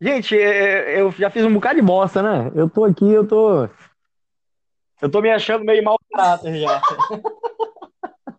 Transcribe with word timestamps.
Gente, 0.00 0.36
é, 0.38 0.94
é, 0.94 1.00
eu 1.00 1.10
já 1.12 1.30
fiz 1.30 1.44
um 1.44 1.54
bocado 1.54 1.76
de 1.76 1.82
bosta, 1.82 2.22
né? 2.22 2.52
Eu 2.54 2.68
tô 2.68 2.84
aqui, 2.84 3.10
eu 3.10 3.26
tô. 3.26 3.66
Eu 5.00 5.10
tô 5.10 5.22
me 5.22 5.30
achando 5.30 5.64
meio 5.64 5.82
mau 5.82 5.98
caráter 6.12 6.60
já. 6.60 6.80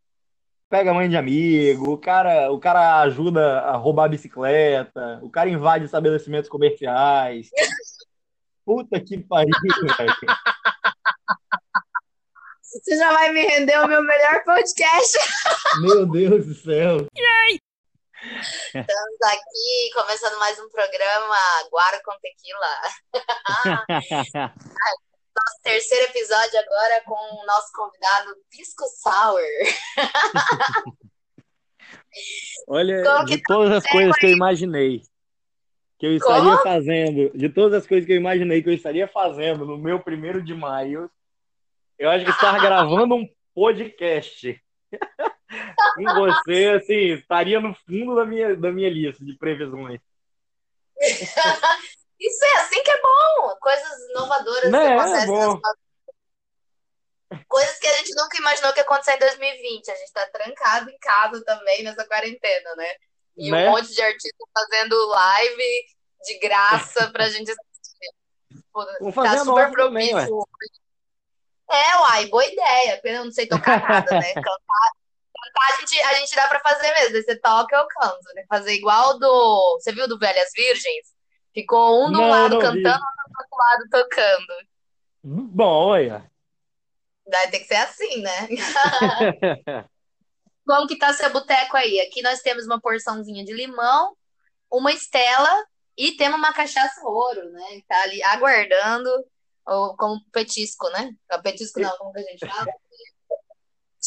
Pega 0.70 0.94
mãe 0.94 1.08
de 1.08 1.16
amigo, 1.16 1.94
o 1.94 1.98
cara, 1.98 2.52
o 2.52 2.60
cara 2.60 3.00
ajuda 3.02 3.62
a 3.62 3.78
roubar 3.78 4.06
a 4.06 4.10
bicicleta, 4.10 5.20
o 5.24 5.30
cara 5.30 5.50
invade 5.50 5.86
estabelecimentos 5.86 6.50
comerciais. 6.50 7.50
Puta 8.66 9.00
que 9.00 9.18
pariu, 9.18 9.50
velho. 9.98 10.14
Você 12.62 12.98
já 12.98 13.14
vai 13.14 13.32
me 13.32 13.42
render 13.42 13.80
o 13.80 13.88
meu 13.88 14.04
melhor 14.04 14.44
podcast. 14.44 15.18
Meu 15.82 16.06
Deus 16.06 16.46
do 16.46 16.54
céu. 16.54 17.08
Estamos 18.28 19.22
aqui 19.24 19.92
começando 19.94 20.38
mais 20.38 20.60
um 20.60 20.68
programa 20.70 21.36
Guara 21.72 22.02
com 22.04 22.12
Tequila. 22.20 22.82
Nosso 25.38 25.62
terceiro 25.64 26.06
episódio 26.06 26.60
agora 26.60 27.02
com 27.06 27.14
o 27.14 27.46
nosso 27.46 27.72
convidado 27.74 28.36
Pisco 28.50 28.84
Sour. 29.02 29.42
Olha, 32.68 33.04
Como 33.04 33.26
de 33.26 33.38
tá 33.38 33.44
todas 33.48 33.72
as 33.78 33.90
coisas 33.90 34.16
que 34.18 34.26
eu 34.26 34.32
imaginei 34.32 35.04
que 35.98 36.06
eu 36.06 36.16
estaria 36.16 36.58
fazendo, 36.58 37.32
de 37.36 37.50
todas 37.50 37.74
as 37.82 37.88
coisas 37.88 38.06
que 38.06 38.14
eu 38.14 38.18
imaginei 38.18 38.62
que 38.62 38.70
eu 38.70 38.74
estaria 38.74 39.08
fazendo 39.08 39.66
no 39.66 39.78
meu 39.78 40.00
primeiro 40.00 40.44
de 40.44 40.54
maio, 40.54 41.10
eu 41.98 42.10
acho 42.10 42.26
que 42.26 42.32
estar 42.32 42.58
gravando 42.62 43.16
um 43.16 43.28
podcast 43.54 44.62
com 45.96 46.04
você, 46.16 46.80
assim, 46.82 47.14
estaria 47.14 47.60
no 47.60 47.74
fundo 47.74 48.16
da 48.16 48.26
minha, 48.26 48.56
da 48.56 48.72
minha 48.72 48.90
lista 48.90 49.24
de 49.24 49.34
previsões. 49.38 50.00
Isso 52.20 52.46
é 52.46 52.58
assim 52.58 52.82
que 52.84 52.90
é 52.92 53.02
bom. 53.02 53.56
Coisas 53.60 54.10
inovadoras 54.10 54.72
Né, 54.72 54.80
que 54.80 54.86
é 54.88 54.94
acontecem 55.00 55.28
bom. 55.28 55.40
nas 55.40 55.62
nossas- 55.62 55.88
Coisas 57.48 57.78
que 57.80 57.88
a 57.88 57.94
gente 57.98 58.16
nunca 58.16 58.38
imaginou 58.38 58.74
que 58.74 58.80
ia 58.80 58.84
acontecer 58.84 59.14
em 59.16 59.20
2020. 59.20 59.92
A 59.92 59.96
gente 59.96 60.12
tá 60.14 60.26
trancado 60.28 60.90
em 60.90 60.98
casa 60.98 61.44
também 61.46 61.84
nessa 61.84 62.06
quarentena, 62.08 62.76
né? 62.76 62.88
E 63.38 63.52
Né? 63.52 63.68
um 63.68 63.72
monte 63.72 63.94
de 63.94 64.02
artista 64.02 64.46
fazendo 64.58 65.08
live 65.08 65.86
de 66.26 66.40
graça 66.40 67.12
pra 67.12 67.30
gente 67.30 67.52
assistir. 67.52 68.12
Vou 68.74 68.86
tá 68.86 69.12
fazer 69.12 69.36
a 69.38 69.40
super 69.46 69.70
nossa 69.70 69.76
também, 69.76 70.16
ué. 70.16 70.26
propício. 70.26 70.48
É, 71.70 71.96
uai, 71.98 72.26
boa 72.28 72.46
ideia. 72.46 73.00
Eu 73.04 73.26
não 73.26 73.32
sei 73.32 73.46
tocar 73.48 73.80
nada, 73.88 74.12
né? 74.20 74.34
Cantar 74.34 74.92
a, 75.62 75.80
gente, 75.80 76.00
a 76.02 76.14
gente 76.16 76.36
dá 76.36 76.48
pra 76.48 76.60
fazer 76.60 76.92
mesmo. 76.94 77.22
Você 77.22 77.36
toca, 77.40 77.76
eu 77.76 77.88
canto. 77.88 78.34
Né? 78.36 78.46
Fazer 78.50 78.74
igual 78.74 79.18
do. 79.20 79.78
Você 79.80 79.92
viu 79.92 80.08
do 80.08 80.20
Velhas 80.20 80.50
Virgens? 80.56 81.08
Ficou 81.54 82.08
um 82.08 82.12
de 82.12 82.18
um 82.18 82.30
lado 82.30 82.60
não 82.60 82.72
vi. 82.74 82.84
cantando, 82.84 83.06
outro 83.06 83.24
do 83.28 83.40
outro 83.40 83.58
lado 83.58 83.90
tocando. 83.90 84.54
Bom, 85.24 85.88
olha. 85.88 86.32
Daí 87.28 87.52
tem 87.52 87.60
que 87.60 87.68
ser 87.68 87.76
assim, 87.76 88.22
né? 88.22 88.48
Como 90.66 90.88
que 90.88 90.98
tá 90.98 91.14
seu 91.14 91.32
boteco 91.32 91.76
aí? 91.78 92.00
Aqui 92.02 92.22
nós 92.22 92.42
temos 92.42 92.66
uma 92.66 92.80
porçãozinha 92.80 93.44
de 93.44 93.54
limão, 93.54 94.16
uma 94.72 94.92
estela 94.92 95.66
e 95.98 96.16
temos 96.16 96.38
uma 96.38 96.54
cachaça 96.54 97.02
ouro, 97.04 97.50
né? 97.52 97.82
Tá 97.88 98.02
ali 98.04 98.22
aguardando 98.24 99.10
ou 99.68 99.96
como 99.98 100.22
petisco, 100.32 100.90
né? 100.92 101.12
Ah, 101.30 101.40
Petisco 101.40 101.80
não, 101.80 101.96
como 101.98 102.14
que 102.14 102.20
a 102.20 102.24
gente 102.24 102.48
fala? 102.48 102.68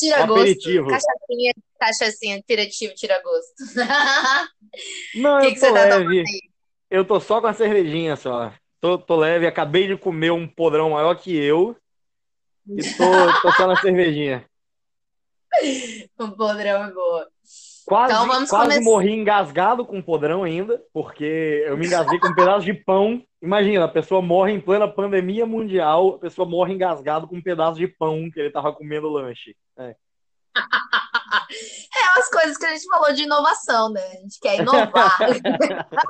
Tira 0.01 0.25
gosto. 0.25 0.41
Aperitivo. 0.41 0.87
Cachaçinha, 0.89 1.53
cachaçinha, 1.79 2.39
aperitivo, 2.39 2.95
tira 2.95 3.23
gosto. 3.23 3.55
Não, 5.15 5.41
que 5.41 5.47
eu 5.47 5.51
que 5.53 5.61
tô 5.61 5.67
você 5.67 5.73
tá 5.73 5.99
leve. 5.99 6.25
Eu 6.91 7.05
tô 7.05 7.21
só 7.21 7.39
com 7.39 7.49
a 7.49 7.53
cervejinha 7.53 8.17
só. 8.17 8.51
Tô, 8.81 8.97
tô 8.97 9.15
leve, 9.15 9.47
acabei 9.47 9.87
de 9.87 9.99
comer 9.99 10.31
um 10.31 10.49
podrão 10.49 10.91
maior 10.91 11.15
que 11.17 11.37
eu 11.37 11.77
e 12.67 12.83
tô, 12.97 13.43
tô 13.43 13.53
só 13.53 13.67
na 13.67 13.77
cervejinha. 13.77 14.49
O 16.19 16.31
podrão 16.35 16.85
é 16.85 16.93
boa. 16.93 17.31
Quase, 17.91 18.13
Então 18.13 18.29
vamos 18.29 18.49
quase 18.49 18.69
começar. 18.69 18.85
morri 18.85 19.13
engasgado 19.13 19.85
com 19.85 20.01
podrão 20.01 20.45
ainda, 20.45 20.81
porque 20.93 21.65
eu 21.67 21.77
me 21.77 21.89
engasguei 21.89 22.21
com 22.21 22.29
um 22.29 22.35
pedaço 22.37 22.65
de 22.65 22.73
pão. 22.73 23.21
Imagina, 23.43 23.87
a 23.87 23.89
pessoa 23.89 24.23
morre 24.23 24.53
em 24.53 24.61
plena 24.61 24.87
pandemia 24.87 25.45
mundial, 25.45 26.15
a 26.15 26.19
pessoa 26.21 26.49
morre 26.49 26.73
engasgado 26.73 27.27
com 27.27 27.35
um 27.37 27.43
pedaço 27.43 27.81
de 27.81 27.89
pão 27.89 28.31
que 28.33 28.39
ele 28.39 28.53
tava 28.53 28.73
comendo 28.73 29.09
lanche. 29.09 29.57
É. 29.77 29.97
É 31.53 32.19
as 32.21 32.31
coisas 32.31 32.57
que 32.57 32.65
a 32.65 32.71
gente 32.71 32.87
falou 32.87 33.13
de 33.13 33.25
inovação, 33.25 33.91
né? 33.91 34.01
A 34.01 34.21
gente 34.21 34.39
quer 34.41 34.61
inovar. 34.61 35.19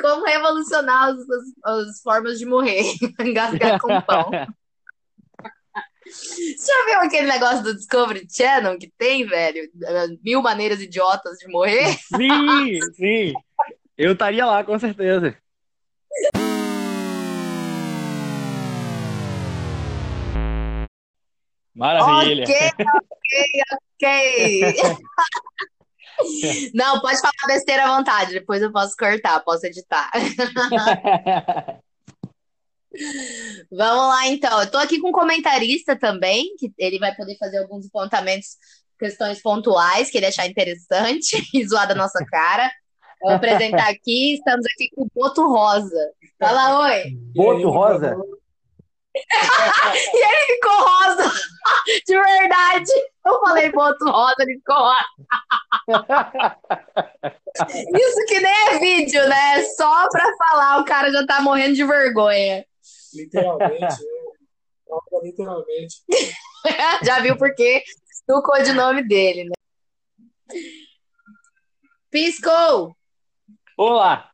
Como 0.00 0.24
revolucionar 0.24 1.08
as, 1.10 1.18
as- 1.18 1.88
as 1.88 2.00
formas 2.02 2.38
de 2.38 2.46
morrer. 2.46 2.82
Engasgar 3.20 3.80
com 3.80 4.00
pão. 4.02 4.30
Você 6.06 6.66
já 6.66 6.84
viu 6.86 7.00
aquele 7.00 7.26
negócio 7.26 7.62
do 7.62 7.74
Discovery 7.74 8.26
Channel 8.30 8.78
que 8.78 8.92
tem, 8.96 9.26
velho? 9.26 9.68
Mil 10.22 10.40
maneiras 10.40 10.80
idiotas 10.80 11.38
de 11.38 11.48
morrer? 11.48 11.98
Sim, 12.16 12.80
sim. 12.94 13.32
Eu 13.98 14.12
estaria 14.12 14.46
lá, 14.46 14.62
com 14.62 14.78
certeza. 14.78 15.36
Maravilha. 21.74 22.44
Ok, 22.44 22.54
ok, 22.94 23.62
ok. 24.02 24.96
Não, 26.72 27.00
pode 27.00 27.20
falar 27.20 27.32
besteira 27.46 27.84
à 27.84 27.96
vontade, 27.96 28.32
depois 28.32 28.62
eu 28.62 28.72
posso 28.72 28.96
cortar, 28.96 29.40
posso 29.40 29.66
editar. 29.66 30.10
Vamos 33.70 34.08
lá, 34.08 34.26
então. 34.28 34.60
Eu 34.60 34.70
tô 34.70 34.78
aqui 34.78 35.00
com 35.00 35.08
um 35.08 35.12
comentarista 35.12 35.96
também, 35.96 36.54
que 36.58 36.72
ele 36.78 36.98
vai 36.98 37.14
poder 37.14 37.36
fazer 37.38 37.58
alguns 37.58 37.86
apontamentos, 37.86 38.56
questões 38.98 39.40
pontuais 39.40 40.10
que 40.10 40.16
ele 40.16 40.26
achar 40.26 40.46
interessante 40.46 41.36
e 41.54 41.66
zoar 41.66 41.86
da 41.88 41.94
nossa 41.94 42.24
cara. 42.26 42.70
Eu 43.22 43.28
vou 43.28 43.36
apresentar 43.36 43.88
aqui, 43.88 44.34
estamos 44.34 44.66
aqui 44.66 44.90
com 44.94 45.02
o 45.02 45.10
Boto 45.14 45.48
Rosa. 45.48 46.12
Fala 46.38 46.80
oi. 46.80 47.16
Boto 47.34 47.70
rosa? 47.70 48.16
E 49.16 50.24
ele 50.24 50.46
ficou 50.46 50.72
rosa, 50.72 51.32
de 52.06 52.20
verdade. 52.20 52.92
Eu 53.24 53.40
falei 53.40 53.72
Boto 53.72 54.04
Rosa, 54.04 54.36
ele 54.40 54.58
ficou 54.58 54.76
rosa. 54.76 55.06
Isso 57.94 58.26
que 58.28 58.40
nem 58.40 58.52
é 58.52 58.78
vídeo, 58.78 59.26
né? 59.26 59.62
Só 59.76 60.06
pra 60.10 60.30
falar, 60.36 60.80
o 60.80 60.84
cara 60.84 61.10
já 61.10 61.24
tá 61.26 61.40
morrendo 61.40 61.74
de 61.74 61.84
vergonha. 61.84 62.64
Literalmente, 63.16 63.80
né? 63.80 63.96
Fala 64.86 65.22
Literalmente. 65.22 66.02
Já 67.04 67.20
viu 67.20 67.36
por 67.36 67.54
quê? 67.54 67.82
Do 68.28 68.42
codinome 68.42 69.06
dele, 69.06 69.44
né? 69.44 69.54
Pisco! 72.10 72.96
Olá. 73.76 74.30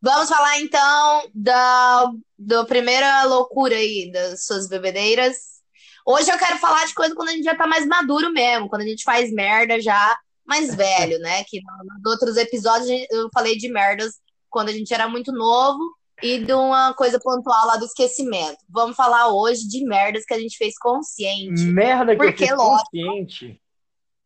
Vamos 0.00 0.28
falar 0.28 0.60
então 0.60 1.30
da, 1.34 2.10
da 2.38 2.64
primeira 2.64 3.24
loucura 3.24 3.74
aí, 3.74 4.10
das 4.12 4.44
suas 4.44 4.68
bebedeiras. 4.68 5.58
Hoje 6.06 6.30
eu 6.30 6.38
quero 6.38 6.58
falar 6.58 6.86
de 6.86 6.94
coisa 6.94 7.14
quando 7.14 7.28
a 7.28 7.32
gente 7.32 7.44
já 7.44 7.56
tá 7.56 7.66
mais 7.66 7.86
maduro 7.86 8.32
mesmo, 8.32 8.68
quando 8.68 8.82
a 8.82 8.86
gente 8.86 9.02
faz 9.02 9.30
merda 9.32 9.80
já 9.80 10.18
mais 10.46 10.74
velho, 10.74 11.18
né? 11.18 11.44
Que 11.44 11.60
nos 11.60 12.12
outros 12.12 12.36
episódios 12.36 12.88
eu 13.10 13.28
falei 13.34 13.56
de 13.56 13.68
merdas 13.68 14.14
quando 14.48 14.70
a 14.70 14.72
gente 14.72 14.94
era 14.94 15.08
muito 15.08 15.32
novo 15.32 15.97
e 16.22 16.38
de 16.44 16.52
uma 16.52 16.94
coisa 16.94 17.18
pontual 17.20 17.66
lá 17.66 17.76
do 17.76 17.84
esquecimento. 17.84 18.58
Vamos 18.68 18.96
falar 18.96 19.28
hoje 19.28 19.68
de 19.68 19.84
merdas 19.84 20.24
que 20.24 20.34
a 20.34 20.38
gente 20.38 20.56
fez 20.56 20.76
consciente. 20.78 21.62
Merda 21.62 22.16
que 22.16 22.22
eu 22.22 22.26
Porque, 22.26 22.46
fiz 22.46 22.56
lógico. 22.56 22.90
consciente. 22.90 23.60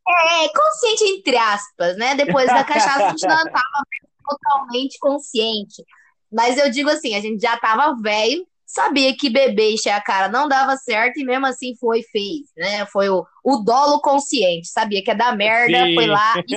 É, 0.08 0.48
consciente 0.48 1.04
entre 1.04 1.36
aspas, 1.36 1.97
né? 1.97 2.14
Depois 2.14 2.47
da 2.47 2.64
cachaça 2.64 3.06
a 3.06 3.10
gente 3.10 3.26
não 3.26 3.36
estava 3.36 3.84
totalmente 4.28 4.98
consciente. 4.98 5.84
Mas 6.31 6.56
eu 6.58 6.70
digo 6.70 6.88
assim, 6.90 7.14
a 7.14 7.20
gente 7.20 7.40
já 7.40 7.56
tava 7.58 7.94
velho, 8.00 8.46
sabia 8.67 9.14
que 9.14 9.28
beber 9.28 9.70
e 9.70 9.75
encher 9.75 9.90
a 9.90 10.00
cara 10.00 10.28
não 10.28 10.49
dava 10.49 10.76
certo 10.76 11.19
e 11.19 11.25
mesmo 11.25 11.46
assim 11.46 11.76
foi 11.78 12.02
fez, 12.02 12.49
né? 12.56 12.87
Foi 12.87 13.08
o, 13.11 13.25
o 13.44 13.58
dolo 13.58 14.00
consciente, 14.00 14.69
sabia 14.69 15.02
que 15.05 15.11
ia 15.11 15.17
dar 15.17 15.37
merda, 15.37 15.84
Sim. 15.84 15.94
foi 15.94 16.06
lá 16.06 16.34
e 16.49 16.56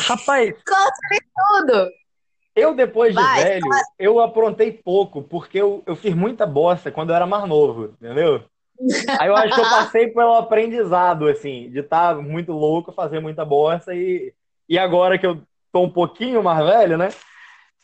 Rapaz, 0.00 0.54
tudo. 1.58 1.88
eu 2.56 2.74
depois 2.74 3.14
de 3.14 3.22
Vai, 3.22 3.44
velho, 3.44 3.70
eu 3.98 4.20
aprontei 4.20 4.72
pouco, 4.72 5.22
porque 5.22 5.58
eu, 5.58 5.82
eu 5.86 5.94
fiz 5.94 6.14
muita 6.14 6.46
bosta 6.46 6.90
quando 6.90 7.10
eu 7.10 7.16
era 7.16 7.26
mais 7.26 7.48
novo, 7.48 7.94
entendeu? 8.00 8.44
Aí 9.18 9.28
eu 9.28 9.36
acho 9.36 9.54
que 9.54 9.60
eu 9.60 9.64
passei 9.70 10.08
pelo 10.08 10.34
aprendizado, 10.34 11.28
assim, 11.28 11.70
de 11.70 11.80
estar 11.80 12.16
muito 12.16 12.52
louco, 12.52 12.92
fazer 12.92 13.20
muita 13.20 13.44
bosta 13.44 13.94
e, 13.94 14.32
e 14.68 14.78
agora 14.78 15.18
que 15.18 15.26
eu 15.26 15.42
tô 15.72 15.82
um 15.82 15.90
pouquinho 15.90 16.42
mais 16.42 16.64
velho, 16.64 16.98
né? 16.98 17.10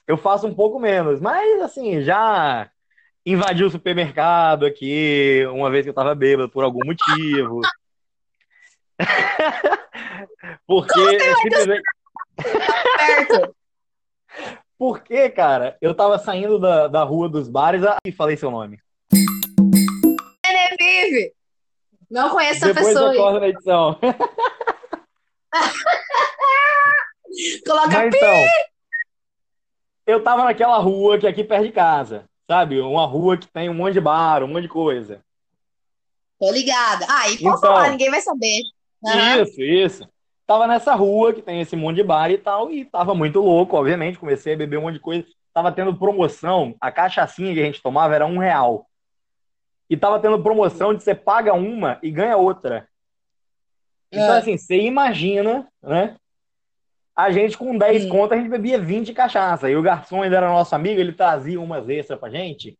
Eu 0.07 0.17
faço 0.17 0.47
um 0.47 0.55
pouco 0.55 0.79
menos, 0.79 1.21
mas 1.21 1.61
assim, 1.63 2.01
já 2.01 2.71
invadi 3.25 3.65
o 3.65 3.71
supermercado 3.71 4.65
aqui 4.65 5.45
uma 5.51 5.69
vez 5.69 5.85
que 5.85 5.91
eu 5.91 5.95
tava 5.95 6.15
bêbado 6.15 6.49
por 6.49 6.63
algum 6.63 6.85
motivo. 6.85 7.61
Porque 10.67 11.21
simplesmente. 11.43 11.83
Perto. 12.97 13.55
Porque, 14.79 15.31
cara, 15.31 15.77
eu 15.81 15.95
tava 15.95 16.19
saindo 16.19 16.59
da, 16.59 16.87
da 16.89 17.03
rua 17.03 17.29
dos 17.29 17.49
bares 17.49 17.83
e 18.07 18.13
falei 18.13 18.37
seu 18.37 18.51
nome. 18.51 18.79
Genevieve. 20.45 21.33
Não 22.11 22.31
conheço 22.31 22.65
essa 22.65 22.75
Depois 22.75 22.87
pessoa. 22.89 23.07
eu 23.07 23.11
aí. 23.11 23.17
corto 23.17 23.41
na 23.41 23.49
edição. 23.49 23.99
Coloca 27.67 27.89
Mas 27.89 28.11
pi. 28.11 28.17
então, 28.17 28.45
eu 30.07 30.23
tava 30.23 30.45
naquela 30.45 30.79
rua 30.79 31.19
que 31.19 31.27
é 31.27 31.31
aqui 31.31 31.45
perto 31.45 31.67
de 31.67 31.73
casa, 31.73 32.25
sabe? 32.47 32.81
Uma 32.81 33.07
rua 33.07 33.37
que 33.37 33.47
tem 33.49 33.69
um 33.69 33.75
monte 33.75 33.95
de 33.95 34.01
bar, 34.01 34.43
um 34.43 34.49
monte 34.49 34.63
de 34.63 34.69
coisa. 34.69 35.21
Tô 36.39 36.51
ligada. 36.53 37.07
Ah, 37.09 37.29
e 37.31 37.39
pode 37.39 37.45
Então. 37.45 37.61
falar, 37.61 37.91
ninguém 37.91 38.11
vai 38.11 38.21
saber. 38.21 38.61
Aham. 39.05 39.43
Isso, 39.43 39.63
isso. 39.63 40.09
Tava 40.47 40.67
nessa 40.67 40.95
rua 40.95 41.33
que 41.33 41.43
tem 41.43 41.61
esse 41.61 41.75
monte 41.75 41.97
de 41.97 42.05
bar 42.05 42.31
e 42.31 42.39
tal, 42.39 42.71
e 42.71 42.85
tava 42.85 43.15
muito 43.15 43.41
louco, 43.41 43.77
obviamente. 43.77 44.19
Comecei 44.19 44.55
a 44.55 44.57
beber 44.57 44.79
um 44.79 44.83
monte 44.83 44.95
de 44.95 45.01
coisa. 45.01 45.27
Tava 45.53 45.73
tendo 45.73 45.97
promoção, 45.97 46.75
a 46.81 46.93
cachaçinha 46.93 47.53
que 47.53 47.61
a 47.61 47.65
gente 47.65 47.83
tomava 47.83 48.15
era 48.15 48.27
um 48.27 48.39
real. 48.39 48.87
E 49.89 49.97
tava 49.97 50.21
tendo 50.21 50.43
promoção 50.43 50.95
de 50.95 51.03
você 51.03 51.15
paga 51.15 51.53
uma 51.55 51.99
e 52.03 52.11
ganha 52.11 52.37
outra. 52.37 52.89
Então, 54.13 54.35
É. 54.35 54.39
assim, 54.39 54.57
você 54.57 54.81
imagina, 54.83 55.67
né? 55.83 56.17
A 57.15 57.31
gente 57.33 57.57
com 57.57 57.77
10 57.77 58.05
Hum. 58.05 58.09
contas, 58.11 58.39
a 58.39 58.41
gente 58.41 58.51
bebia 58.51 58.79
20 58.79 59.13
cachaça. 59.13 59.71
E 59.71 59.77
o 59.77 59.83
garçom 59.83 60.23
ainda 60.23 60.37
era 60.37 60.49
nosso 60.49 60.75
amigo, 60.75 61.01
ele 61.01 61.13
trazia 61.13 61.61
umas 61.61 61.89
extras 61.89 62.19
pra 62.21 62.29
gente. 62.31 62.79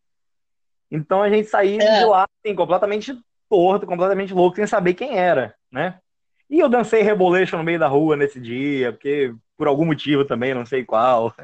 Então 0.91 1.21
a 1.21 1.29
gente 1.29 1.47
saía 1.49 1.81
É. 1.83 1.99
de 1.99 2.05
lá, 2.05 2.25
assim, 2.45 2.55
completamente 2.55 3.17
torto, 3.49 3.85
completamente 3.87 4.33
louco, 4.33 4.55
sem 4.55 4.67
saber 4.67 4.93
quem 4.93 5.17
era, 5.17 5.55
né? 5.71 5.99
E 6.49 6.59
eu 6.59 6.69
dancei 6.69 7.01
reboleixo 7.01 7.57
no 7.57 7.63
meio 7.63 7.79
da 7.79 7.87
rua 7.87 8.15
nesse 8.15 8.39
dia, 8.39 8.93
porque 8.93 9.33
por 9.57 9.67
algum 9.67 9.85
motivo 9.85 10.23
também, 10.23 10.53
não 10.53 10.65
sei 10.65 10.85
qual. 10.85 11.33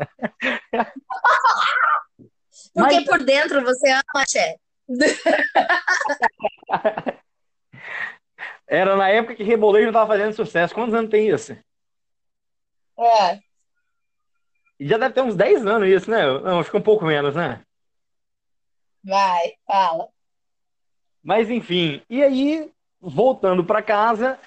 Porque 2.73 2.95
Mas- 2.95 3.05
por 3.05 3.23
dentro 3.23 3.63
você 3.63 3.91
ama, 3.91 4.25
Tchê. 4.25 4.57
Era 8.67 8.95
na 8.95 9.09
época 9.09 9.35
que 9.35 9.43
rebolejo 9.43 9.85
não 9.87 9.93
tava 9.93 10.07
fazendo 10.07 10.33
sucesso. 10.33 10.73
Quantos 10.73 10.95
anos 10.95 11.11
tem 11.11 11.29
isso? 11.29 11.55
É. 12.97 13.39
Já 14.79 14.97
deve 14.97 15.13
ter 15.13 15.21
uns 15.21 15.35
10 15.35 15.65
anos 15.67 15.87
isso, 15.87 16.09
né? 16.09 16.25
Não, 16.39 16.63
fica 16.63 16.77
um 16.77 16.81
pouco 16.81 17.05
menos, 17.05 17.35
né? 17.35 17.61
Vai, 19.03 19.53
fala. 19.67 20.07
Mas 21.21 21.49
enfim, 21.49 22.01
e 22.09 22.23
aí, 22.23 22.71
voltando 22.99 23.63
para 23.63 23.83
casa, 23.83 24.39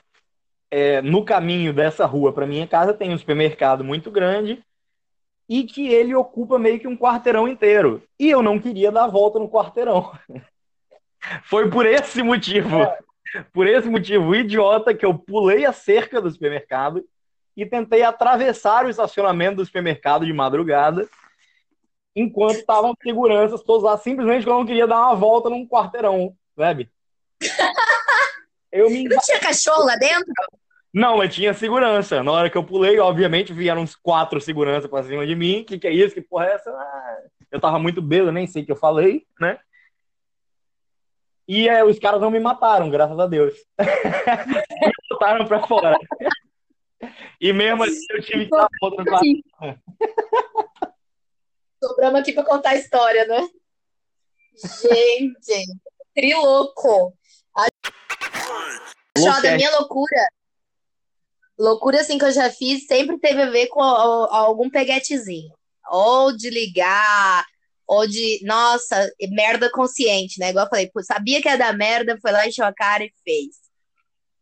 é, 0.79 1.01
no 1.01 1.25
caminho 1.25 1.73
dessa 1.73 2.05
rua 2.05 2.35
para 2.35 2.47
minha 2.47 2.67
casa 2.67 2.93
tem 2.93 3.11
um 3.11 3.17
supermercado 3.17 3.83
muito 3.83 4.11
grande 4.11 4.63
e 5.49 5.65
que 5.65 5.89
ele 5.89 6.15
ocupa 6.15 6.59
meio 6.59 6.79
que 6.79 6.87
um 6.87 6.99
quarteirão 6.99 7.49
inteiro. 7.49 8.03
E 8.21 8.29
eu 8.29 8.43
não 8.43 8.59
queria 8.59 8.93
dar 8.93 9.05
a 9.05 9.09
volta 9.09 9.39
no 9.39 9.49
quarteirão. 9.49 10.13
Foi 11.45 11.71
por 11.71 11.87
esse 11.87 12.23
motivo, 12.23 12.87
por 13.55 13.67
esse 13.67 13.89
motivo 13.89 14.35
idiota 14.35 14.93
que 14.93 15.07
eu 15.07 15.15
pulei 15.15 15.65
a 15.65 15.73
cerca 15.73 16.21
do 16.21 16.31
supermercado 16.31 17.03
e 17.57 17.65
tentei 17.65 18.03
atravessar 18.03 18.85
o 18.85 18.91
estacionamento 18.91 19.57
do 19.57 19.65
supermercado 19.65 20.27
de 20.27 20.33
madrugada, 20.35 21.09
enquanto 22.15 22.57
estavam 22.57 22.95
seguranças 23.03 23.63
todos 23.63 23.83
lá, 23.83 23.97
simplesmente 23.97 24.41
porque 24.41 24.51
eu 24.51 24.59
não 24.59 24.67
queria 24.67 24.87
dar 24.87 25.07
uma 25.07 25.15
volta 25.15 25.49
num 25.49 25.67
quarteirão, 25.67 26.37
sabe? 26.55 26.91
Eu 28.71 28.91
me 28.91 29.05
Não 29.05 29.19
tinha 29.21 29.41
cachorro 29.41 29.87
lá 29.87 29.97
dentro? 29.97 30.35
Não, 30.97 31.19
mas 31.19 31.35
tinha 31.35 31.53
segurança. 31.53 32.23
Na 32.23 32.33
hora 32.33 32.49
que 32.49 32.57
eu 32.57 32.65
pulei, 32.65 32.99
obviamente, 32.99 33.53
vieram 33.53 33.83
uns 33.83 33.95
quatro 33.95 34.41
seguranças 34.41 34.89
pra 34.89 35.03
cima 35.03 35.27
de 35.27 35.37
mim. 35.37 35.63
Que 35.63 35.79
que 35.79 35.87
é 35.87 35.93
isso? 35.93 36.15
Que 36.15 36.23
porra 36.23 36.47
é 36.47 36.55
essa? 36.55 36.71
Ah, 36.71 37.19
eu 37.53 37.61
tava 37.61 37.79
muito 37.79 38.01
bêbado, 38.01 38.33
nem 38.33 38.47
sei 38.47 38.63
o 38.63 38.65
que 38.65 38.73
eu 38.73 38.77
falei, 38.77 39.27
né? 39.39 39.61
E 41.47 41.69
é, 41.69 41.85
os 41.85 41.99
caras 41.99 42.19
não 42.19 42.31
me 42.31 42.41
mataram, 42.41 42.89
graças 42.89 43.19
a 43.19 43.27
Deus. 43.27 43.53
me 43.79 44.93
botaram 45.11 45.47
pra 45.47 45.67
fora. 45.67 45.99
E 47.39 47.53
mesmo 47.53 47.85
assim 47.85 48.07
eu 48.13 48.23
tive 48.23 48.45
que 48.47 48.51
dar 48.51 48.65
a 48.65 48.69
volta 48.81 49.05
no 49.05 49.11
quarto. 49.11 49.81
Sobramos 51.85 52.21
aqui 52.21 52.33
pra 52.33 52.43
contar 52.43 52.71
a 52.71 52.77
história, 52.77 53.27
né? 53.27 53.47
Gente, 54.81 55.79
trilouco. 56.15 57.15
A 57.55 57.67
Só 59.19 59.43
da 59.43 59.57
minha 59.57 59.71
loucura. 59.79 60.36
Loucura 61.59 62.01
assim 62.01 62.19
que 62.19 62.25
eu 62.25 62.33
já 62.33 62.51
fiz 62.51 62.87
sempre 62.87 63.19
teve 63.19 63.43
a 63.43 63.51
ver 63.51 63.69
com 63.69 63.83
algum 63.83 64.69
peguetezinho. 64.69 65.53
Ou 65.91 66.37
de 66.37 66.51
ligar, 66.51 67.45
ou 67.87 68.07
de, 68.07 68.41
nossa, 68.45 69.11
merda 69.31 69.71
consciente, 69.71 70.41
né? 70.41 70.51
Igual 70.51 70.67
eu 70.67 70.71
falei, 70.71 70.91
sabia 71.03 71.41
que 71.41 71.49
ia 71.49 71.57
dar 71.57 71.77
merda, 71.77 72.19
foi 72.21 72.33
lá, 72.33 72.47
encheu 72.47 72.65
a 72.65 72.75
cara 72.75 73.05
e 73.05 73.13
fez. 73.25 73.67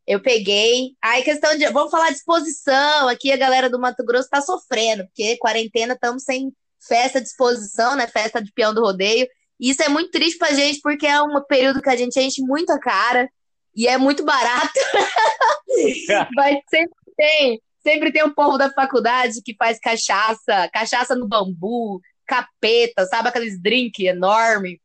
Eu 0.06 0.20
peguei. 0.20 0.94
Aí, 1.02 1.22
questão 1.22 1.56
de. 1.56 1.66
Vamos 1.70 1.90
falar 1.90 2.10
de 2.10 2.16
exposição. 2.16 3.08
Aqui 3.08 3.32
a 3.32 3.36
galera 3.36 3.70
do 3.70 3.78
Mato 3.78 4.04
Grosso 4.04 4.28
tá 4.28 4.40
sofrendo, 4.40 5.06
porque 5.06 5.36
quarentena 5.38 5.94
estamos 5.94 6.24
sem 6.24 6.52
festa 6.86 7.20
de 7.20 7.28
exposição, 7.28 7.96
né? 7.96 8.06
Festa 8.06 8.42
de 8.42 8.52
peão 8.52 8.74
do 8.74 8.82
rodeio. 8.82 9.26
E 9.58 9.70
isso 9.70 9.82
é 9.82 9.88
muito 9.88 10.10
triste 10.10 10.38
pra 10.38 10.52
gente, 10.52 10.80
porque 10.82 11.06
é 11.06 11.22
um 11.22 11.42
período 11.42 11.80
que 11.80 11.88
a 11.88 11.96
gente 11.96 12.18
enche 12.20 12.42
muito 12.42 12.70
a 12.70 12.78
cara 12.78 13.30
e 13.74 13.86
é 13.88 13.96
muito 13.96 14.24
barato. 14.24 14.72
Vai 16.36 16.60
sempre 16.68 16.94
tem, 17.16 17.60
sempre 17.82 18.12
tem 18.12 18.24
um 18.24 18.34
povo 18.34 18.56
da 18.56 18.70
faculdade 18.70 19.42
que 19.42 19.54
faz 19.56 19.78
cachaça, 19.78 20.68
cachaça 20.72 21.14
no 21.14 21.28
bambu, 21.28 22.00
capeta, 22.26 23.06
sabe 23.06 23.28
aqueles 23.28 23.60
drink 23.60 24.04
enorme. 24.04 24.80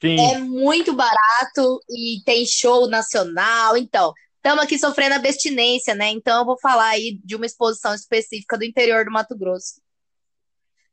Sim. 0.00 0.18
É 0.18 0.38
muito 0.38 0.94
barato 0.94 1.80
e 1.88 2.20
tem 2.24 2.44
show 2.44 2.88
nacional. 2.88 3.76
Então, 3.76 4.12
estamos 4.36 4.64
aqui 4.64 4.76
sofrendo 4.76 5.14
abstinência, 5.14 5.94
né? 5.94 6.10
Então, 6.10 6.40
eu 6.40 6.44
vou 6.44 6.58
falar 6.58 6.88
aí 6.88 7.20
de 7.24 7.36
uma 7.36 7.46
exposição 7.46 7.94
específica 7.94 8.58
do 8.58 8.64
interior 8.64 9.04
do 9.04 9.12
Mato 9.12 9.38
Grosso. 9.38 9.80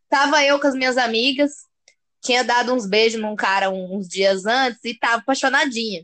Tava 0.08 0.44
eu 0.44 0.60
com 0.60 0.68
as 0.68 0.76
minhas 0.76 0.98
amigas, 0.98 1.52
tinha 2.22 2.44
dado 2.44 2.74
uns 2.74 2.88
beijos 2.88 3.20
num 3.20 3.36
cara 3.36 3.72
uns 3.72 4.08
dias 4.08 4.46
antes 4.46 4.80
e 4.84 4.98
tava 4.98 5.18
apaixonadinha. 5.18 6.04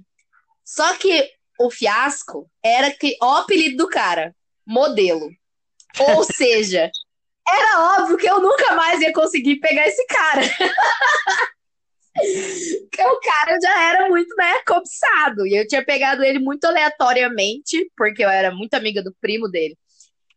Só 0.64 0.96
que 0.98 1.30
o 1.60 1.70
fiasco 1.70 2.50
era 2.64 2.92
que 2.92 3.18
o 3.22 3.26
apelido 3.26 3.78
do 3.78 3.90
cara, 3.90 4.36
modelo. 4.66 5.30
Ou 6.00 6.24
seja, 6.26 6.90
era 7.48 8.00
óbvio 8.00 8.18
que 8.18 8.28
eu 8.28 8.42
nunca 8.42 8.76
mais 8.76 9.02
ia 9.02 9.14
conseguir 9.14 9.58
pegar 9.58 9.88
esse 9.88 10.06
cara. 10.08 10.42
Porque 12.16 13.04
o 13.04 13.20
cara 13.20 13.60
já 13.62 13.90
era 13.90 14.08
muito, 14.08 14.34
né, 14.38 14.60
cobiçado. 14.66 15.46
E 15.46 15.54
eu 15.54 15.68
tinha 15.68 15.84
pegado 15.84 16.24
ele 16.24 16.40
muito 16.40 16.64
aleatoriamente, 16.64 17.92
porque 17.96 18.24
eu 18.24 18.30
era 18.30 18.52
muito 18.52 18.74
amiga 18.74 19.04
do 19.04 19.14
primo 19.20 19.50
dele. 19.50 19.78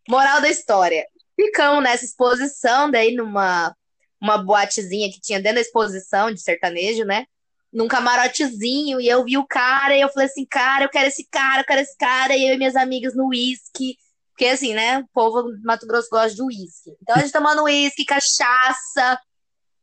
Moral 0.09 0.41
da 0.41 0.49
história. 0.49 1.07
Ficamos 1.37 1.81
nessa 1.85 2.05
exposição, 2.05 2.91
daí 2.91 3.15
numa 3.15 3.73
uma 4.21 4.39
boatezinha 4.39 5.09
que 5.13 5.21
tinha 5.21 5.41
dentro 5.41 5.57
da 5.57 5.61
exposição 5.61 6.33
de 6.33 6.41
sertanejo, 6.41 7.05
né? 7.05 7.25
Num 7.73 7.89
camarotezinho, 7.89 9.01
e 9.01 9.09
eu 9.09 9.25
vi 9.25 9.37
o 9.37 9.47
cara, 9.47 9.97
e 9.97 10.01
eu 10.01 10.09
falei 10.09 10.27
assim, 10.27 10.47
cara, 10.47 10.85
eu 10.85 10.89
quero 10.89 11.09
esse 11.09 11.27
cara, 11.31 11.61
eu 11.61 11.65
quero 11.65 11.81
esse 11.81 11.97
cara, 11.97 12.37
e 12.37 12.49
eu 12.49 12.55
e 12.55 12.59
minhas 12.59 12.77
amigas 12.77 13.15
no 13.15 13.29
uísque. 13.29 13.97
Porque 14.31 14.47
assim, 14.47 14.73
né, 14.73 15.01
o 15.01 15.09
povo 15.13 15.43
do 15.43 15.63
Mato 15.63 15.87
Grosso 15.87 16.09
gosta 16.11 16.35
de 16.35 16.43
uísque. 16.43 16.97
Então 17.03 17.17
a 17.17 17.19
gente 17.19 17.33
tomando 17.33 17.65
uísque, 17.65 18.05
cachaça, 18.05 19.19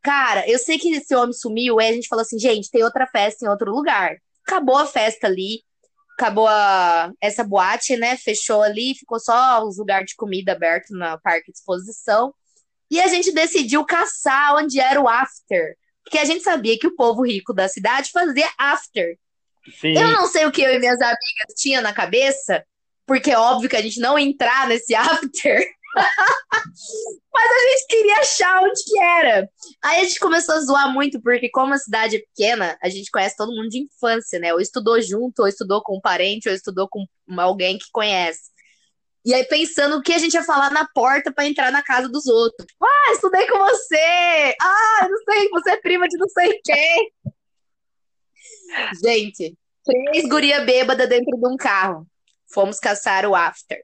Cara, 0.06 0.48
eu 0.48 0.60
sei 0.60 0.78
que 0.78 0.88
esse 0.90 1.16
homem 1.16 1.34
sumiu, 1.34 1.80
aí 1.80 1.90
a 1.90 1.94
gente 1.94 2.08
falou 2.08 2.22
assim, 2.22 2.38
gente, 2.38 2.70
tem 2.70 2.84
outra 2.84 3.08
festa 3.08 3.44
em 3.44 3.50
outro 3.50 3.72
lugar. 3.72 4.16
Acabou 4.46 4.78
a 4.78 4.86
festa 4.86 5.26
ali, 5.26 5.64
acabou 6.16 6.48
a, 6.48 7.12
essa 7.20 7.44
boate, 7.44 7.98
né? 7.98 8.16
Fechou 8.16 8.62
ali, 8.62 8.94
ficou 8.94 9.20
só 9.20 9.66
os 9.66 9.80
lugares 9.80 10.10
de 10.10 10.16
comida 10.16 10.52
aberto 10.52 10.92
na 10.92 11.18
parque 11.18 11.52
de 11.52 11.58
exposição. 11.58 12.32
E 12.92 13.02
a 13.02 13.08
gente 13.08 13.32
decidiu 13.32 13.84
caçar 13.84 14.56
onde 14.56 14.80
era 14.80 15.02
o 15.02 15.10
after. 15.10 15.76
Porque 16.06 16.20
a 16.20 16.26
gente 16.26 16.44
sabia 16.44 16.78
que 16.78 16.88
o 16.88 16.96
povo 16.96 17.26
rico 17.26 17.54
da 17.54 17.68
cidade 17.68 18.12
fazia 18.12 18.48
after. 18.58 19.18
Sim. 19.82 19.98
Eu 19.98 20.10
não 20.10 20.28
sei 20.28 20.46
o 20.46 20.52
que 20.52 20.62
eu 20.62 20.72
e 20.72 20.80
minhas 20.80 21.02
amigas 21.02 21.54
tinham 21.58 21.82
na 21.82 21.92
cabeça, 21.92 22.64
porque 23.06 23.32
é 23.32 23.38
óbvio 23.38 23.70
que 23.70 23.76
a 23.76 23.82
gente 23.82 24.00
não 24.00 24.18
ia 24.18 24.26
entrar 24.26 24.68
nesse 24.68 24.94
after. 24.96 25.68
Mas 27.34 27.52
a 27.52 27.70
gente 27.70 27.88
queria 27.88 28.18
achar 28.18 28.62
onde 28.62 28.84
que 28.84 29.00
era. 29.00 29.50
Aí 29.84 30.02
a 30.02 30.04
gente 30.04 30.20
começou 30.20 30.56
a 30.56 30.60
zoar 30.60 30.94
muito, 30.94 31.22
porque 31.22 31.50
como 31.50 31.74
a 31.74 31.78
cidade 31.78 32.18
é 32.18 32.20
pequena, 32.20 32.78
a 32.84 32.90
gente 32.90 33.10
conhece 33.10 33.36
todo 33.36 33.56
mundo 33.56 33.70
de 33.70 33.80
infância, 33.80 34.40
né? 34.40 34.54
Ou 34.54 34.60
estudou 34.60 35.02
junto, 35.02 35.40
ou 35.40 35.48
estudou 35.48 35.82
com 35.82 35.98
um 35.98 36.02
parente, 36.02 36.50
ou 36.50 36.56
estudou 36.56 36.88
com 36.90 37.06
alguém 37.40 37.78
que 37.78 37.86
conhece. 37.92 38.52
E 39.26 39.34
aí 39.34 39.44
pensando 39.46 39.98
o 39.98 40.04
que 40.04 40.14
a 40.14 40.20
gente 40.20 40.36
ia 40.36 40.44
falar 40.44 40.72
na 40.72 40.88
porta 40.88 41.34
para 41.34 41.48
entrar 41.48 41.72
na 41.72 41.82
casa 41.82 42.08
dos 42.08 42.28
outros. 42.28 42.68
Ah, 42.82 43.12
estudei 43.12 43.48
com 43.48 43.58
você! 43.58 44.56
Ah, 44.62 45.08
não 45.10 45.18
sei, 45.24 45.50
você 45.50 45.72
é 45.72 45.78
prima 45.78 46.08
de 46.08 46.16
não 46.18 46.30
sei 46.30 46.62
quem. 46.64 47.12
Gente, 49.04 49.58
três 49.84 50.30
guria 50.30 50.62
bêbada 50.62 51.08
dentro 51.08 51.36
de 51.36 51.48
um 51.48 51.58
carro. 51.58 52.06
Fomos 52.54 52.80
caçar 52.80 53.26
o 53.26 53.34
after. 53.34 53.82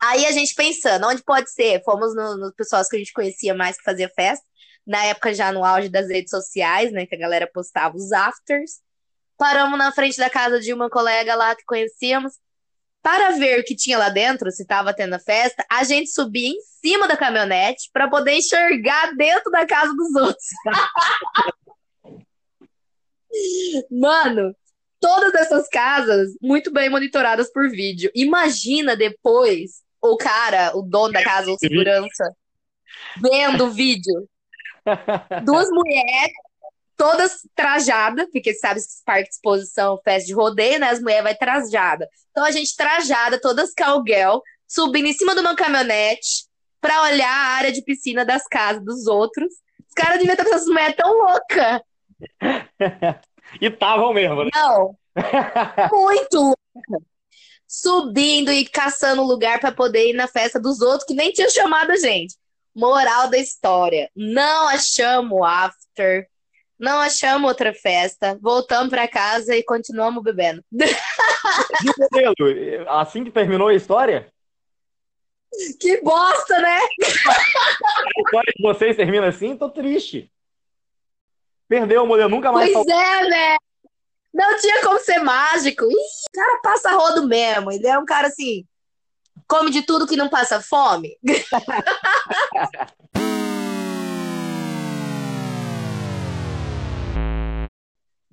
Aí 0.00 0.24
a 0.24 0.32
gente 0.32 0.54
pensando, 0.54 1.06
onde 1.06 1.22
pode 1.22 1.52
ser? 1.52 1.82
Fomos 1.84 2.16
no, 2.16 2.38
no 2.38 2.54
pessoas 2.54 2.88
que 2.88 2.96
a 2.96 2.98
gente 2.98 3.12
conhecia 3.12 3.54
mais 3.54 3.76
que 3.76 3.84
fazia 3.84 4.08
festa. 4.08 4.44
Na 4.86 5.04
época, 5.04 5.34
já 5.34 5.52
no 5.52 5.62
auge 5.62 5.90
das 5.90 6.08
redes 6.08 6.30
sociais, 6.30 6.90
né? 6.90 7.04
Que 7.04 7.14
a 7.14 7.18
galera 7.18 7.46
postava 7.46 7.94
os 7.94 8.10
afters. 8.10 8.80
Paramos 9.36 9.78
na 9.78 9.92
frente 9.92 10.16
da 10.16 10.30
casa 10.30 10.58
de 10.58 10.72
uma 10.72 10.88
colega 10.88 11.34
lá 11.34 11.54
que 11.54 11.64
conhecíamos. 11.64 12.32
Para 13.02 13.30
ver 13.32 13.60
o 13.60 13.64
que 13.64 13.74
tinha 13.74 13.96
lá 13.96 14.10
dentro, 14.10 14.50
se 14.50 14.62
estava 14.62 14.92
tendo 14.92 15.18
festa, 15.18 15.64
a 15.70 15.82
gente 15.84 16.10
subia 16.10 16.48
em 16.48 16.60
cima 16.80 17.08
da 17.08 17.16
caminhonete 17.16 17.88
para 17.92 18.08
poder 18.08 18.34
enxergar 18.34 19.14
dentro 19.16 19.50
da 19.50 19.66
casa 19.66 19.92
dos 19.94 20.14
outros. 20.14 20.46
Mano, 23.90 24.54
todas 25.00 25.34
essas 25.34 25.68
casas 25.68 26.28
muito 26.42 26.72
bem 26.72 26.90
monitoradas 26.90 27.50
por 27.50 27.70
vídeo. 27.70 28.10
Imagina 28.14 28.94
depois 28.94 29.82
o 30.02 30.16
cara, 30.16 30.76
o 30.76 30.82
dono 30.82 31.12
da 31.12 31.22
casa, 31.22 31.50
ou 31.50 31.58
segurança, 31.58 32.34
vendo 33.20 33.66
o 33.66 33.70
vídeo. 33.70 34.28
Duas 35.44 35.68
mulheres, 35.70 36.32
todas 37.00 37.48
trajadas, 37.54 38.28
porque 38.30 38.52
sabe, 38.52 38.78
parque 39.06 39.30
de 39.30 39.34
exposição, 39.34 39.98
festa 40.04 40.26
de 40.26 40.34
rodeio, 40.34 40.78
né? 40.78 40.90
As 40.90 41.00
mulheres 41.00 41.22
vai 41.22 41.34
trajada. 41.34 42.06
Então 42.30 42.44
a 42.44 42.50
gente 42.50 42.76
trajada, 42.76 43.40
todas 43.40 43.72
calguel, 43.72 44.42
subindo 44.68 45.06
em 45.06 45.14
cima 45.14 45.34
de 45.34 45.40
uma 45.40 45.56
caminhonete 45.56 46.44
pra 46.78 47.04
olhar 47.04 47.34
a 47.34 47.56
área 47.56 47.72
de 47.72 47.82
piscina 47.82 48.22
das 48.22 48.46
casas 48.46 48.84
dos 48.84 49.06
outros. 49.06 49.50
Os 49.88 49.94
caras 49.96 50.18
deviam 50.18 50.34
estar 50.34 50.44
pensando, 50.44 50.74
mulher 50.74 50.90
é 50.90 50.92
tão 50.92 51.10
louca. 51.10 51.82
e 53.62 53.66
estavam 53.66 54.12
mesmo, 54.12 54.44
né? 54.44 54.50
Não. 54.54 54.94
Muito 55.90 56.36
louca. 56.38 57.06
Subindo 57.66 58.52
e 58.52 58.66
caçando 58.66 59.22
lugar 59.22 59.58
para 59.58 59.72
poder 59.72 60.10
ir 60.10 60.12
na 60.12 60.28
festa 60.28 60.60
dos 60.60 60.82
outros 60.82 61.04
que 61.04 61.14
nem 61.14 61.32
tinha 61.32 61.48
chamado 61.48 61.92
a 61.92 61.96
gente. 61.96 62.34
Moral 62.76 63.30
da 63.30 63.38
história: 63.38 64.10
não 64.14 64.68
achamos 64.68 65.40
after, 65.42 66.28
não 66.80 66.98
achamos 66.98 67.46
outra 67.46 67.74
festa, 67.74 68.38
voltamos 68.40 68.88
para 68.88 69.06
casa 69.06 69.54
e 69.54 69.62
continuamos 69.62 70.24
bebendo. 70.24 70.64
Modelo, 72.10 72.88
assim 72.88 73.22
que 73.22 73.30
terminou 73.30 73.68
a 73.68 73.74
história? 73.74 74.32
Que 75.78 76.00
bosta, 76.00 76.58
né? 76.58 76.78
A 76.78 78.20
história 78.24 78.52
de 78.56 78.62
vocês 78.62 78.96
termina 78.96 79.28
assim? 79.28 79.56
Tô 79.56 79.68
triste. 79.68 80.32
Perdeu 81.68 82.04
o 82.04 82.06
modelo, 82.06 82.30
nunca 82.30 82.50
mais. 82.50 82.72
Pois 82.72 82.86
é, 82.86 83.28
né? 83.28 83.56
Não 84.32 84.56
tinha 84.58 84.80
como 84.82 84.98
ser 85.00 85.18
mágico. 85.18 85.84
Ih, 85.84 85.94
o 85.94 86.32
cara 86.32 86.60
passa 86.62 86.92
rodo 86.92 87.26
mesmo. 87.26 87.70
Ele 87.70 87.86
é 87.86 87.98
um 87.98 88.06
cara 88.06 88.28
assim. 88.28 88.64
Come 89.46 89.70
de 89.70 89.82
tudo 89.82 90.06
que 90.06 90.16
não 90.16 90.28
passa 90.28 90.62
fome. 90.62 91.18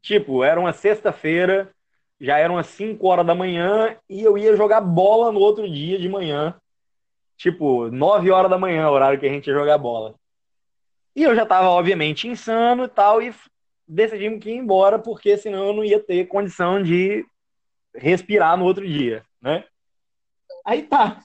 Tipo, 0.07 0.41
era 0.41 0.57
uma 0.57 0.71
sexta-feira, 0.71 1.69
já 2.17 2.37
eram 2.37 2.55
umas 2.55 2.67
5 2.67 3.05
horas 3.05 3.27
da 3.27 3.35
manhã 3.35 3.97
e 4.09 4.21
eu 4.21 4.37
ia 4.37 4.55
jogar 4.55 4.79
bola 4.79 5.33
no 5.33 5.39
outro 5.41 5.69
dia 5.69 5.99
de 5.99 6.07
manhã. 6.07 6.55
Tipo, 7.35 7.91
9 7.91 8.31
horas 8.31 8.49
da 8.49 8.57
manhã, 8.57 8.89
horário 8.89 9.19
que 9.19 9.25
a 9.25 9.29
gente 9.29 9.47
ia 9.47 9.53
jogar 9.53 9.77
bola. 9.77 10.15
E 11.13 11.23
eu 11.23 11.35
já 11.35 11.45
tava, 11.45 11.67
obviamente, 11.67 12.25
insano 12.25 12.85
e 12.85 12.87
tal, 12.87 13.21
e 13.21 13.35
decidimos 13.85 14.39
que 14.39 14.49
ir 14.49 14.55
embora, 14.55 14.97
porque 14.97 15.35
senão 15.35 15.67
eu 15.67 15.73
não 15.73 15.83
ia 15.83 15.99
ter 15.99 16.25
condição 16.27 16.81
de 16.81 17.25
respirar 17.93 18.55
no 18.55 18.63
outro 18.63 18.87
dia, 18.87 19.25
né? 19.41 19.65
Aí 20.65 20.83
tá. 20.83 21.19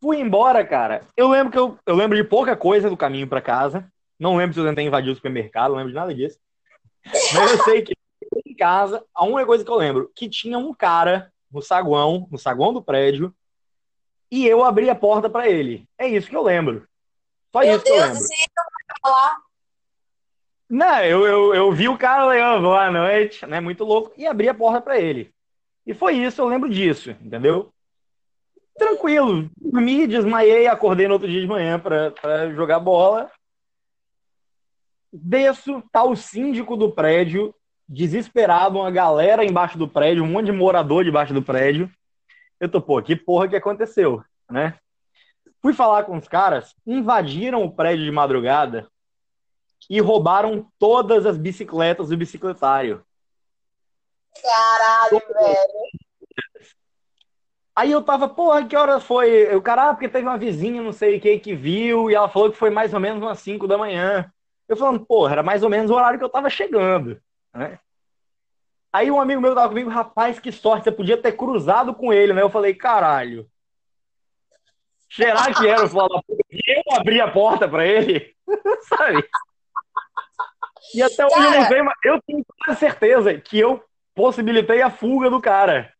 Fui 0.00 0.20
embora, 0.20 0.64
cara. 0.64 1.00
Eu 1.16 1.28
lembro 1.28 1.50
que 1.50 1.58
eu, 1.58 1.76
eu 1.84 1.96
lembro 1.96 2.16
de 2.16 2.22
pouca 2.22 2.56
coisa 2.56 2.88
do 2.88 2.96
caminho 2.96 3.26
para 3.26 3.42
casa. 3.42 3.90
Não 4.16 4.36
lembro 4.36 4.54
se 4.54 4.60
eu 4.60 4.66
tentei 4.66 4.86
invadir 4.86 5.10
o 5.10 5.16
supermercado, 5.16 5.70
não 5.70 5.78
lembro 5.78 5.90
de 5.90 5.96
nada 5.96 6.14
disso. 6.14 6.38
Mas 7.34 7.52
eu 7.52 7.64
sei 7.64 7.82
que 7.82 7.92
em 8.46 8.54
casa, 8.54 9.04
a 9.14 9.24
única 9.24 9.46
coisa 9.46 9.64
que 9.64 9.70
eu 9.70 9.76
lembro, 9.76 10.10
que 10.14 10.28
tinha 10.28 10.58
um 10.58 10.74
cara 10.74 11.32
no 11.50 11.62
saguão, 11.62 12.26
no 12.30 12.38
saguão 12.38 12.72
do 12.72 12.82
prédio, 12.82 13.34
e 14.30 14.46
eu 14.46 14.64
abri 14.64 14.90
a 14.90 14.94
porta 14.94 15.28
para 15.30 15.48
ele. 15.48 15.88
É 15.96 16.06
isso 16.06 16.28
que 16.28 16.36
eu 16.36 16.42
lembro. 16.42 16.86
Só 17.52 17.60
Meu 17.60 17.74
isso 17.74 17.84
que 17.84 17.90
eu 17.90 17.94
Deus 17.94 18.06
lembro. 18.06 18.18
do 18.22 18.26
céu, 18.26 18.36
falar. 19.02 19.36
Não, 20.68 21.02
eu, 21.02 21.26
eu, 21.26 21.54
eu 21.54 21.72
vi 21.72 21.88
o 21.88 21.96
cara 21.96 22.26
levando 22.26 22.72
à 22.74 22.90
noite, 22.90 23.46
né? 23.46 23.58
Muito 23.58 23.84
louco, 23.84 24.12
e 24.16 24.26
abri 24.26 24.48
a 24.48 24.54
porta 24.54 24.80
pra 24.82 24.98
ele. 24.98 25.32
E 25.86 25.94
foi 25.94 26.14
isso, 26.16 26.42
eu 26.42 26.46
lembro 26.48 26.68
disso, 26.68 27.10
entendeu? 27.10 27.72
Tranquilo, 28.76 29.50
dormi, 29.56 30.06
desmaiei, 30.06 30.66
acordei 30.66 31.08
no 31.08 31.14
outro 31.14 31.26
dia 31.28 31.40
de 31.40 31.46
manhã 31.46 31.80
pra 31.80 32.52
jogar 32.52 32.78
bola. 32.78 33.30
Desço, 35.12 35.82
tá 35.90 36.04
o 36.04 36.14
síndico 36.14 36.76
do 36.76 36.90
prédio, 36.90 37.54
desesperado, 37.88 38.78
uma 38.78 38.90
galera 38.90 39.44
embaixo 39.44 39.78
do 39.78 39.88
prédio, 39.88 40.22
um 40.22 40.26
monte 40.26 40.46
de 40.46 40.52
morador 40.52 41.04
debaixo 41.04 41.32
do 41.32 41.42
prédio. 41.42 41.90
Eu 42.60 42.68
tô, 42.68 42.80
pô, 42.80 43.00
que 43.00 43.16
porra 43.16 43.48
que 43.48 43.56
aconteceu, 43.56 44.22
né? 44.50 44.78
Fui 45.62 45.72
falar 45.72 46.04
com 46.04 46.16
os 46.16 46.28
caras, 46.28 46.74
invadiram 46.86 47.64
o 47.64 47.72
prédio 47.72 48.04
de 48.04 48.10
madrugada 48.10 48.88
e 49.88 50.00
roubaram 50.00 50.70
todas 50.78 51.24
as 51.24 51.36
bicicletas 51.36 52.08
do 52.08 52.16
bicicletário. 52.16 53.02
Caralho, 54.42 55.22
velho. 55.34 56.08
Aí 57.74 57.92
eu 57.92 58.02
tava, 58.02 58.28
porra, 58.28 58.66
que 58.66 58.76
horas 58.76 59.04
foi? 59.04 59.54
O 59.54 59.62
cara, 59.62 59.90
ah, 59.90 59.94
porque 59.94 60.08
teve 60.08 60.26
uma 60.26 60.36
vizinha, 60.36 60.82
não 60.82 60.92
sei 60.92 61.16
o 61.16 61.20
que, 61.20 61.38
que 61.38 61.54
viu, 61.54 62.10
e 62.10 62.14
ela 62.14 62.28
falou 62.28 62.50
que 62.50 62.56
foi 62.56 62.70
mais 62.70 62.92
ou 62.92 62.98
menos 62.98 63.22
umas 63.22 63.38
5 63.38 63.68
da 63.68 63.78
manhã. 63.78 64.28
Eu 64.68 64.76
falando, 64.76 65.04
porra, 65.04 65.32
era 65.32 65.42
mais 65.42 65.62
ou 65.62 65.70
menos 65.70 65.90
o 65.90 65.94
horário 65.94 66.18
que 66.18 66.24
eu 66.24 66.28
tava 66.28 66.50
chegando, 66.50 67.20
né? 67.54 67.78
Aí 68.92 69.10
um 69.10 69.20
amigo 69.20 69.40
meu 69.40 69.54
tava 69.54 69.68
comigo, 69.68 69.90
rapaz, 69.90 70.38
que 70.38 70.50
sorte, 70.52 70.84
você 70.84 70.92
podia 70.92 71.16
ter 71.16 71.32
cruzado 71.32 71.94
com 71.94 72.12
ele, 72.12 72.32
né? 72.32 72.42
Eu 72.42 72.50
falei, 72.50 72.74
caralho. 72.74 73.48
Será 75.10 75.52
que 75.54 75.66
era 75.66 75.84
o 75.84 75.88
fala 75.88 76.22
eu 76.66 76.82
abri 76.94 77.20
a 77.20 77.30
porta 77.30 77.66
pra 77.66 77.86
ele? 77.86 78.34
Sabe? 78.88 79.28
E 80.94 81.02
até 81.02 81.26
hoje 81.26 81.36
eu 81.36 81.42
não 81.42 81.52
Cara. 81.52 81.68
sei, 81.68 81.82
mas 81.82 81.94
eu 82.04 82.22
tenho 82.22 82.44
quase 82.64 82.80
certeza 82.80 83.40
que 83.40 83.58
eu 83.58 83.82
possibilitei 84.14 84.82
a 84.82 84.90
fuga 84.90 85.30
do 85.30 85.40
cara. 85.40 85.92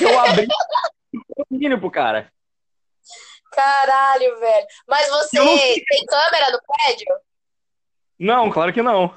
Eu 0.00 0.18
abri 0.18 0.46
o 1.14 1.44
domínio 1.50 1.78
pro 1.78 1.90
cara. 1.90 2.32
Caralho, 3.52 4.38
velho. 4.38 4.66
Mas 4.86 5.08
você 5.08 5.38
tem 5.38 6.06
câmera 6.06 6.52
no 6.52 6.60
prédio? 6.66 7.06
Não, 8.18 8.50
claro 8.50 8.72
que 8.72 8.82
não. 8.82 9.14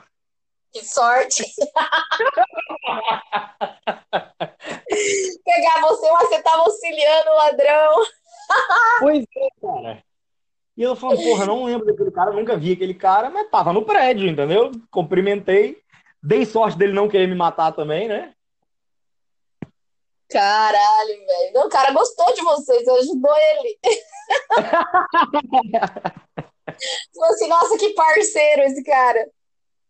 Que 0.72 0.86
sorte. 0.86 1.44
Pegar 5.46 5.82
você, 5.82 6.12
mas 6.12 6.29
você 6.29 6.44
tava 6.44 6.63
auxiliando 6.63 7.29
o 7.29 7.36
ladrão. 7.38 8.06
Pois 9.00 9.24
é, 9.38 9.48
cara. 9.62 10.03
E 10.75 10.82
eu 10.82 10.96
falando, 10.96 11.22
porra, 11.22 11.46
não 11.46 11.65
lembro 11.65 11.86
daquele 11.86 12.10
cara, 12.10 12.32
nunca 12.32 12.58
vi 12.58 12.72
aquele 12.72 12.96
cara, 12.96 13.29
mas 13.29 13.48
tava 13.50 13.72
no 13.72 13.86
prédio, 13.86 14.27
entendeu? 14.27 14.72
Cumprimentei. 14.89 15.84
Dei 16.22 16.46
sorte 16.48 16.75
dele 16.75 16.94
não 16.94 17.08
querer 17.08 17.27
me 17.27 17.36
matar 17.36 17.72
também, 17.74 18.08
né? 18.08 18.34
Caralho, 20.29 21.25
velho. 21.25 21.65
O 21.65 21.70
cara 21.70 21.91
gostou 21.91 22.34
de 22.34 22.41
você, 22.41 22.84
você 22.84 22.91
ajudou 22.91 23.36
ele. 23.38 23.79
Falou 27.13 27.29
assim, 27.31 27.48
nossa, 27.48 27.77
que 27.77 27.93
parceiro 27.93 28.62
esse 28.63 28.83
cara. 28.83 29.27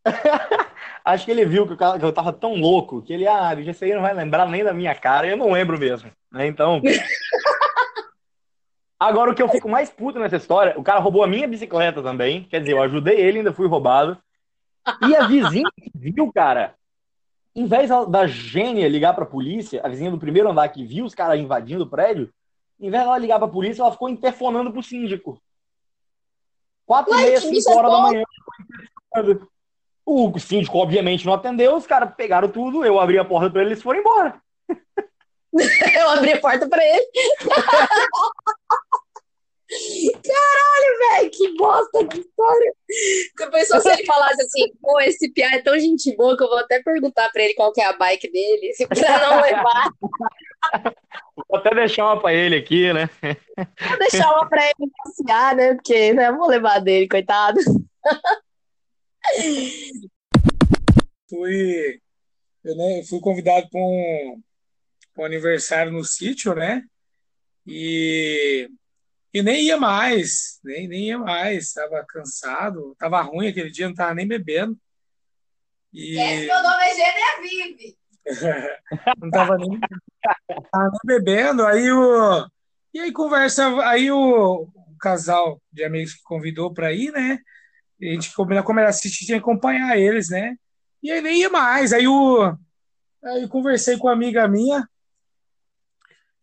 Acho 1.03 1.25
que 1.25 1.31
ele 1.31 1.45
viu 1.45 1.65
que, 1.67 1.83
eu 2.01 2.13
tava 2.13 2.31
tão 2.31 2.55
louco 2.55 3.01
que 3.01 3.13
ele, 3.13 3.27
ah, 3.27 3.49
aí 3.49 3.93
não 3.93 4.01
vai 4.01 4.13
lembrar 4.13 4.47
nem 4.47 4.63
da 4.63 4.73
minha 4.73 4.93
cara, 4.95 5.27
eu 5.27 5.37
não 5.37 5.51
lembro 5.51 5.77
mesmo, 5.77 6.11
né? 6.31 6.47
Então. 6.47 6.81
Agora, 8.99 9.31
o 9.31 9.35
que 9.35 9.41
eu 9.41 9.47
fico 9.47 9.69
mais 9.69 9.89
puto 9.89 10.19
nessa 10.19 10.35
história, 10.35 10.77
o 10.77 10.83
cara 10.83 10.99
roubou 10.99 11.23
a 11.23 11.27
minha 11.27 11.47
bicicleta 11.47 12.03
também, 12.03 12.43
quer 12.43 12.59
dizer, 12.59 12.73
eu 12.73 12.81
ajudei 12.81 13.15
ele, 13.15 13.37
ainda 13.37 13.53
fui 13.53 13.65
roubado. 13.65 14.17
E 15.07 15.15
a 15.15 15.25
vizinha 15.25 15.69
que 15.73 15.89
viu, 15.95 16.31
cara, 16.33 16.75
em 17.55 17.65
vez 17.65 17.89
da 18.09 18.27
Gênia 18.27 18.89
ligar 18.89 19.13
pra 19.13 19.25
polícia, 19.25 19.81
a 19.83 19.87
vizinha 19.87 20.11
do 20.11 20.19
primeiro 20.19 20.49
andar 20.49 20.67
que 20.69 20.85
viu 20.85 21.05
os 21.05 21.15
caras 21.15 21.39
invadindo 21.39 21.83
o 21.83 21.89
prédio, 21.89 22.29
em 22.79 22.89
vez 22.89 23.03
dela 23.03 23.17
ligar 23.17 23.39
pra 23.39 23.47
polícia, 23.47 23.81
ela 23.81 23.91
ficou 23.91 24.09
interfonando 24.09 24.71
pro 24.71 24.83
síndico. 24.83 25.41
Quatro 26.89 27.13
e 27.13 27.17
Ué, 27.17 27.23
meia, 27.23 27.39
que 27.39 27.61
cinco 27.61 27.77
horas 27.77 27.91
da 27.91 27.97
boa. 27.97 28.11
manhã. 28.11 28.23
O 30.03 30.39
síndico, 30.39 30.79
obviamente, 30.79 31.23
não 31.23 31.33
atendeu, 31.35 31.75
os 31.75 31.85
caras 31.85 32.15
pegaram 32.17 32.49
tudo, 32.49 32.83
eu 32.83 32.99
abri 32.99 33.19
a 33.19 33.23
porta 33.23 33.47
pra 33.47 33.61
eles 33.61 33.77
e 33.77 33.83
foram 33.83 33.99
embora. 33.99 34.41
Eu 35.51 36.09
abri 36.11 36.33
a 36.33 36.39
porta 36.39 36.69
pra 36.69 36.83
ele. 36.83 37.05
Caralho, 39.69 40.99
velho, 40.99 41.31
que 41.31 41.55
bosta 41.55 42.03
de 42.05 42.19
história. 42.21 42.73
Eu 43.39 43.51
pensou 43.51 43.79
se 43.79 43.89
ele 43.89 44.03
falasse 44.03 44.41
assim, 44.41 44.73
pô, 44.81 44.99
esse 44.99 45.31
piá 45.31 45.53
é 45.53 45.61
tão 45.61 45.77
gente 45.77 46.15
boa 46.15 46.35
que 46.35 46.43
eu 46.43 46.47
vou 46.47 46.57
até 46.57 46.81
perguntar 46.81 47.31
pra 47.31 47.43
ele 47.43 47.53
qual 47.53 47.71
que 47.71 47.79
é 47.79 47.85
a 47.85 47.93
bike 47.93 48.31
dele, 48.31 48.73
se 48.73 48.87
pra 48.89 49.19
não 49.19 49.41
levar. 49.41 49.91
Vou 51.35 51.59
até 51.59 51.75
deixar 51.75 52.05
uma 52.05 52.19
pra 52.19 52.33
ele 52.33 52.55
aqui, 52.55 52.91
né? 52.91 53.09
Vou 53.21 53.99
deixar 53.99 54.31
uma 54.31 54.49
pra 54.49 54.63
ele 54.63 54.91
passear, 54.97 55.55
né? 55.55 55.75
Porque, 55.75 56.13
né? 56.13 56.31
Vou 56.31 56.47
levar 56.47 56.79
dele, 56.79 57.07
coitado. 57.07 57.59
Fui, 61.29 62.01
eu, 62.63 62.75
né, 62.75 63.03
fui 63.03 63.19
convidado 63.19 63.69
para 63.69 63.79
um, 63.79 64.41
pra 65.13 65.23
um 65.23 65.25
aniversário 65.27 65.91
no 65.91 66.03
sítio, 66.03 66.55
né? 66.55 66.83
E, 67.67 68.67
e 69.33 69.43
nem 69.43 69.65
ia 69.65 69.77
mais, 69.77 70.59
nem, 70.63 70.87
nem 70.87 71.07
ia 71.07 71.17
mais. 71.17 71.67
Estava 71.67 72.03
cansado, 72.07 72.93
estava 72.93 73.21
ruim 73.21 73.47
aquele 73.47 73.69
dia, 73.69 73.85
não 73.85 73.93
estava 73.93 74.13
nem 74.13 74.27
bebendo. 74.27 74.77
E 75.93 76.15
meu 76.15 76.63
nome 76.63 76.83
é 76.83 76.95
Genevieve. 76.95 77.97
não 79.19 79.27
estava 79.27 79.57
nem, 79.57 79.69
nem 79.69 79.79
bebendo. 81.03 81.65
Aí 81.65 81.91
o, 81.91 82.47
e 82.93 82.99
aí 82.99 83.11
conversa, 83.11 83.67
aí 83.87 84.11
o, 84.11 84.63
o 84.63 84.97
casal 84.99 85.61
de 85.71 85.83
amigos 85.83 86.13
que 86.13 86.23
convidou 86.23 86.73
para 86.73 86.91
ir, 86.91 87.11
né? 87.11 87.39
A 88.01 88.05
gente 88.05 88.33
combinou 88.33 88.63
como 88.63 88.79
era 88.79 88.89
assistir, 88.89 89.25
tinha 89.25 89.37
que 89.37 89.43
acompanhar 89.43 89.97
eles, 89.97 90.29
né? 90.29 90.55
E 91.03 91.11
aí 91.11 91.21
nem 91.21 91.41
ia 91.41 91.49
mais. 91.49 91.93
Aí, 91.93 92.07
o, 92.07 92.55
aí 93.23 93.47
conversei 93.47 93.97
com 93.97 94.07
uma 94.07 94.13
amiga 94.13 94.47
minha. 94.47 94.87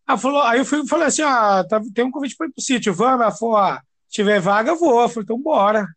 Ela 0.07 0.17
falou, 0.17 0.41
aí 0.41 0.59
eu 0.59 0.65
fui, 0.65 0.87
falei 0.87 1.07
assim: 1.07 1.21
ah, 1.21 1.65
tá, 1.67 1.81
tem 1.93 2.05
um 2.05 2.11
convite 2.11 2.35
para 2.37 2.47
ir 2.47 2.51
pro 2.53 2.63
sítio, 2.63 2.93
vamos? 2.93 3.21
Ela 3.21 3.31
falou: 3.31 3.57
ah, 3.57 3.81
tiver 4.09 4.39
vaga, 4.39 4.71
eu 4.71 4.77
vou. 4.77 5.01
Eu 5.01 5.09
falei: 5.09 5.23
então 5.23 5.41
bora. 5.41 5.87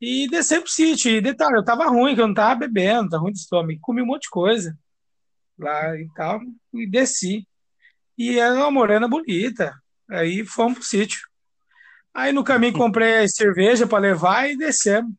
E 0.00 0.28
desci 0.28 0.60
pro 0.60 0.70
sítio. 0.70 1.10
E 1.10 1.20
detalhe, 1.20 1.56
eu 1.56 1.64
tava 1.64 1.86
ruim, 1.86 2.14
que 2.14 2.20
eu 2.20 2.26
não 2.26 2.34
tava 2.34 2.60
bebendo, 2.60 3.10
tava 3.10 3.22
ruim 3.22 3.32
de 3.32 3.40
estômago. 3.40 3.78
Comi 3.80 4.02
um 4.02 4.06
monte 4.06 4.22
de 4.22 4.30
coisa 4.30 4.76
lá 5.58 5.96
e 5.96 6.08
tal. 6.14 6.40
E 6.72 6.88
desci. 6.88 7.46
E 8.16 8.38
era 8.38 8.54
uma 8.54 8.70
morena 8.70 9.08
bonita. 9.08 9.74
Aí 10.08 10.44
fomos 10.44 10.78
pro 10.78 10.86
sítio. 10.86 11.20
Aí 12.14 12.32
no 12.32 12.44
caminho 12.44 12.72
comprei 12.72 13.28
cerveja 13.28 13.86
para 13.86 13.98
levar 13.98 14.48
e 14.50 14.56
descemos. 14.56 15.12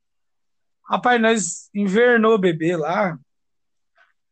Rapaz, 0.90 1.22
nós 1.22 1.70
invernou 1.74 2.34
o 2.34 2.40
bebê 2.40 2.76
lá. 2.76 3.18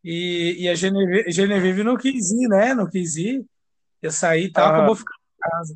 E, 0.03 0.55
e 0.59 0.69
a 0.69 0.75
Genevieve, 0.75 1.31
Genevieve 1.31 1.83
não 1.83 1.97
quis 1.97 2.31
ir, 2.31 2.47
né? 2.47 2.73
Não 2.73 2.89
quis 2.89 3.15
ir. 3.15 3.45
Eu 4.01 4.11
saí 4.11 4.45
e 4.45 4.51
tal, 4.51 4.65
Aham. 4.65 4.73
acabou 4.75 4.95
ficando 4.95 5.17
em 5.19 5.49
casa. 5.49 5.75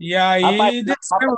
E 0.00 0.14
aí 0.14 0.42
Rapaz, 0.42 0.84
descemos. 0.84 1.36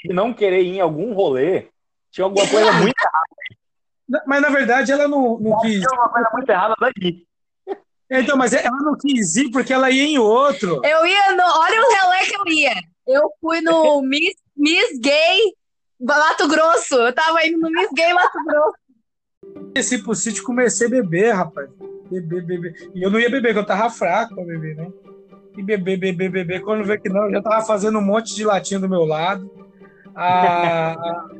Se 0.00 0.08
não 0.12 0.32
querer 0.32 0.62
ir 0.62 0.76
em 0.76 0.80
algum 0.80 1.12
rolê, 1.12 1.68
tinha 2.10 2.24
alguma 2.24 2.48
coisa 2.48 2.72
muito 2.72 2.94
Mas 4.26 4.40
na 4.40 4.48
verdade 4.48 4.90
ela 4.90 5.06
não, 5.06 5.38
não 5.38 5.60
quis. 5.60 5.80
tinha 5.80 6.00
uma 6.00 6.08
coisa 6.08 6.28
muito 6.32 6.48
errada 6.48 6.74
daí. 6.80 7.26
Então, 8.10 8.38
mas 8.38 8.54
ela 8.54 8.78
não 8.78 8.96
quis 8.96 9.36
ir 9.36 9.50
porque 9.50 9.70
ela 9.70 9.90
ia 9.90 10.02
em 10.04 10.18
outro. 10.18 10.80
Eu 10.82 11.04
ia 11.06 11.36
no. 11.36 11.42
Olha 11.42 11.78
o 11.82 11.92
relé 11.92 12.24
que 12.24 12.36
eu 12.36 12.46
ia. 12.54 12.72
Eu 13.06 13.30
fui 13.38 13.60
no 13.60 14.00
Miss, 14.02 14.34
Miss 14.56 14.98
Gay 14.98 15.52
Mato 16.00 16.48
Grosso. 16.48 16.94
Eu 16.94 17.12
tava 17.12 17.46
indo 17.46 17.58
no 17.58 17.70
Miss 17.70 17.90
Gay 17.94 18.14
Mato 18.14 18.38
Grosso. 18.46 18.78
Desci 19.74 20.02
pro 20.02 20.14
sítio 20.14 20.42
comecei 20.42 20.86
a 20.86 20.90
beber, 20.90 21.32
rapaz. 21.34 21.68
Beber, 22.10 22.46
beber. 22.46 22.90
E 22.94 23.02
eu 23.02 23.10
não 23.10 23.20
ia 23.20 23.28
beber, 23.28 23.48
porque 23.48 23.58
eu 23.58 23.66
tava 23.66 23.90
fraco 23.90 24.34
pra 24.34 24.44
beber, 24.44 24.74
né? 24.74 24.90
E 25.58 25.62
beber, 25.62 25.98
beber, 25.98 26.30
beber. 26.30 26.62
Quando 26.62 26.84
vê 26.84 26.96
que 26.96 27.08
não, 27.08 27.24
eu 27.24 27.32
já 27.32 27.42
tava 27.42 27.66
fazendo 27.66 27.98
um 27.98 28.04
monte 28.04 28.32
de 28.32 28.44
latinha 28.44 28.78
do 28.78 28.88
meu 28.88 29.04
lado. 29.04 29.50
A, 30.14 30.94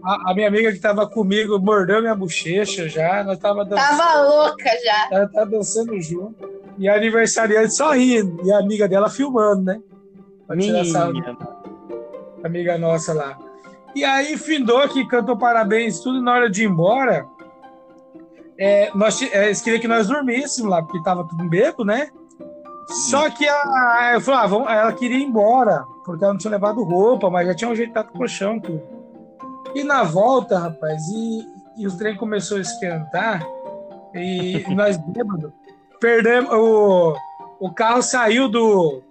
a, 0.04 0.30
a 0.30 0.34
minha 0.34 0.48
amiga 0.48 0.72
que 0.72 0.80
tava 0.80 1.08
comigo 1.08 1.56
mordeu 1.60 2.00
minha 2.00 2.16
bochecha 2.16 2.88
já. 2.88 3.22
Nós 3.22 3.38
tava 3.38 3.64
dançando. 3.64 3.96
Tava 3.96 4.22
louca 4.22 4.70
já. 4.84 5.08
Ela 5.12 5.28
tá 5.28 5.44
dançando 5.44 6.00
junto. 6.00 6.50
E 6.76 6.88
a 6.88 6.96
aniversariante 6.96 7.74
só 7.74 7.92
rindo. 7.92 8.44
E 8.44 8.50
a 8.50 8.58
amiga 8.58 8.88
dela 8.88 9.08
filmando, 9.08 9.62
né? 9.62 9.80
Pra 10.48 10.56
tirar 10.56 11.12
Minha. 11.12 11.36
amiga 12.42 12.76
nossa 12.76 13.12
lá. 13.12 13.38
E 13.94 14.04
aí, 14.04 14.36
findou 14.36 14.88
que 14.88 15.06
cantou 15.06 15.36
parabéns, 15.36 16.00
tudo 16.00 16.20
na 16.20 16.32
hora 16.32 16.50
de 16.50 16.64
ir 16.64 16.66
embora. 16.66 17.24
É, 18.58 18.90
nós, 18.96 19.22
é, 19.22 19.46
eles 19.46 19.60
queriam 19.60 19.80
que 19.80 19.86
nós 19.86 20.08
dormíssemos 20.08 20.68
lá, 20.68 20.82
porque 20.82 21.02
tava 21.04 21.26
tudo 21.26 21.48
bebo, 21.48 21.84
né? 21.84 22.10
Só 22.88 23.28
que 23.30 23.46
a, 23.46 24.12
eu 24.14 24.20
falei, 24.20 24.40
ah, 24.40 24.46
vamos, 24.46 24.68
ela 24.70 24.92
queria 24.92 25.18
ir 25.18 25.24
embora, 25.24 25.84
porque 26.04 26.24
ela 26.24 26.32
não 26.32 26.38
tinha 26.38 26.50
levado 26.50 26.82
roupa, 26.82 27.28
mas 27.28 27.46
já 27.46 27.54
tinha 27.54 27.70
ajeitado 27.70 28.08
o 28.08 28.16
colchão, 28.16 28.58
tudo. 28.58 28.82
E 29.74 29.84
na 29.84 30.02
volta, 30.02 30.58
rapaz, 30.58 31.06
e, 31.08 31.46
e 31.76 31.86
o 31.86 31.96
trem 31.96 32.16
começou 32.16 32.56
a 32.56 32.62
esquentar, 32.62 33.46
e 34.14 34.64
nós 34.74 34.96
bêbados, 34.96 35.52
perdemos, 36.00 36.50
o, 36.50 37.14
o 37.60 37.72
carro 37.74 38.02
saiu 38.02 38.48
do, 38.48 39.02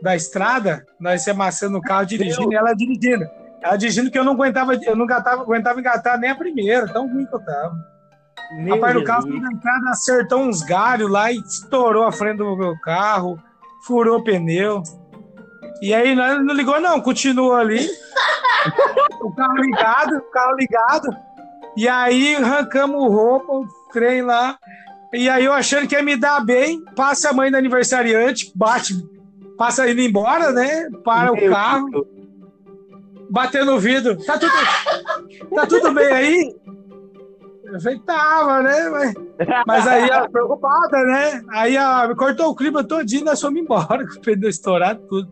da 0.00 0.14
estrada, 0.14 0.86
nós 0.98 1.22
se 1.22 1.30
amassando 1.30 1.78
o 1.78 1.82
carro 1.82 2.06
dirigindo, 2.06 2.52
e 2.52 2.56
ela 2.56 2.74
dirigindo. 2.74 3.28
Ela 3.60 3.76
dirigindo 3.76 4.10
que 4.10 4.18
eu 4.18 4.24
não 4.24 4.32
aguentava, 4.32 4.74
eu 4.74 4.94
não 4.96 5.04
aguentava, 5.04 5.42
aguentava 5.42 5.80
engatar 5.80 6.18
nem 6.18 6.30
a 6.30 6.36
primeira, 6.36 6.86
tão 6.86 7.12
ruim 7.12 7.26
que 7.26 7.34
eu 7.34 7.44
tava. 7.44 7.74
Meu 8.52 8.74
Rapaz, 8.74 8.94
no 8.94 9.04
carro 9.04 9.22
Jesus. 9.22 9.42
na 9.42 9.52
entrada 9.52 9.90
acertou 9.90 10.40
uns 10.40 10.62
galhos 10.62 11.10
lá 11.10 11.30
e 11.30 11.36
estourou 11.38 12.04
a 12.04 12.12
frente 12.12 12.38
do 12.38 12.56
meu 12.56 12.78
carro, 12.80 13.38
furou 13.86 14.18
o 14.18 14.24
pneu. 14.24 14.82
E 15.80 15.94
aí 15.94 16.14
nós 16.14 16.44
não 16.44 16.54
ligou, 16.54 16.80
não, 16.80 17.00
continuou 17.00 17.54
ali. 17.54 17.88
o 19.22 19.34
carro 19.34 19.56
ligado, 19.56 20.16
o 20.16 20.30
carro 20.30 20.56
ligado. 20.56 21.08
E 21.76 21.88
aí 21.88 22.36
arrancamos 22.36 23.10
roupa, 23.10 23.52
o 23.52 23.68
trem 23.92 24.22
lá. 24.22 24.58
E 25.12 25.28
aí 25.28 25.44
eu 25.44 25.52
achando 25.52 25.88
que 25.88 25.94
ia 25.94 26.02
me 26.02 26.16
dar 26.16 26.44
bem, 26.44 26.84
passa 26.94 27.30
a 27.30 27.32
mãe 27.32 27.50
do 27.50 27.56
aniversariante, 27.56 28.52
bate, 28.54 28.94
passa 29.56 29.88
indo 29.88 30.00
embora, 30.00 30.52
né? 30.52 30.88
Para 31.04 31.32
o 31.32 31.36
Meu 31.36 31.50
carro, 31.50 31.90
Deus. 31.90 32.06
bateu 33.30 33.64
no 33.64 33.78
vidro. 33.78 34.16
Tá 34.24 34.38
tudo, 34.38 34.52
tá 35.54 35.66
tudo 35.66 35.92
bem 35.92 36.06
aí? 36.12 36.59
Eu 37.72 37.80
falei, 37.80 37.98
tava, 38.00 38.62
né? 38.62 38.88
Mas, 38.88 39.14
mas 39.66 39.86
aí 39.86 40.08
ela 40.08 40.28
preocupada, 40.28 41.02
né? 41.04 41.42
Aí 41.50 41.76
ela 41.76 42.14
cortou 42.14 42.48
o 42.48 42.54
clima 42.54 42.82
todinho 42.82 43.22
e 43.22 43.24
nós 43.24 43.40
fomos 43.40 43.60
embora, 43.60 44.06
com 44.06 44.14
o 44.14 44.20
pneu 44.20 44.48
estourado, 44.48 45.00
tudo. 45.08 45.30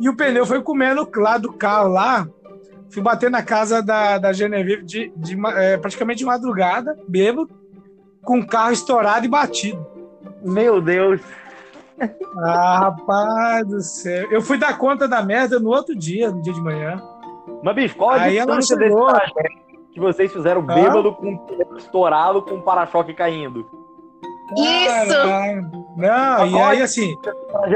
E 0.00 0.08
o 0.08 0.16
pneu 0.16 0.46
foi 0.46 0.62
comendo 0.62 1.08
lá 1.16 1.38
do 1.38 1.52
carro 1.52 1.88
lá. 1.88 2.26
Fui 2.90 3.02
bater 3.02 3.30
na 3.30 3.42
casa 3.42 3.82
da, 3.82 4.18
da 4.18 4.32
Genevieve 4.32 4.82
de, 4.82 5.12
de, 5.16 5.38
é, 5.56 5.76
praticamente 5.78 6.18
de 6.18 6.24
madrugada, 6.24 6.98
bêbado, 7.08 7.48
com 8.22 8.38
o 8.38 8.46
carro 8.46 8.72
estourado 8.72 9.24
e 9.24 9.28
batido. 9.28 9.86
Meu 10.42 10.80
Deus. 10.80 11.20
Ah, 12.38 12.78
rapaz 12.80 13.66
do 13.66 13.80
céu. 13.80 14.30
Eu 14.30 14.42
fui 14.42 14.58
dar 14.58 14.76
conta 14.76 15.06
da 15.06 15.22
merda 15.22 15.58
no 15.58 15.70
outro 15.70 15.94
dia, 15.94 16.30
no 16.30 16.42
dia 16.42 16.52
de 16.52 16.60
manhã. 16.60 17.00
Mas, 17.62 17.74
bicho, 17.74 17.96
qual 17.96 18.10
a 18.10 18.22
Aí 18.22 18.36
ela 18.36 18.56
desse 18.56 18.68
chegou. 18.76 19.06
trajeto 19.06 19.62
que 19.92 20.00
vocês 20.00 20.32
fizeram 20.32 20.62
bêbado 20.62 21.14
com 21.14 21.34
o 21.34 21.38
pneu 21.46 21.76
estourado 21.76 22.42
com 22.42 22.56
o 22.56 22.62
para-choque 22.62 23.14
caindo? 23.14 23.66
Isso! 24.56 25.08
Caralho. 25.08 25.70
Não, 25.96 26.46
e 26.46 26.60
aí 26.60 26.82
assim, 26.82 27.14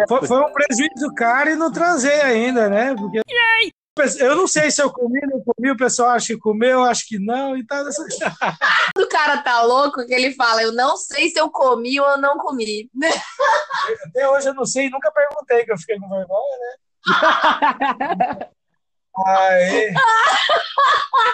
foi, 0.08 0.26
foi 0.26 0.40
um 0.40 0.52
prejuízo 0.52 1.14
caro 1.14 1.50
e 1.50 1.56
não 1.56 1.70
transei 1.70 2.20
ainda, 2.20 2.68
né? 2.68 2.94
Porque 2.94 3.20
eu 4.18 4.36
não 4.36 4.46
sei 4.46 4.70
se 4.70 4.82
eu 4.82 4.90
comi, 4.90 5.20
não 5.22 5.42
comi, 5.42 5.70
o 5.70 5.76
pessoal 5.76 6.10
acha 6.10 6.34
que 6.34 6.38
comeu, 6.38 6.84
acho 6.84 7.06
que 7.08 7.18
não, 7.18 7.56
e 7.56 7.64
tá 7.64 7.82
nessa. 7.82 8.04
O 8.98 9.06
cara 9.08 9.38
tá 9.38 9.62
louco 9.62 10.06
que 10.06 10.12
ele 10.12 10.32
fala, 10.34 10.62
eu 10.62 10.72
não 10.72 10.96
sei 10.96 11.28
se 11.28 11.38
eu 11.38 11.50
comi 11.50 11.98
ou 11.98 12.18
não 12.18 12.36
comi. 12.38 12.90
Até 14.06 14.28
hoje 14.28 14.48
eu 14.48 14.54
não 14.54 14.66
sei, 14.66 14.90
nunca 14.90 15.10
perguntei, 15.10 15.64
que 15.64 15.72
eu 15.72 15.78
fiquei 15.78 15.98
com 15.98 16.08
vergonha, 16.08 16.56
né? 16.60 18.48
Aí. 19.24 19.94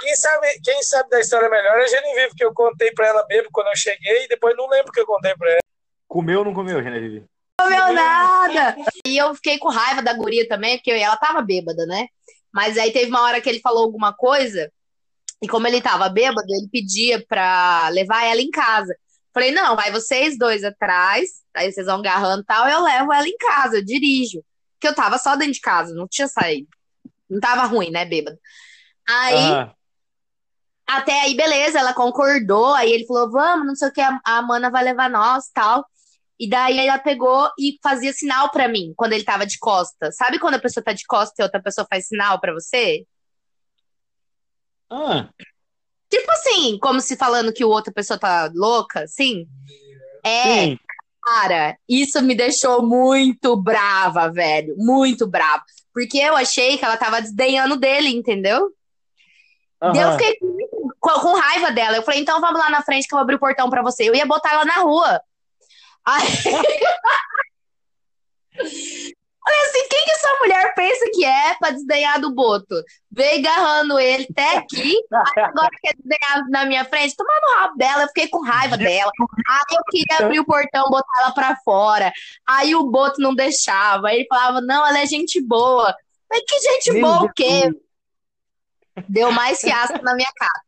Quem 0.00 0.16
sabe, 0.16 0.60
quem 0.62 0.82
sabe 0.82 1.10
da 1.10 1.20
história 1.20 1.48
melhor 1.48 1.80
é 1.80 1.84
a 1.84 1.88
Genevieve, 1.88 2.34
que 2.36 2.44
eu 2.44 2.54
contei 2.54 2.92
pra 2.92 3.08
ela 3.08 3.26
mesmo 3.28 3.48
quando 3.52 3.68
eu 3.68 3.76
cheguei 3.76 4.24
e 4.24 4.28
depois 4.28 4.56
não 4.56 4.68
lembro 4.68 4.90
o 4.90 4.92
que 4.92 5.00
eu 5.00 5.06
contei 5.06 5.34
pra 5.36 5.50
ela. 5.50 5.60
Comeu 6.06 6.40
ou 6.40 6.44
não 6.44 6.54
comeu, 6.54 6.82
Genevieve? 6.82 7.24
Não 7.60 7.66
comeu 7.66 7.92
nada. 7.92 8.76
E 9.06 9.16
eu 9.16 9.34
fiquei 9.34 9.58
com 9.58 9.68
raiva 9.68 10.02
da 10.02 10.12
guria 10.12 10.46
também, 10.46 10.76
porque 10.76 10.90
ela 10.90 11.16
tava 11.16 11.42
bêbada, 11.42 11.86
né? 11.86 12.06
Mas 12.52 12.76
aí 12.76 12.92
teve 12.92 13.06
uma 13.06 13.22
hora 13.22 13.40
que 13.40 13.48
ele 13.48 13.60
falou 13.60 13.84
alguma 13.84 14.12
coisa, 14.12 14.70
e 15.40 15.48
como 15.48 15.66
ele 15.66 15.80
tava 15.80 16.08
bêbado, 16.08 16.46
ele 16.48 16.68
pedia 16.70 17.24
pra 17.26 17.88
levar 17.88 18.24
ela 18.24 18.40
em 18.40 18.50
casa. 18.50 18.94
Falei, 19.34 19.50
não, 19.50 19.74
vai 19.74 19.90
vocês 19.90 20.36
dois 20.38 20.62
atrás, 20.62 21.28
aí 21.54 21.72
vocês 21.72 21.86
vão 21.86 21.98
agarrando 21.98 22.42
e 22.42 22.46
tal, 22.46 22.68
eu 22.68 22.82
levo 22.82 23.12
ela 23.12 23.26
em 23.26 23.36
casa, 23.38 23.78
eu 23.78 23.84
dirijo. 23.84 24.44
Porque 24.74 24.88
eu 24.88 24.94
tava 24.94 25.18
só 25.18 25.34
dentro 25.34 25.54
de 25.54 25.60
casa, 25.60 25.94
não 25.94 26.06
tinha 26.06 26.28
saído. 26.28 26.68
Não 27.32 27.40
tava 27.40 27.64
ruim, 27.64 27.90
né, 27.90 28.04
bêbado. 28.04 28.38
Aí, 29.08 29.66
até 30.86 31.22
aí, 31.22 31.34
beleza, 31.34 31.78
ela 31.78 31.94
concordou. 31.94 32.74
Aí 32.74 32.92
ele 32.92 33.06
falou: 33.06 33.30
vamos, 33.30 33.66
não 33.66 33.74
sei 33.74 33.88
o 33.88 33.92
que, 33.92 34.00
a, 34.00 34.20
a 34.24 34.42
mana 34.42 34.70
vai 34.70 34.84
levar 34.84 35.08
nós 35.08 35.48
tal. 35.52 35.84
E 36.38 36.48
daí 36.48 36.78
ela 36.78 36.98
pegou 36.98 37.50
e 37.58 37.78
fazia 37.82 38.12
sinal 38.12 38.50
pra 38.50 38.68
mim 38.68 38.92
quando 38.96 39.12
ele 39.12 39.24
tava 39.24 39.46
de 39.46 39.58
costa. 39.58 40.10
Sabe 40.12 40.38
quando 40.38 40.54
a 40.54 40.60
pessoa 40.60 40.82
tá 40.82 40.92
de 40.92 41.04
costa 41.06 41.34
e 41.38 41.42
outra 41.42 41.62
pessoa 41.62 41.86
faz 41.88 42.08
sinal 42.08 42.40
pra 42.40 42.52
você? 42.52 43.06
Ah, 44.90 45.30
Tipo 46.10 46.30
assim, 46.32 46.78
como 46.78 47.00
se 47.00 47.16
falando 47.16 47.54
que 47.54 47.64
outra 47.64 47.90
pessoa 47.90 48.18
tá 48.18 48.50
louca, 48.54 49.04
assim. 49.04 49.46
É. 50.22 50.66
sim. 50.66 50.78
Cara, 51.24 51.78
isso 51.88 52.20
me 52.20 52.34
deixou 52.34 52.82
muito 52.84 53.56
brava, 53.56 54.30
velho. 54.30 54.74
Muito 54.76 55.26
brava. 55.26 55.62
Porque 55.92 56.18
eu 56.18 56.36
achei 56.36 56.78
que 56.78 56.84
ela 56.84 56.96
tava 56.96 57.20
desdenhando 57.20 57.76
dele, 57.76 58.08
entendeu? 58.08 58.72
Uhum. 59.82 59.94
Eu 59.94 60.12
fiquei 60.12 60.38
com, 61.00 61.20
com, 61.20 61.34
raiva 61.34 61.70
dela. 61.70 61.96
Eu 61.96 62.02
falei, 62.02 62.20
então 62.20 62.40
vamos 62.40 62.60
lá 62.60 62.70
na 62.70 62.82
frente 62.82 63.06
que 63.06 63.14
eu 63.14 63.16
vou 63.16 63.22
abrir 63.22 63.34
o 63.34 63.40
portão 63.40 63.68
pra 63.68 63.82
você. 63.82 64.08
Eu 64.08 64.14
ia 64.14 64.24
botar 64.24 64.52
ela 64.52 64.64
na 64.64 64.76
rua. 64.76 65.20
Aí... 66.04 66.22
Olha 69.44 69.62
assim, 69.64 69.88
quem 69.88 70.04
que 70.04 70.12
essa 70.12 70.38
mulher 70.38 70.72
pensa 70.74 71.10
que 71.12 71.24
é 71.52 71.56
pra 71.58 71.70
desdenhar 71.70 72.20
do 72.20 72.34
Boto? 72.34 72.74
Veio 73.10 73.38
agarrando 73.38 73.98
ele 73.98 74.26
até 74.30 74.56
aqui, 74.56 74.96
agora 75.36 75.70
quer 75.80 75.94
desdenhar 75.96 76.48
na 76.48 76.64
minha 76.64 76.84
frente, 76.84 77.14
tomando 77.16 77.44
o 77.44 77.60
rabo 77.60 77.76
dela, 77.76 78.02
eu 78.02 78.08
fiquei 78.08 78.28
com 78.28 78.42
raiva 78.42 78.76
dela. 78.76 79.10
Aí 79.48 79.76
eu 79.76 79.84
queria 79.90 80.18
abrir 80.18 80.40
o 80.40 80.44
portão, 80.44 80.90
botar 80.90 81.20
ela 81.20 81.32
pra 81.32 81.56
fora. 81.64 82.12
Aí 82.46 82.74
o 82.74 82.90
Boto 82.90 83.20
não 83.20 83.34
deixava. 83.34 84.08
Aí 84.08 84.16
ele 84.16 84.26
falava, 84.28 84.60
não, 84.60 84.86
ela 84.86 85.00
é 85.00 85.06
gente 85.06 85.40
boa. 85.40 85.94
Mas 86.30 86.42
que 86.46 86.58
gente 86.60 87.00
boa 87.00 87.24
o 87.24 87.32
quê? 87.32 87.70
Deu 89.08 89.32
mais 89.32 89.60
fiasco 89.60 90.02
na 90.02 90.14
minha 90.14 90.30
casa. 90.36 90.62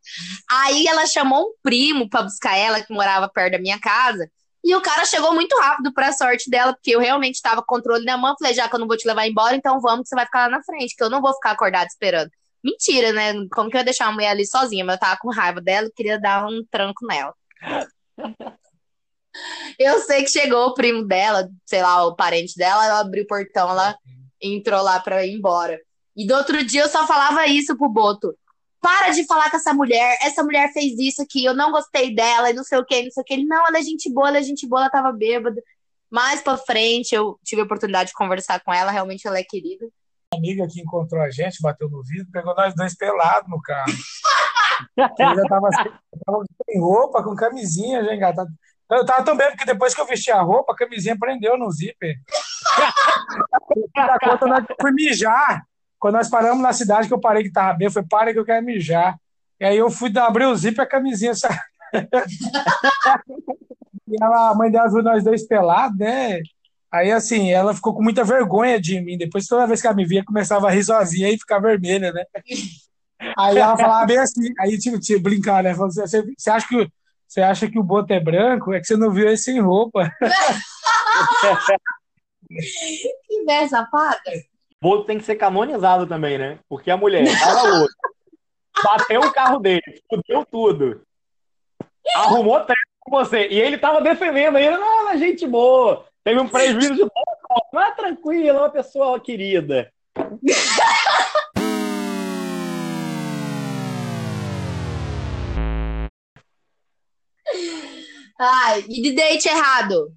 Aí 0.51 0.87
ela 0.87 1.07
chamou 1.07 1.49
um 1.49 1.53
primo 1.63 2.09
para 2.09 2.23
buscar 2.23 2.57
ela, 2.57 2.83
que 2.83 2.93
morava 2.93 3.29
perto 3.29 3.53
da 3.53 3.59
minha 3.59 3.79
casa. 3.79 4.31
E 4.65 4.75
o 4.75 4.81
cara 4.81 5.05
chegou 5.05 5.35
muito 5.35 5.55
rápido 5.59 5.93
pra 5.93 6.11
sorte 6.11 6.49
dela, 6.49 6.73
porque 6.73 6.93
eu 6.93 6.99
realmente 6.99 7.35
estava 7.35 7.61
com 7.61 7.67
controle 7.67 8.03
na 8.07 8.17
mão. 8.17 8.35
Falei, 8.39 8.55
já 8.55 8.67
que 8.67 8.75
eu 8.75 8.81
não 8.81 8.87
vou 8.89 8.97
te 8.97 9.07
levar 9.07 9.27
embora, 9.27 9.55
então 9.55 9.79
vamos 9.79 10.05
que 10.05 10.09
você 10.09 10.15
vai 10.15 10.25
ficar 10.25 10.45
lá 10.45 10.57
na 10.57 10.63
frente, 10.63 10.97
que 10.97 11.05
eu 11.05 11.11
não 11.11 11.21
vou 11.21 11.35
ficar 11.35 11.51
acordado 11.51 11.87
esperando. 11.87 12.31
Mentira, 12.65 13.13
né? 13.13 13.35
Como 13.53 13.69
que 13.69 13.77
eu 13.77 13.81
ia 13.81 13.85
deixar 13.85 14.07
a 14.07 14.13
mulher 14.13 14.31
ali 14.31 14.47
sozinha? 14.47 14.83
Mas 14.83 14.95
eu 14.95 15.01
tava 15.01 15.19
com 15.21 15.31
raiva 15.31 15.61
dela 15.61 15.91
queria 15.95 16.19
dar 16.19 16.47
um 16.47 16.65
tranco 16.71 17.07
nela. 17.07 17.35
eu 19.79 20.01
sei 20.01 20.23
que 20.23 20.31
chegou 20.31 20.69
o 20.69 20.75
primo 20.75 21.05
dela, 21.05 21.47
sei 21.67 21.83
lá, 21.83 22.07
o 22.07 22.17
parente 22.17 22.57
dela, 22.57 22.87
ela 22.87 23.01
abriu 23.01 23.25
o 23.25 23.27
portão, 23.27 23.69
ela 23.69 23.95
entrou 24.41 24.83
lá 24.83 24.99
pra 24.99 25.27
ir 25.27 25.35
embora. 25.35 25.79
E 26.17 26.27
do 26.27 26.35
outro 26.35 26.65
dia 26.65 26.83
eu 26.83 26.89
só 26.89 27.07
falava 27.07 27.47
isso 27.47 27.77
pro 27.77 27.89
Boto 27.89 28.35
para 28.85 29.13
de 29.13 29.25
falar 29.25 29.51
com 29.51 29.57
essa 29.57 29.73
mulher, 29.73 30.19
essa 30.21 30.43
mulher 30.43 30.71
fez 30.71 30.99
isso 30.99 31.23
aqui, 31.23 31.43
eu 31.43 31.55
não 31.55 31.73
gostei 31.73 32.15
dela, 32.15 32.51
e 32.51 32.53
não 32.53 32.63
sei 32.63 32.77
o 32.77 32.85
que, 32.85 33.03
não 33.03 33.11
sei 33.11 33.23
o 33.23 33.25
que. 33.25 33.33
Ele, 33.33 33.47
não, 33.47 33.67
ela 33.67 33.79
é 33.79 33.83
gente 33.83 34.13
boa, 34.13 34.29
ela 34.29 34.37
é 34.37 34.43
gente 34.43 34.69
boa, 34.69 34.83
ela 34.83 34.91
tava 34.91 35.11
bêbada. 35.11 35.59
Mais 36.11 36.43
pra 36.43 36.59
frente, 36.59 37.15
eu 37.15 37.41
tive 37.43 37.63
a 37.63 37.65
oportunidade 37.65 38.11
de 38.11 38.15
conversar 38.15 38.61
com 38.61 38.75
ela, 38.75 38.91
realmente 38.91 39.27
ela 39.27 39.39
é 39.39 39.43
querida. 39.43 39.87
Uma 40.35 40.39
amiga 40.39 40.69
que 40.71 40.83
encontrou 40.83 41.23
a 41.23 41.31
gente, 41.31 41.63
bateu 41.63 41.89
no 41.89 42.03
vidro, 42.03 42.31
pegou 42.31 42.55
nós 42.55 42.75
dois 42.75 42.95
pelados 42.95 43.49
no 43.49 43.59
carro. 43.63 43.87
eu 44.99 45.35
já 45.35 45.43
tava, 45.49 45.71
tava 46.27 46.45
sem 46.71 46.79
roupa, 46.79 47.25
com 47.25 47.35
camisinha 47.35 48.05
já 48.05 48.15
engatada. 48.15 48.51
Eu 48.91 49.07
tava 49.07 49.25
tão 49.25 49.35
bem, 49.35 49.49
porque 49.49 49.65
depois 49.65 49.95
que 49.95 50.01
eu 50.03 50.07
vesti 50.07 50.31
a 50.31 50.43
roupa, 50.43 50.75
a 50.75 50.77
camisinha 50.77 51.19
prendeu 51.19 51.57
no 51.57 51.71
zíper. 51.71 52.17
da 53.97 54.19
conta, 54.19 54.47
nós 54.47 54.65
fui 54.79 54.93
mijar. 54.93 55.65
Quando 56.05 56.17
nós 56.17 56.29
paramos 56.29 56.63
na 56.63 56.75
cidade, 56.75 57.09
que 57.09 57.15
eu 57.15 57.19
parei 57.19 57.45
que 57.45 57.51
tava 57.51 57.73
bem, 57.79 57.87
eu 57.87 57.91
falei, 57.91 58.07
para 58.07 58.31
que 58.31 58.39
eu 58.39 58.45
quero 58.45 58.63
mijar. 58.63 59.19
E 59.59 59.65
aí 59.65 59.79
eu 59.79 59.91
fui 59.91 60.13
abrir 60.19 60.45
o 60.45 60.55
zíper 60.55 60.83
e 60.83 60.87
a 60.87 60.87
camisinha 60.87 61.33
saiu. 61.35 61.57
e 64.07 64.23
ela, 64.23 64.51
a 64.51 64.55
mãe 64.55 64.71
dela 64.71 64.91
viu 64.91 65.03
nós 65.03 65.25
dois 65.25 65.47
pelados, 65.47 65.97
né? 65.97 66.43
Aí, 66.93 67.11
assim, 67.11 67.51
ela 67.51 67.73
ficou 67.73 67.95
com 67.95 68.03
muita 68.03 68.23
vergonha 68.23 68.79
de 68.79 69.01
mim. 69.01 69.17
Depois, 69.17 69.47
toda 69.47 69.67
vez 69.67 69.81
que 69.81 69.87
ela 69.87 69.97
me 69.97 70.05
via, 70.05 70.23
começava 70.23 70.69
a 70.69 70.71
rir 70.71 70.85
sozinha 70.85 71.31
e 71.31 71.39
ficar 71.39 71.59
vermelha, 71.59 72.13
né? 72.13 72.27
Aí 73.39 73.57
ela 73.57 73.75
falava 73.75 74.05
bem 74.05 74.19
assim, 74.19 74.53
aí 74.61 74.77
tipo, 74.77 75.01
tipo 75.01 75.23
brincar, 75.23 75.63
né? 75.63 75.73
Falou, 75.75 75.91
você, 75.91 76.23
você, 76.37 76.51
acha 76.51 76.69
que, 76.69 76.87
você 77.27 77.41
acha 77.41 77.67
que 77.67 77.79
o 77.79 77.83
boto 77.83 78.13
é 78.13 78.21
branco? 78.21 78.75
É 78.75 78.81
que 78.81 78.87
você 78.87 78.95
não 78.95 79.11
viu 79.11 79.27
ele 79.27 79.39
sem 79.39 79.59
roupa. 79.59 80.13
que 83.27 83.45
velha 83.47 83.69
safada. 83.71 84.21
Boto 84.85 85.05
tem 85.07 85.17
que 85.17 85.25
ser 85.25 85.37
canonizado 85.37 86.07
também, 86.07 86.37
né? 86.37 86.59
Porque 86.69 86.91
a 86.91 86.97
mulher, 86.99 87.25
ela 87.27 87.81
outra, 87.81 87.97
bateu 88.85 89.23
o 89.23 89.33
carro 89.33 89.59
dele, 89.59 89.81
fudeu 90.11 90.45
tudo. 90.45 91.01
Arrumou 92.15 92.61
treta 92.61 92.83
com 93.01 93.13
você. 93.13 93.49
E 93.49 93.59
ele 93.59 93.79
tava 93.79 94.03
defendendo 94.03 94.57
ainda, 94.57 94.77
não, 94.77 95.09
é 95.09 95.17
gente 95.17 95.47
boa. 95.47 96.05
Teve 96.23 96.39
um 96.39 96.47
prejuízo 96.47 96.93
de 96.93 97.01
novo. 97.01 97.15
Não 97.73 97.81
é 97.81 97.93
tranquilo, 97.93 98.47
é 98.47 98.53
uma 98.53 98.69
pessoa 98.69 99.19
querida. 99.19 99.91
Ai, 108.39 108.85
e 108.87 109.01
de 109.01 109.13
date 109.15 109.49
errado? 109.49 110.13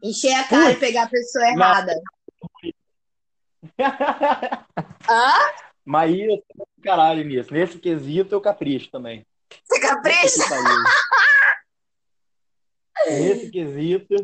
Encher 0.00 0.34
a 0.34 0.44
cara 0.44 0.66
Ui, 0.66 0.72
e 0.74 0.76
pegar 0.76 1.02
a 1.02 1.08
pessoa 1.08 1.44
errada. 1.44 1.92
Não. 1.92 2.17
Hã? 5.08 5.34
Mas 5.84 6.14
eu 6.18 6.42
caralho 6.82 7.24
nisso. 7.24 7.52
Nesse 7.52 7.78
quesito 7.78 8.34
eu 8.34 8.40
capricho 8.40 8.90
também. 8.90 9.26
Você 9.64 9.80
capricha? 9.80 10.44
Nesse 13.06 13.50
quesito. 13.50 14.14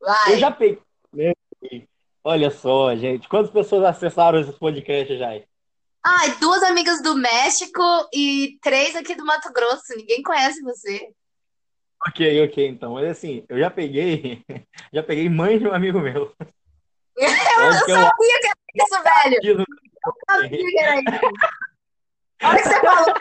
Vai. 0.00 0.34
Eu 0.34 0.38
já 0.38 0.50
peguei. 0.50 0.82
Olha 2.24 2.50
só, 2.50 2.94
gente. 2.94 3.28
Quantas 3.28 3.50
pessoas 3.50 3.84
acessaram 3.84 4.40
esse 4.40 4.52
podcast 4.52 5.16
já? 5.16 5.28
Ai, 6.04 6.36
duas 6.40 6.62
amigas 6.64 7.00
do 7.02 7.14
México 7.14 7.82
e 8.12 8.58
três 8.60 8.94
aqui 8.96 9.14
do 9.14 9.24
Mato 9.24 9.52
Grosso. 9.52 9.96
Ninguém 9.96 10.22
conhece 10.22 10.60
você. 10.62 11.12
Ok, 12.06 12.44
ok, 12.44 12.68
então. 12.68 12.94
Mas 12.94 13.08
assim, 13.10 13.44
eu 13.48 13.58
já 13.58 13.70
peguei. 13.70 14.44
Já 14.92 15.02
peguei 15.02 15.26
mãe 15.28 15.58
de 15.58 15.66
um 15.66 15.72
amigo 15.72 15.98
meu. 16.00 16.34
Eu, 17.16 17.28
eu 17.28 17.72
sabia 17.72 18.40
que 18.40 18.46
era 18.46 18.56
isso, 18.74 19.02
velho. 19.02 19.66
Eu 20.04 20.12
sabia 20.28 20.58
que 20.58 20.78
era 20.78 20.96
isso. 21.00 21.32
A 22.40 22.48
hora 22.48 22.62
que 22.62 22.68
você 22.68 22.80
falou 22.80 23.14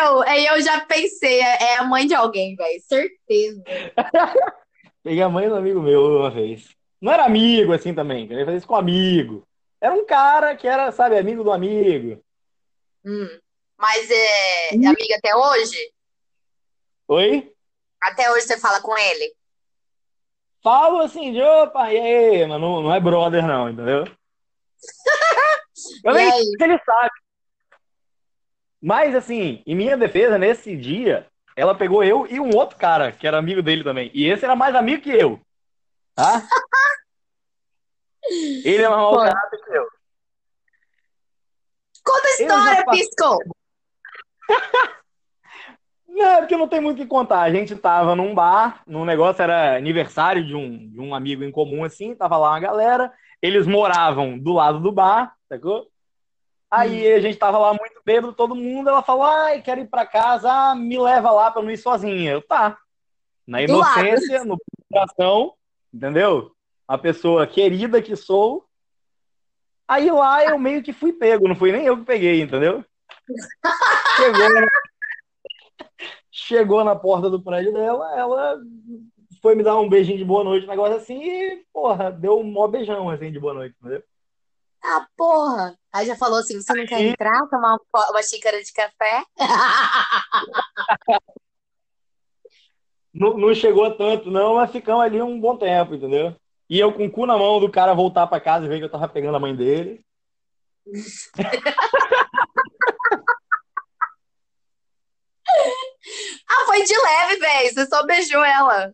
eu, 0.00 0.22
aí 0.22 0.46
eu 0.46 0.60
já 0.62 0.80
pensei, 0.84 1.40
é, 1.40 1.72
é 1.72 1.76
a 1.78 1.84
mãe 1.84 2.06
de 2.06 2.14
alguém, 2.14 2.54
velho. 2.54 2.80
Certeza. 2.82 3.62
Peguei 5.02 5.22
a 5.22 5.28
mãe 5.28 5.48
do 5.48 5.56
amigo 5.56 5.80
meu 5.80 6.18
uma 6.18 6.30
vez. 6.30 6.68
Não 7.00 7.12
era 7.12 7.24
amigo 7.24 7.72
assim 7.72 7.94
também, 7.94 8.28
queria 8.28 8.44
fazer 8.44 8.58
isso 8.58 8.66
com 8.66 8.76
amigo. 8.76 9.46
Era 9.80 9.94
um 9.94 10.04
cara 10.04 10.54
que 10.54 10.68
era, 10.68 10.92
sabe, 10.92 11.18
amigo 11.18 11.42
do 11.42 11.50
amigo. 11.50 12.22
Hum. 13.04 13.40
Mas 13.78 14.10
é, 14.10 14.74
é 14.74 14.74
amiga 14.74 15.16
até 15.16 15.34
hoje? 15.34 15.92
Oi? 17.08 17.52
Até 18.00 18.30
hoje 18.30 18.46
você 18.46 18.58
fala 18.58 18.80
com 18.82 18.96
ele? 18.96 19.34
Falo 20.62 21.00
assim 21.00 21.32
de 21.32 21.42
opa, 21.42 21.92
e 21.92 21.98
aí, 21.98 22.46
mas 22.46 22.60
não, 22.60 22.82
não 22.82 22.94
é 22.94 23.00
brother, 23.00 23.46
não, 23.46 23.68
entendeu? 23.68 24.04
Eu 26.04 26.14
nem 26.14 26.30
sei 26.30 26.44
se 26.44 26.64
ele 26.64 26.78
sabe. 26.84 27.10
Mas, 28.82 29.14
assim, 29.14 29.62
em 29.66 29.74
minha 29.74 29.96
defesa, 29.96 30.38
nesse 30.38 30.76
dia, 30.76 31.26
ela 31.54 31.74
pegou 31.74 32.02
eu 32.02 32.26
e 32.26 32.40
um 32.40 32.56
outro 32.56 32.78
cara, 32.78 33.12
que 33.12 33.26
era 33.26 33.38
amigo 33.38 33.62
dele 33.62 33.84
também. 33.84 34.10
E 34.14 34.26
esse 34.26 34.42
era 34.44 34.56
mais 34.56 34.74
amigo 34.74 35.02
que 35.02 35.10
eu. 35.10 35.38
Tá? 36.14 36.42
ele 38.64 38.82
é 38.82 38.88
mais 38.88 39.00
mau 39.00 39.16
caráter 39.16 39.60
que 39.62 39.70
eu. 39.70 39.86
Conta 42.02 42.26
a 42.26 42.30
história, 42.30 42.86
Pisco! 42.86 43.38
Não, 46.20 46.28
é 46.28 46.40
porque 46.40 46.54
não 46.54 46.68
tem 46.68 46.82
muito 46.82 46.98
o 46.98 47.00
que 47.02 47.08
contar. 47.08 47.40
A 47.40 47.50
gente 47.50 47.74
tava 47.74 48.14
num 48.14 48.34
bar, 48.34 48.82
num 48.86 49.06
negócio, 49.06 49.42
era 49.42 49.74
aniversário 49.74 50.46
de 50.46 50.54
um, 50.54 50.90
de 50.90 51.00
um 51.00 51.14
amigo 51.14 51.42
em 51.42 51.50
comum, 51.50 51.82
assim, 51.82 52.14
tava 52.14 52.36
lá 52.36 52.50
uma 52.50 52.60
galera, 52.60 53.10
eles 53.40 53.66
moravam 53.66 54.38
do 54.38 54.52
lado 54.52 54.80
do 54.80 54.92
bar, 54.92 55.34
sacou? 55.48 55.88
Aí 56.70 57.10
hum. 57.10 57.16
a 57.16 57.20
gente 57.20 57.38
tava 57.38 57.56
lá 57.56 57.70
muito 57.70 58.02
bêbado, 58.04 58.34
todo 58.34 58.54
mundo, 58.54 58.90
ela 58.90 59.02
falou, 59.02 59.24
ai, 59.24 59.62
quero 59.62 59.80
ir 59.80 59.88
pra 59.88 60.04
casa, 60.04 60.52
ah, 60.52 60.74
me 60.74 60.98
leva 60.98 61.30
lá 61.30 61.50
pra 61.50 61.62
não 61.62 61.70
ir 61.70 61.78
sozinha. 61.78 62.32
Eu, 62.32 62.42
tá. 62.42 62.76
Na 63.46 63.62
inocência, 63.62 64.44
no 64.44 64.58
coração, 64.92 65.54
entendeu? 65.92 66.52
Uma 66.86 66.98
pessoa 66.98 67.46
querida 67.46 68.02
que 68.02 68.14
sou. 68.14 68.66
Aí 69.88 70.10
lá 70.10 70.44
eu 70.44 70.58
meio 70.58 70.82
que 70.82 70.92
fui 70.92 71.14
pego, 71.14 71.48
não 71.48 71.56
fui 71.56 71.72
nem 71.72 71.86
eu 71.86 71.96
que 71.96 72.04
peguei, 72.04 72.42
entendeu? 72.42 72.84
Chegou, 74.16 74.48
Chegou 76.50 76.82
na 76.82 76.96
porta 76.96 77.30
do 77.30 77.40
prédio 77.40 77.72
dela, 77.72 78.12
ela 78.18 78.58
foi 79.40 79.54
me 79.54 79.62
dar 79.62 79.78
um 79.78 79.88
beijinho 79.88 80.18
de 80.18 80.24
boa 80.24 80.42
noite, 80.42 80.66
um 80.66 80.68
negócio 80.68 80.96
assim, 80.96 81.22
e, 81.22 81.64
porra, 81.72 82.10
deu 82.10 82.40
um 82.40 82.42
mó 82.42 82.66
beijão, 82.66 83.08
assim, 83.08 83.30
de 83.30 83.38
boa 83.38 83.54
noite, 83.54 83.76
entendeu? 83.78 84.02
Ah, 84.82 85.06
porra! 85.16 85.78
Aí 85.92 86.04
já 86.06 86.16
falou 86.16 86.40
assim: 86.40 86.60
você 86.60 86.74
não 86.74 86.84
quer 86.86 87.02
entrar, 87.02 87.46
tomar 87.46 87.78
uma 88.10 88.22
xícara 88.24 88.60
de 88.60 88.72
café? 88.72 89.22
não, 93.14 93.38
não 93.38 93.54
chegou 93.54 93.88
tanto, 93.96 94.28
não, 94.28 94.56
mas 94.56 94.72
ficamos 94.72 95.04
ali 95.04 95.22
um 95.22 95.40
bom 95.40 95.56
tempo, 95.56 95.94
entendeu? 95.94 96.34
E 96.68 96.80
eu 96.80 96.92
com 96.92 97.06
o 97.06 97.10
cu 97.12 97.26
na 97.26 97.38
mão 97.38 97.60
do 97.60 97.70
cara 97.70 97.94
voltar 97.94 98.26
pra 98.26 98.40
casa 98.40 98.66
e 98.66 98.68
ver 98.68 98.78
que 98.78 98.84
eu 98.86 98.90
tava 98.90 99.08
pegando 99.08 99.36
a 99.36 99.40
mãe 99.40 99.54
dele. 99.54 100.04
Ah, 106.48 106.64
foi 106.66 106.82
de 106.84 106.94
leve, 106.96 107.36
velho. 107.38 107.74
Você 107.74 107.86
só 107.86 108.04
beijou 108.06 108.44
ela. 108.44 108.92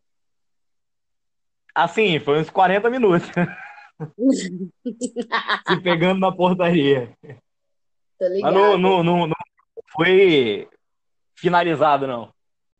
Assim, 1.74 2.18
foi 2.20 2.40
uns 2.40 2.48
40 2.50 2.88
minutos. 2.90 3.28
Se 5.68 5.80
pegando 5.82 6.20
na 6.20 6.32
portaria. 6.34 7.14
Tô 8.18 8.28
Mas 8.28 8.42
não, 8.42 8.50
ligado. 8.50 8.78
não, 8.78 9.02
não, 9.02 9.26
não 9.26 9.36
foi 9.92 10.68
finalizado, 11.34 12.06
não. 12.06 12.32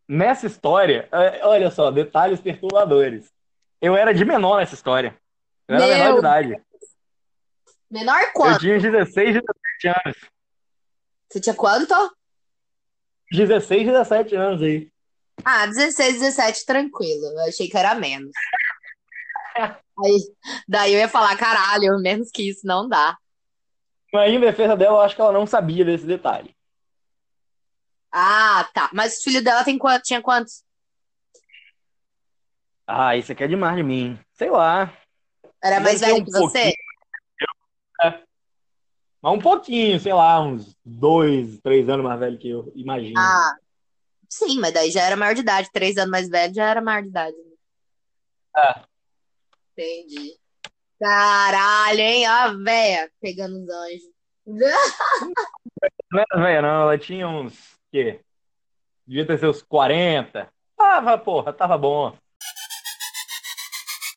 Nessa 0.09 0.47
história, 0.47 1.09
é, 1.13 1.45
olha 1.45 1.71
só, 1.71 1.91
detalhes 1.91 2.41
perturbadores. 2.41 3.31
Eu 3.81 3.97
era 3.97 4.15
de 4.15 4.25
menor 4.25 4.59
nessa 4.59 4.75
história. 4.75 5.17
Eu 5.69 5.77
era 5.77 5.87
menor 5.87 5.97
de 6.05 6.11
Meu, 6.11 6.19
idade. 6.19 6.63
menor 7.91 8.21
Eu 8.21 8.33
quanto? 8.33 8.61
tinha 8.61 8.79
16, 8.79 9.35
17 9.35 9.89
anos. 10.07 10.17
Você 11.31 11.41
tinha 11.41 11.55
quanto? 11.55 11.95
16, 13.31 13.87
17 13.87 14.35
anos 14.35 14.63
aí. 14.63 14.89
Ah, 15.45 15.67
16, 15.67 16.21
17, 16.21 16.65
tranquilo. 16.65 17.25
Eu 17.25 17.49
achei 17.49 17.69
que 17.69 17.77
era 17.77 17.95
menos. 17.95 18.33
Aí, 19.99 20.19
daí 20.69 20.93
eu 20.93 20.99
ia 20.99 21.09
falar, 21.09 21.35
caralho, 21.39 21.99
menos 22.01 22.31
que 22.31 22.51
isso 22.51 22.67
não 22.67 22.87
dá. 22.87 23.17
Mas 24.13 24.31
em 24.31 24.39
defesa 24.39 24.77
dela, 24.77 24.97
eu 24.97 25.01
acho 25.01 25.15
que 25.15 25.21
ela 25.23 25.33
não 25.33 25.47
sabia 25.47 25.87
desse 25.87 26.05
detalhe. 26.05 26.55
Ah, 28.13 28.69
tá. 28.75 28.91
Mas 28.93 29.19
o 29.19 29.23
filho 29.23 29.43
dela 29.43 29.65
tem 29.65 29.79
quanto? 29.79 30.03
Tinha 30.03 30.21
quantos? 30.21 30.63
Ah, 32.87 33.17
isso 33.17 33.33
aqui 33.33 33.45
é 33.45 33.49
demais 33.49 33.77
de 33.77 33.83
mim. 33.83 34.19
Sei 34.35 34.51
lá. 34.51 34.93
Era 35.63 35.81
mais 35.81 36.01
velho 36.01 36.17
um 36.17 36.25
que 36.25 36.31
você? 36.31 36.75
Mas 39.27 39.35
um 39.35 39.41
pouquinho, 39.41 39.99
sei 39.99 40.13
lá, 40.13 40.41
uns 40.41 40.73
dois, 40.85 41.59
três 41.61 41.89
anos 41.89 42.05
mais 42.07 42.21
velho 42.21 42.39
que 42.39 42.49
eu, 42.49 42.73
imagino. 42.77 43.19
Ah, 43.19 43.57
sim, 44.29 44.61
mas 44.61 44.73
daí 44.73 44.89
já 44.89 45.03
era 45.03 45.17
maior 45.17 45.35
de 45.35 45.41
idade. 45.41 45.69
Três 45.73 45.97
anos 45.97 46.13
mais 46.13 46.29
velho 46.29 46.55
já 46.55 46.71
era 46.71 46.81
maior 46.81 47.03
de 47.03 47.09
idade. 47.09 47.35
É. 48.57 48.85
Entendi. 49.73 50.39
Caralho, 51.01 51.99
hein? 51.99 52.25
A 52.25 52.53
véia 52.53 53.11
pegando 53.21 53.57
os 53.61 53.69
anjos. 53.69 54.03
Não 56.13 56.21
era 56.21 56.41
velha, 56.45 56.63
não. 56.63 56.83
Ela 56.83 56.97
tinha 56.97 57.29
uns, 57.29 57.77
quê? 57.91 58.21
Devia 59.05 59.27
ter 59.27 59.41
seus 59.41 59.61
40. 59.61 60.49
Tava, 60.77 61.19
porra, 61.19 61.53
tava 61.53 61.77
bom. 61.77 62.17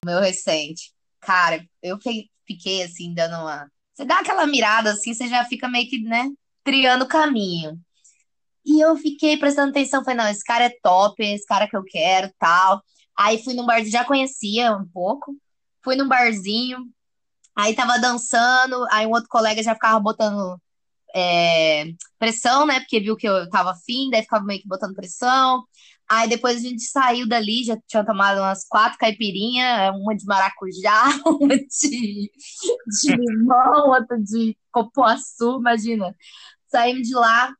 Meu 0.05 0.19
recente. 0.19 0.93
Cara, 1.19 1.65
eu 1.81 1.97
fi- 1.99 2.29
fiquei 2.45 2.83
assim, 2.83 3.11
dando 3.11 3.37
uma. 3.41 3.67
Você 3.99 4.05
dá 4.05 4.19
aquela 4.19 4.47
mirada 4.47 4.91
assim, 4.91 5.13
você 5.13 5.27
já 5.27 5.43
fica 5.43 5.67
meio 5.67 5.89
que, 5.89 5.99
né, 5.99 6.29
triando 6.63 7.03
o 7.03 7.07
caminho. 7.07 7.77
E 8.65 8.79
eu 8.79 8.95
fiquei 8.95 9.35
prestando 9.35 9.71
atenção, 9.71 10.05
falei, 10.05 10.17
não, 10.17 10.29
esse 10.29 10.41
cara 10.41 10.65
é 10.65 10.73
top, 10.81 11.21
esse 11.21 11.45
cara 11.45 11.67
que 11.67 11.75
eu 11.75 11.83
quero, 11.83 12.31
tal. 12.39 12.81
Aí 13.17 13.43
fui 13.43 13.53
num 13.53 13.65
barzinho, 13.65 13.91
já 13.91 14.05
conhecia 14.05 14.71
um 14.73 14.87
pouco. 14.87 15.35
Fui 15.83 15.97
num 15.97 16.07
barzinho, 16.07 16.79
aí 17.53 17.75
tava 17.75 17.99
dançando, 17.99 18.85
aí 18.89 19.05
um 19.05 19.11
outro 19.11 19.27
colega 19.29 19.61
já 19.61 19.73
ficava 19.73 19.99
botando 19.99 20.57
é, 21.13 21.85
pressão, 22.17 22.65
né? 22.65 22.79
Porque 22.79 23.01
viu 23.01 23.17
que 23.17 23.27
eu 23.27 23.49
tava 23.49 23.71
afim, 23.71 24.09
daí 24.09 24.21
ficava 24.21 24.45
meio 24.45 24.61
que 24.61 24.67
botando 24.67 24.95
pressão. 24.95 25.65
Aí 26.11 26.27
depois 26.27 26.57
a 26.57 26.59
gente 26.59 26.81
saiu 26.81 27.27
dali, 27.27 27.63
já 27.63 27.77
tinha 27.87 28.03
tomado 28.03 28.39
umas 28.39 28.67
quatro 28.67 28.97
caipirinhas, 28.97 29.95
uma 29.95 30.15
de 30.15 30.25
maracujá, 30.25 31.03
uma 31.39 31.55
de, 31.55 32.31
de 33.01 33.15
limão, 33.15 33.89
outra 33.89 34.17
de 34.17 34.57
cupuaçu, 34.71 35.59
imagina. 35.59 36.15
Saímos 36.67 37.07
de 37.07 37.13
lá, 37.13 37.53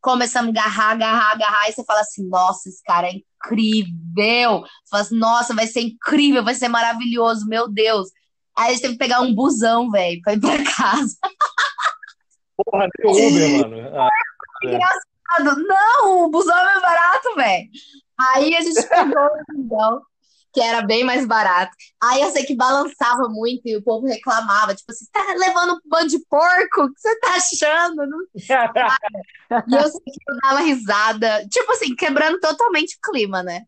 começamos 0.00 0.54
a 0.56 0.60
agarrar, 0.60 0.92
agarrar, 0.92 1.32
agarrar, 1.32 1.68
e 1.68 1.72
você 1.72 1.84
fala 1.84 2.00
assim, 2.00 2.28
nossa, 2.28 2.68
esse 2.68 2.80
cara 2.84 3.08
é 3.08 3.12
incrível. 3.12 4.60
Você 4.60 4.90
fala 4.90 5.02
assim, 5.02 5.18
nossa, 5.18 5.54
vai 5.54 5.66
ser 5.66 5.80
incrível, 5.80 6.44
vai 6.44 6.54
ser 6.54 6.68
maravilhoso, 6.68 7.44
meu 7.48 7.68
Deus. 7.68 8.08
Aí 8.56 8.68
a 8.68 8.72
gente 8.72 8.82
teve 8.82 8.92
que 8.94 8.98
pegar 9.00 9.20
um 9.20 9.34
busão, 9.34 9.90
velho, 9.90 10.20
pra 10.22 10.34
ir 10.34 10.40
pra 10.40 10.62
casa. 10.76 11.16
Porra, 12.56 12.88
deu 12.98 13.10
Uber, 13.10 13.50
mano. 13.68 13.98
Ah, 13.98 14.08
é. 14.64 14.78
Não, 15.56 16.24
o 16.24 16.30
busão 16.30 16.56
é 16.56 16.64
mais 16.64 16.82
barato, 16.82 17.34
velho. 17.36 17.68
Aí 18.18 18.54
a 18.56 18.60
gente 18.60 18.82
pegou 18.88 19.26
o 19.26 19.62
busão, 19.62 20.02
que 20.52 20.60
era 20.60 20.82
bem 20.82 21.04
mais 21.04 21.26
barato. 21.26 21.72
Aí 22.02 22.20
eu 22.22 22.30
sei 22.30 22.44
que 22.44 22.54
balançava 22.56 23.28
muito 23.28 23.62
e 23.66 23.76
o 23.76 23.82
povo 23.82 24.06
reclamava, 24.06 24.74
tipo 24.74 24.90
assim, 24.90 25.04
você 25.04 25.10
tá 25.12 25.34
levando 25.34 25.74
um 25.74 25.80
bando 25.84 26.08
de 26.08 26.18
porco? 26.28 26.82
O 26.84 26.92
que 26.94 27.00
você 27.00 27.18
tá 27.20 27.34
achando? 27.36 28.06
Não- 28.06 28.18
E 29.68 29.74
eu 29.74 29.82
sei 29.90 30.00
que 30.00 30.30
eu 30.30 30.36
dava 30.42 30.60
risada, 30.60 31.46
tipo 31.48 31.70
assim, 31.72 31.94
quebrando 31.94 32.38
totalmente 32.40 32.96
o 32.96 33.10
clima, 33.12 33.42
né? 33.42 33.62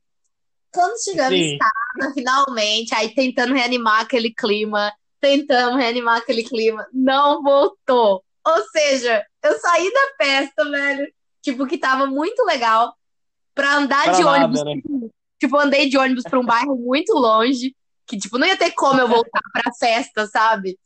Quando 0.72 1.02
chegamos 1.02 1.38
em 1.54 1.58
casa, 1.58 2.14
finalmente, 2.14 2.94
aí 2.94 3.14
tentando 3.14 3.54
reanimar 3.54 4.02
aquele 4.02 4.32
clima, 4.32 4.92
tentamos 5.20 5.76
reanimar 5.78 6.18
aquele 6.18 6.44
clima, 6.44 6.86
não 6.92 7.42
voltou. 7.42 8.22
Ou 8.46 8.64
seja, 8.70 9.24
eu 9.42 9.58
saí 9.58 9.92
da 9.92 10.24
festa, 10.24 10.64
velho, 10.70 11.12
tipo, 11.42 11.66
que 11.66 11.78
tava 11.78 12.06
muito 12.06 12.44
legal, 12.44 12.94
pra 13.54 13.76
andar 13.76 14.04
Pra 14.04 14.12
de 14.12 14.24
nada, 14.24 14.44
ônibus. 14.44 14.64
né? 14.64 15.08
Tipo, 15.40 15.56
andei 15.58 15.88
de 15.88 15.96
ônibus 15.96 16.24
pra 16.24 16.38
um 16.38 16.44
bairro 16.44 16.76
muito 16.76 17.12
longe, 17.14 17.74
que, 18.06 18.16
tipo, 18.16 18.38
não 18.38 18.46
ia 18.46 18.56
ter 18.56 18.72
como 18.72 19.00
eu 19.00 19.08
voltar 19.08 19.40
pra 19.52 19.72
festa, 19.78 20.26
sabe? 20.26 20.78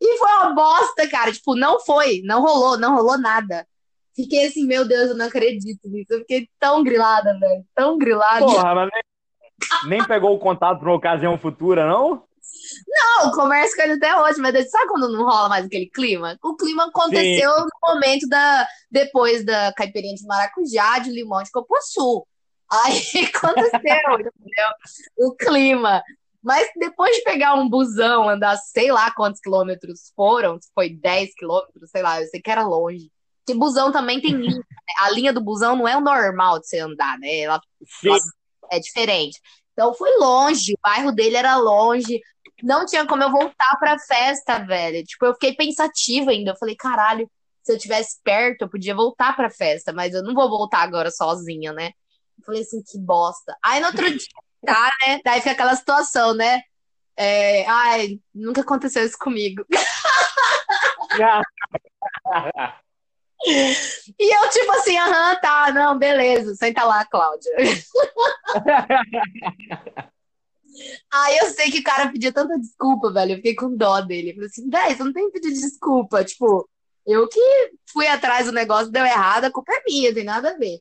E 0.00 0.18
foi 0.18 0.28
uma 0.28 0.54
bosta, 0.54 1.08
cara. 1.08 1.32
Tipo, 1.32 1.54
não 1.54 1.80
foi, 1.80 2.20
não 2.24 2.42
rolou, 2.42 2.78
não 2.78 2.94
rolou 2.94 3.18
nada. 3.18 3.66
Fiquei 4.14 4.46
assim, 4.46 4.66
meu 4.66 4.86
Deus, 4.86 5.10
eu 5.10 5.16
não 5.16 5.26
acredito 5.26 5.88
nisso. 5.88 6.12
Eu 6.12 6.20
fiquei 6.20 6.48
tão 6.58 6.84
grilada, 6.84 7.36
velho. 7.38 7.64
Tão 7.74 7.98
grilada. 7.98 8.44
Porra, 8.44 8.74
mas 8.74 8.90
nem, 8.92 9.98
nem 9.98 10.06
pegou 10.06 10.34
o 10.34 10.38
contato 10.38 10.78
pra 10.78 10.88
uma 10.90 10.96
ocasião 10.96 11.38
futura, 11.38 11.88
não? 11.88 12.22
Não, 13.04 13.30
converso 13.32 13.76
com 13.76 13.82
ele 13.82 13.92
até 13.94 14.16
hoje, 14.16 14.40
mas 14.40 14.70
sabe 14.70 14.88
quando 14.88 15.12
não 15.12 15.24
rola 15.24 15.48
mais 15.48 15.66
aquele 15.66 15.88
clima? 15.90 16.38
O 16.42 16.56
clima 16.56 16.86
aconteceu 16.86 17.50
no 17.50 17.94
momento 17.94 18.26
da. 18.28 18.66
Depois 18.90 19.44
da 19.44 19.72
caipirinha 19.74 20.14
de 20.14 20.26
maracujá, 20.26 20.98
de 20.98 21.10
limão 21.10 21.42
de 21.42 21.50
copoçu. 21.50 22.26
Aí 22.70 23.00
aconteceu, 23.34 23.70
entendeu? 24.14 24.70
O 25.18 25.34
clima. 25.36 26.02
Mas 26.42 26.68
depois 26.76 27.16
de 27.16 27.22
pegar 27.22 27.54
um 27.54 27.68
busão, 27.68 28.28
andar 28.28 28.56
sei 28.56 28.92
lá 28.92 29.10
quantos 29.12 29.40
quilômetros 29.40 30.12
foram, 30.14 30.60
se 30.60 30.70
foi 30.74 30.90
10 30.90 31.34
quilômetros, 31.34 31.90
sei 31.90 32.02
lá, 32.02 32.20
eu 32.20 32.26
sei 32.28 32.40
que 32.40 32.50
era 32.50 32.66
longe. 32.66 33.10
Porque 33.44 33.58
busão 33.58 33.92
também 33.92 34.20
tem 34.20 34.32
linha. 34.32 34.56
né? 34.56 34.94
A 35.00 35.10
linha 35.10 35.32
do 35.32 35.42
busão 35.42 35.76
não 35.76 35.88
é 35.88 35.96
o 35.96 36.00
normal 36.00 36.58
de 36.60 36.68
você 36.68 36.78
andar, 36.78 37.18
né? 37.18 37.40
Ela 37.40 37.60
Sim. 38.00 38.10
é 38.70 38.78
diferente. 38.78 39.40
Então 39.72 39.92
foi 39.94 40.16
longe, 40.18 40.72
o 40.72 40.78
bairro 40.82 41.12
dele 41.12 41.36
era 41.36 41.56
longe. 41.56 42.20
Não 42.62 42.86
tinha 42.86 43.06
como 43.06 43.22
eu 43.22 43.30
voltar 43.30 43.76
pra 43.78 43.98
festa, 43.98 44.58
velho. 44.58 45.04
Tipo, 45.04 45.26
eu 45.26 45.34
fiquei 45.34 45.54
pensativa 45.54 46.30
ainda. 46.30 46.52
Eu 46.52 46.56
falei, 46.56 46.76
caralho, 46.76 47.30
se 47.62 47.72
eu 47.72 47.78
tivesse 47.78 48.20
perto, 48.22 48.62
eu 48.62 48.68
podia 48.68 48.94
voltar 48.94 49.34
pra 49.34 49.50
festa, 49.50 49.92
mas 49.92 50.14
eu 50.14 50.22
não 50.22 50.34
vou 50.34 50.48
voltar 50.48 50.82
agora 50.82 51.10
sozinha, 51.10 51.72
né? 51.72 51.90
Eu 52.38 52.44
falei 52.44 52.62
assim, 52.62 52.82
que 52.82 52.98
bosta. 52.98 53.56
Aí 53.62 53.80
no 53.80 53.86
outro 53.86 54.04
dia, 54.10 54.28
tá, 54.64 54.90
né? 55.06 55.20
Daí 55.24 55.40
fica 55.40 55.52
aquela 55.52 55.74
situação, 55.74 56.34
né? 56.34 56.60
É, 57.16 57.64
ai, 57.66 58.18
nunca 58.34 58.60
aconteceu 58.60 59.04
isso 59.04 59.18
comigo. 59.18 59.64
E 64.18 64.34
eu, 64.34 64.48
tipo 64.48 64.72
assim, 64.72 64.96
aham, 64.96 65.38
tá, 65.40 65.70
não, 65.70 65.98
beleza, 65.98 66.54
senta 66.54 66.82
lá, 66.84 67.04
Cláudia. 67.04 67.52
Aí 71.12 71.38
eu 71.38 71.50
sei 71.50 71.70
que 71.70 71.80
o 71.80 71.84
cara 71.84 72.10
pedia 72.10 72.32
tanta 72.32 72.58
desculpa, 72.58 73.12
velho. 73.12 73.32
Eu 73.32 73.36
fiquei 73.36 73.54
com 73.54 73.76
dó 73.76 74.00
dele. 74.00 74.30
Eu 74.30 74.34
falei 74.34 74.48
assim, 74.48 74.68
velho, 74.68 74.96
você 74.96 75.04
não 75.04 75.12
tem 75.12 75.30
que 75.30 75.40
pedir 75.40 75.52
desculpa. 75.60 76.24
Tipo, 76.24 76.68
eu 77.06 77.28
que 77.28 77.40
fui 77.92 78.06
atrás 78.06 78.46
do 78.46 78.52
negócio, 78.52 78.90
deu 78.90 79.04
errado, 79.04 79.44
a 79.44 79.50
culpa 79.52 79.72
é 79.72 79.82
minha, 79.86 80.14
tem 80.14 80.24
nada 80.24 80.50
a 80.50 80.56
ver. 80.56 80.80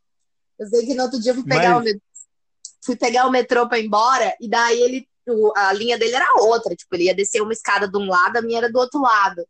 Eu 0.58 0.68
sei 0.68 0.86
que 0.86 0.94
no 0.94 1.04
outro 1.04 1.20
dia 1.20 1.32
eu 1.32 1.36
fui 1.36 1.44
pegar, 1.44 1.80
Mas- 1.80 1.94
o, 1.94 2.02
fui 2.84 2.96
pegar 2.96 3.28
o 3.28 3.32
metrô 3.32 3.68
pra 3.68 3.80
ir 3.80 3.86
embora, 3.86 4.36
e 4.40 4.48
daí 4.50 4.82
ele, 4.82 5.08
a 5.56 5.74
linha 5.74 5.98
dele 5.98 6.16
era 6.16 6.28
outra. 6.42 6.76
Tipo, 6.76 6.96
ele 6.96 7.06
ia 7.06 7.16
descer 7.16 7.42
uma 7.42 7.54
escada 7.54 7.88
de 7.88 7.98
um 7.98 8.08
lado, 8.08 8.38
a 8.38 8.42
minha 8.42 8.60
era 8.60 8.72
do 8.72 8.80
outro 8.80 9.02
lado. 9.02 9.46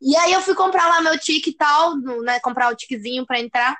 E 0.00 0.14
aí 0.16 0.32
eu 0.32 0.42
fui 0.42 0.54
comprar 0.54 0.86
lá 0.88 1.00
meu 1.00 1.18
tique 1.18 1.50
e 1.50 1.56
tal, 1.56 1.96
né? 1.96 2.38
Comprar 2.40 2.70
o 2.70 2.76
tiquezinho 2.76 3.24
pra 3.24 3.40
entrar. 3.40 3.74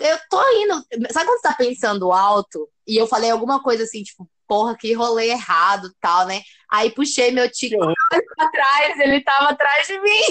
Eu 0.00 0.18
tô 0.28 0.42
indo. 0.58 0.74
Sabe 1.12 1.26
quando 1.26 1.36
você 1.40 1.42
tá 1.42 1.54
pensando 1.54 2.10
alto? 2.12 2.68
E 2.84 2.96
eu 2.96 3.06
falei 3.06 3.30
alguma 3.30 3.62
coisa 3.62 3.84
assim, 3.84 4.02
tipo, 4.02 4.28
porra, 4.54 4.76
que 4.76 4.92
rolê 4.92 5.30
errado 5.30 5.92
tal, 6.00 6.26
né? 6.26 6.40
Aí 6.70 6.88
puxei 6.90 7.32
meu 7.32 7.42
olho 7.42 7.94
pra 8.36 8.48
trás, 8.50 9.00
ele 9.00 9.20
tava 9.20 9.48
atrás 9.48 9.84
de 9.88 10.00
mim. 10.00 10.22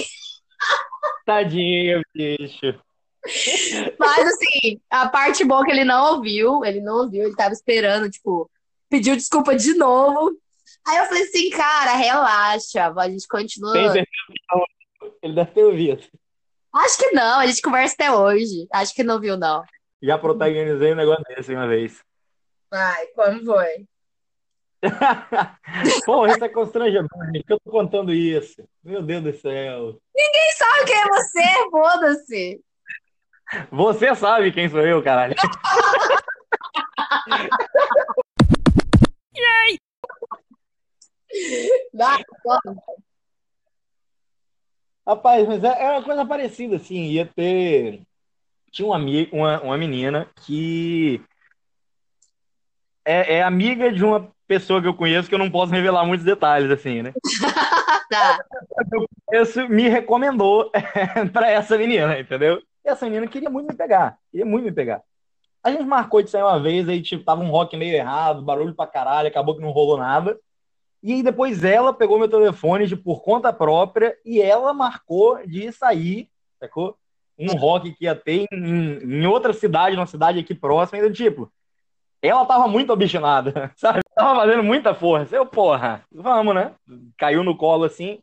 Tadinho, 1.26 2.00
bicho. 2.14 2.80
Mas 3.98 4.26
assim, 4.26 4.80
a 4.90 5.08
parte 5.08 5.44
boa 5.44 5.60
é 5.60 5.64
que 5.66 5.70
ele 5.72 5.84
não 5.84 6.14
ouviu, 6.14 6.64
ele 6.64 6.80
não 6.80 7.02
ouviu, 7.02 7.24
ele 7.24 7.36
tava 7.36 7.52
esperando, 7.52 8.10
tipo, 8.10 8.50
pediu 8.88 9.14
desculpa 9.14 9.54
de 9.54 9.74
novo. 9.74 10.30
Aí 10.86 10.96
eu 10.96 11.04
falei 11.04 11.24
assim, 11.24 11.50
cara, 11.50 11.92
relaxa, 11.94 12.94
a 12.96 13.10
gente 13.10 13.28
continua. 13.28 13.76
Ele 15.22 15.34
deve 15.34 15.50
ter 15.52 15.64
ouvido. 15.64 16.02
Acho 16.72 16.98
que 16.98 17.10
não, 17.12 17.40
a 17.40 17.46
gente 17.46 17.60
conversa 17.60 17.94
até 17.94 18.10
hoje. 18.10 18.66
Acho 18.72 18.94
que 18.94 19.04
não 19.04 19.20
viu, 19.20 19.36
não. 19.36 19.62
Já 20.02 20.16
protagonizei 20.16 20.92
um 20.92 20.96
negócio 20.96 21.24
desse 21.24 21.54
uma 21.54 21.68
vez. 21.68 22.02
Vai, 22.70 23.06
como 23.08 23.44
foi? 23.44 23.86
Pô, 26.04 26.26
isso 26.26 26.44
é 26.44 26.48
constrangedor, 26.48 27.08
gente. 27.32 27.44
Eu 27.48 27.60
tô 27.60 27.70
contando 27.70 28.12
isso. 28.12 28.68
Meu 28.82 29.00
Deus 29.02 29.22
do 29.22 29.32
céu. 29.32 29.96
Ninguém 30.14 30.52
sabe 30.56 30.84
quem 30.86 30.96
é 30.96 31.08
você, 31.08 31.70
foda-se. 31.70 32.60
Você 33.70 34.14
sabe 34.14 34.52
quem 34.52 34.68
sou 34.68 34.80
eu, 34.80 35.02
caralho. 35.02 35.34
Vai, 41.92 42.22
conta. 42.42 42.74
Rapaz, 45.06 45.46
mas 45.46 45.62
é, 45.62 45.84
é 45.84 45.90
uma 45.90 46.02
coisa 46.02 46.24
parecida, 46.24 46.76
assim. 46.76 47.04
Ia 47.06 47.26
ter. 47.26 48.00
Tinha 48.70 48.86
uma, 48.86 48.98
uma, 49.32 49.60
uma 49.62 49.76
menina 49.78 50.30
que 50.44 51.22
é, 53.04 53.36
é 53.36 53.42
amiga 53.42 53.92
de 53.92 54.04
uma 54.04 54.33
pessoa 54.46 54.80
que 54.80 54.88
eu 54.88 54.94
conheço 54.94 55.28
que 55.28 55.34
eu 55.34 55.38
não 55.38 55.50
posso 55.50 55.72
revelar 55.72 56.04
muitos 56.04 56.24
detalhes, 56.24 56.70
assim, 56.70 57.02
né? 57.02 57.12
Tá. 58.10 58.38
Isso 59.32 59.66
me 59.68 59.88
recomendou 59.88 60.70
pra 61.32 61.50
essa 61.50 61.76
menina, 61.78 62.18
entendeu? 62.18 62.62
E 62.84 62.88
essa 62.90 63.06
menina 63.06 63.26
queria 63.26 63.48
muito 63.48 63.68
me 63.68 63.74
pegar. 63.74 64.18
Queria 64.30 64.44
muito 64.44 64.64
me 64.64 64.72
pegar. 64.72 65.02
A 65.62 65.70
gente 65.70 65.84
marcou 65.84 66.22
de 66.22 66.30
sair 66.30 66.42
uma 66.42 66.60
vez, 66.60 66.86
aí 66.88 67.00
tipo, 67.00 67.24
tava 67.24 67.42
um 67.42 67.48
rock 67.48 67.76
meio 67.76 67.96
errado, 67.96 68.42
barulho 68.42 68.74
pra 68.74 68.86
caralho, 68.86 69.28
acabou 69.28 69.56
que 69.56 69.62
não 69.62 69.70
rolou 69.70 69.96
nada. 69.96 70.38
E 71.02 71.14
aí 71.14 71.22
depois 71.22 71.64
ela 71.64 71.92
pegou 71.92 72.18
meu 72.18 72.28
telefone 72.28 72.86
de 72.86 72.96
por 72.96 73.22
conta 73.22 73.52
própria 73.52 74.14
e 74.24 74.40
ela 74.40 74.72
marcou 74.74 75.38
de 75.46 75.72
sair, 75.72 76.28
sacou? 76.60 76.96
Um 77.38 77.52
rock 77.56 77.92
que 77.94 78.04
ia 78.04 78.14
ter 78.14 78.46
em, 78.52 78.98
em 78.98 79.26
outra 79.26 79.52
cidade, 79.52 79.96
numa 79.96 80.06
cidade 80.06 80.38
aqui 80.38 80.54
próxima, 80.54 80.98
e 80.98 81.02
do 81.02 81.12
tipo, 81.12 81.50
ela 82.28 82.46
tava 82.46 82.66
muito 82.68 82.92
obstinada, 82.92 83.72
sabe? 83.76 84.00
Tava 84.14 84.40
fazendo 84.40 84.62
muita 84.62 84.94
força. 84.94 85.34
Eu, 85.34 85.44
porra, 85.44 86.04
vamos, 86.12 86.54
né? 86.54 86.74
Caiu 87.18 87.42
no 87.42 87.56
colo 87.56 87.84
assim. 87.84 88.20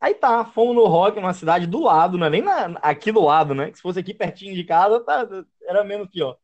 Aí 0.00 0.14
tá, 0.14 0.44
fomos 0.44 0.76
no 0.76 0.86
rock, 0.86 1.16
numa 1.20 1.34
cidade 1.34 1.66
do 1.66 1.82
lado, 1.82 2.16
não 2.16 2.26
é 2.26 2.30
nem 2.30 2.42
na- 2.42 2.78
aqui 2.82 3.10
do 3.10 3.20
lado, 3.20 3.54
né? 3.54 3.70
Que 3.70 3.76
se 3.76 3.82
fosse 3.82 3.98
aqui 3.98 4.14
pertinho 4.14 4.54
de 4.54 4.62
casa, 4.62 5.00
tá, 5.00 5.26
era 5.62 5.82
menos 5.82 6.08
pior. 6.08 6.36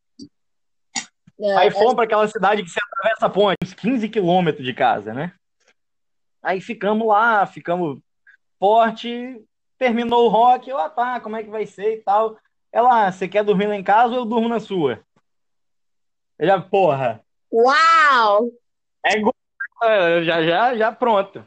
Aí 1.57 1.71
fomos 1.71 1.95
para 1.95 2.05
aquela 2.05 2.27
cidade 2.29 2.63
que 2.63 2.71
você 2.71 2.81
atravessa 2.83 3.27
a 3.27 3.31
ponte, 3.31 3.57
uns 3.63 3.75
15 3.75 4.09
quilômetros 4.09 4.65
de 4.65 4.73
casa, 4.73 5.13
né? 5.13 5.33
Aí 6.43 6.61
ficamos 6.61 7.07
lá, 7.07 7.47
ficamos 7.47 7.99
forte, 8.59 9.41
terminou 9.79 10.27
o 10.27 10.29
rock, 10.29 10.69
eu, 10.69 10.79
ah 10.79 10.89
tá, 10.89 11.21
como 11.21 11.37
é 11.37 11.43
que 11.43 11.51
vai 11.51 11.67
ser 11.67 11.95
e 11.95 12.03
tal. 12.03 12.37
Ela, 12.73 13.07
ah, 13.07 13.13
você 13.13 13.29
quer 13.29 13.45
dormir 13.45 13.67
lá 13.67 13.77
em 13.77 13.83
casa 13.85 14.13
ou 14.15 14.21
eu 14.21 14.25
durmo 14.25 14.49
na 14.49 14.59
sua? 14.61 15.01
Eu 16.39 16.47
já, 16.47 16.61
porra, 16.61 17.21
Uau! 17.53 18.51
é 19.07 19.13
é, 19.83 20.25
já, 20.25 20.43
já, 20.43 20.77
já 20.77 20.93
pronto. 20.93 21.45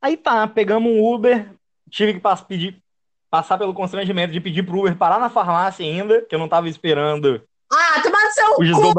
Aí 0.00 0.16
tá, 0.16 0.46
pegamos 0.48 0.90
um 0.90 1.04
Uber, 1.12 1.52
tive 1.90 2.14
que 2.14 2.20
pass- 2.20 2.40
pedir, 2.42 2.82
passar 3.30 3.58
pelo 3.58 3.74
constrangimento 3.74 4.32
de 4.32 4.40
pedir 4.40 4.64
pro 4.64 4.80
Uber 4.80 4.96
parar 4.96 5.18
na 5.20 5.30
farmácia 5.30 5.84
ainda, 5.86 6.22
que 6.22 6.34
eu 6.34 6.38
não 6.38 6.48
tava 6.48 6.68
esperando 6.68 7.46
Ah, 7.70 8.00
toma 8.02 8.18
no 8.24 8.30
seu 8.32 8.54
cu, 8.54 8.94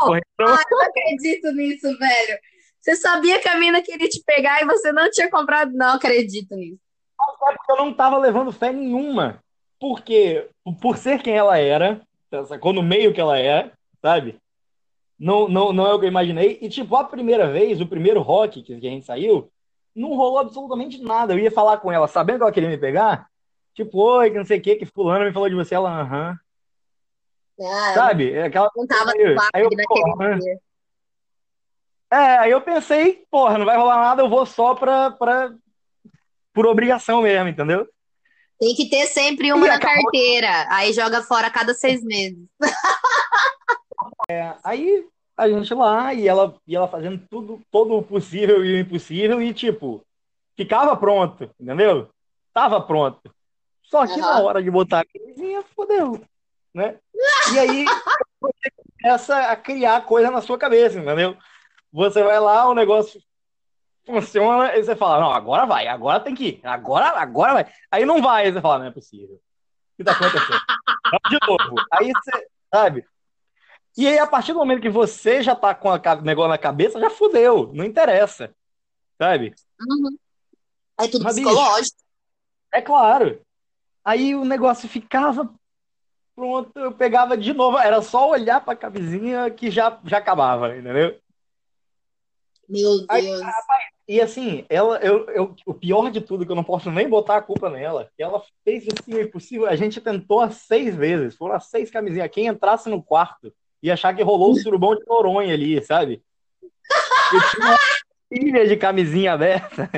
correio. 0.00 0.22
Ah, 0.40 0.62
eu 0.70 0.76
não 0.78 0.84
acredito 0.86 1.52
nisso, 1.52 1.98
velho. 1.98 2.38
Você 2.80 2.94
sabia 2.94 3.40
que 3.40 3.48
a 3.48 3.58
mina 3.58 3.82
queria 3.82 4.08
te 4.08 4.22
pegar 4.24 4.62
e 4.62 4.66
você 4.66 4.92
não 4.92 5.10
tinha 5.10 5.28
comprado? 5.28 5.72
Não 5.72 5.94
acredito 5.94 6.54
nisso. 6.54 6.78
porque 7.16 7.72
eu 7.72 7.76
não 7.76 7.92
tava 7.92 8.16
levando 8.18 8.52
fé 8.52 8.70
nenhuma. 8.72 9.42
Porque, 9.80 10.48
por 10.80 10.96
ser 10.96 11.20
quem 11.22 11.36
ela 11.36 11.58
era, 11.58 12.00
sacou? 12.46 12.72
No 12.72 12.82
meio 12.82 13.12
que 13.12 13.20
ela 13.20 13.38
é, 13.38 13.72
sabe? 14.06 14.40
Não, 15.18 15.48
não, 15.48 15.72
não 15.72 15.84
é 15.86 15.94
o 15.94 15.98
que 15.98 16.04
eu 16.04 16.10
imaginei. 16.10 16.58
E, 16.62 16.68
tipo, 16.68 16.94
a 16.94 17.02
primeira 17.02 17.50
vez, 17.50 17.80
o 17.80 17.86
primeiro 17.88 18.20
rock 18.20 18.62
que 18.62 18.72
a 18.74 18.78
gente 18.78 19.04
saiu, 19.04 19.50
não 19.94 20.10
rolou 20.14 20.38
absolutamente 20.38 21.02
nada. 21.02 21.32
Eu 21.32 21.38
ia 21.40 21.50
falar 21.50 21.78
com 21.78 21.90
ela, 21.90 22.06
sabendo 22.06 22.36
que 22.38 22.42
ela 22.44 22.52
queria 22.52 22.68
me 22.68 22.78
pegar, 22.78 23.26
tipo, 23.74 23.98
oi, 23.98 24.30
que 24.30 24.36
não 24.38 24.44
sei 24.44 24.58
o 24.58 24.62
que, 24.62 24.76
que 24.76 24.86
fulano 24.86 25.24
me 25.24 25.32
falou 25.32 25.48
de 25.48 25.54
você, 25.56 25.74
ela, 25.74 25.90
aham, 26.02 26.36
Ah, 27.60 27.94
sabe? 27.94 28.32
É 28.32 28.44
Aquela 28.44 28.70
não 28.76 28.86
tava 28.86 29.10
Aí 29.10 29.34
no 29.34 29.40
aí 29.54 29.62
eu, 29.64 29.70
naquele 29.70 29.84
porra, 29.86 30.38
dia. 30.38 30.58
É, 32.12 32.38
aí 32.38 32.50
eu 32.52 32.60
pensei, 32.60 33.24
porra, 33.30 33.58
não 33.58 33.64
vai 33.66 33.76
rolar 33.76 33.96
nada, 33.96 34.22
eu 34.22 34.28
vou 34.28 34.46
só 34.46 34.74
pra, 34.76 35.10
pra, 35.10 35.52
por 36.54 36.64
obrigação 36.66 37.22
mesmo, 37.22 37.48
entendeu? 37.48 37.88
Tem 38.60 38.74
que 38.74 38.88
ter 38.88 39.06
sempre 39.06 39.52
uma 39.52 39.66
E 39.66 39.68
na 39.68 39.74
acabou- 39.76 39.94
carteira. 40.04 40.66
Aí 40.70 40.92
joga 40.92 41.22
fora 41.22 41.48
a 41.48 41.50
cada 41.50 41.74
seis 41.74 42.02
meses. 42.04 42.38
Aí 44.64 45.06
a 45.36 45.48
gente 45.48 45.72
lá 45.72 46.12
e 46.12 46.26
ela, 46.26 46.56
e 46.66 46.74
ela 46.74 46.88
fazendo 46.88 47.24
tudo, 47.30 47.60
todo 47.70 47.96
o 47.96 48.02
possível 48.02 48.64
e 48.64 48.74
o 48.74 48.80
impossível 48.80 49.40
e, 49.40 49.54
tipo, 49.54 50.04
ficava 50.56 50.96
pronto, 50.96 51.48
entendeu? 51.60 52.10
Tava 52.52 52.80
pronto. 52.80 53.32
Só 53.84 54.04
que 54.04 54.20
na 54.20 54.32
Aham. 54.32 54.42
hora 54.42 54.62
de 54.62 54.70
botar 54.70 55.00
a 55.00 55.04
camisinha, 55.04 55.62
fodeu, 55.62 56.20
né? 56.74 56.98
E 57.52 57.58
aí 57.58 57.84
você 58.40 58.70
começa 59.00 59.38
a 59.38 59.56
criar 59.56 60.04
coisa 60.04 60.28
na 60.28 60.40
sua 60.40 60.58
cabeça, 60.58 60.98
entendeu? 60.98 61.36
Você 61.92 62.22
vai 62.24 62.40
lá, 62.40 62.68
o 62.68 62.74
negócio 62.74 63.22
funciona, 64.04 64.76
e 64.76 64.82
você 64.82 64.96
fala, 64.96 65.20
não, 65.20 65.30
agora 65.30 65.66
vai, 65.66 65.86
agora 65.86 66.18
tem 66.18 66.34
que 66.34 66.48
ir, 66.48 66.60
agora, 66.64 67.10
agora 67.10 67.52
vai. 67.52 67.72
Aí 67.90 68.04
não 68.04 68.20
vai, 68.20 68.46
aí 68.46 68.52
você 68.52 68.60
fala, 68.60 68.80
não 68.80 68.86
é 68.86 68.90
possível. 68.90 69.36
O 69.36 69.96
que 69.96 70.04
tá 70.04 70.12
acontecendo? 70.12 70.60
De 71.30 71.38
novo. 71.46 71.80
Aí 71.92 72.12
você, 72.12 72.48
sabe? 72.74 73.06
E 73.96 74.06
aí, 74.06 74.18
a 74.18 74.26
partir 74.26 74.52
do 74.52 74.58
momento 74.58 74.82
que 74.82 74.90
você 74.90 75.42
já 75.42 75.56
tá 75.56 75.74
com 75.74 75.88
o 75.88 76.22
negócio 76.22 76.50
na 76.50 76.58
cabeça, 76.58 77.00
já 77.00 77.08
fudeu, 77.08 77.72
não 77.72 77.84
interessa, 77.84 78.54
sabe? 79.18 79.54
Uhum. 79.80 80.16
Aí 80.98 81.08
tudo 81.08 81.24
Mas, 81.24 81.34
psicológico. 81.34 81.96
É 82.72 82.82
claro. 82.82 83.40
Aí 84.04 84.34
o 84.34 84.44
negócio 84.44 84.88
ficava 84.88 85.50
pronto, 86.34 86.78
eu 86.78 86.92
pegava 86.92 87.36
de 87.36 87.54
novo, 87.54 87.78
era 87.78 88.02
só 88.02 88.28
olhar 88.28 88.62
pra 88.62 88.76
camisinha 88.76 89.50
que 89.50 89.70
já, 89.70 89.98
já 90.04 90.18
acabava, 90.18 90.76
entendeu? 90.76 91.18
Meu 92.68 93.06
Aí, 93.08 93.22
Deus. 93.22 93.42
E 94.08 94.20
assim, 94.20 94.66
ela, 94.68 94.98
eu, 94.98 95.28
eu, 95.30 95.56
o 95.64 95.72
pior 95.72 96.10
de 96.10 96.20
tudo, 96.20 96.44
que 96.44 96.52
eu 96.52 96.56
não 96.56 96.62
posso 96.62 96.90
nem 96.90 97.08
botar 97.08 97.38
a 97.38 97.42
culpa 97.42 97.70
nela, 97.70 98.10
que 98.16 98.22
ela 98.22 98.42
fez 98.62 98.86
assim, 98.86 99.14
o 99.14 99.20
impossível. 99.20 99.66
A 99.66 99.74
gente 99.74 100.00
tentou 100.00 100.40
as 100.40 100.56
seis 100.56 100.94
vezes, 100.94 101.34
foram 101.34 101.54
as 101.54 101.66
seis 101.66 101.90
camisinhas. 101.90 102.30
Quem 102.30 102.46
entrasse 102.46 102.88
no 102.88 103.02
quarto 103.02 103.52
ia 103.86 103.94
achar 103.94 104.14
que 104.14 104.22
rolou 104.22 104.52
o 104.52 104.56
surubão 104.56 104.94
de 104.96 105.04
Noronha 105.06 105.54
ali, 105.54 105.82
sabe? 105.82 106.22
Eu 107.32 107.40
tinha 107.50 107.66
uma 107.66 107.76
pilha 108.28 108.66
de 108.68 108.76
camisinha 108.76 109.32
aberta. 109.32 109.88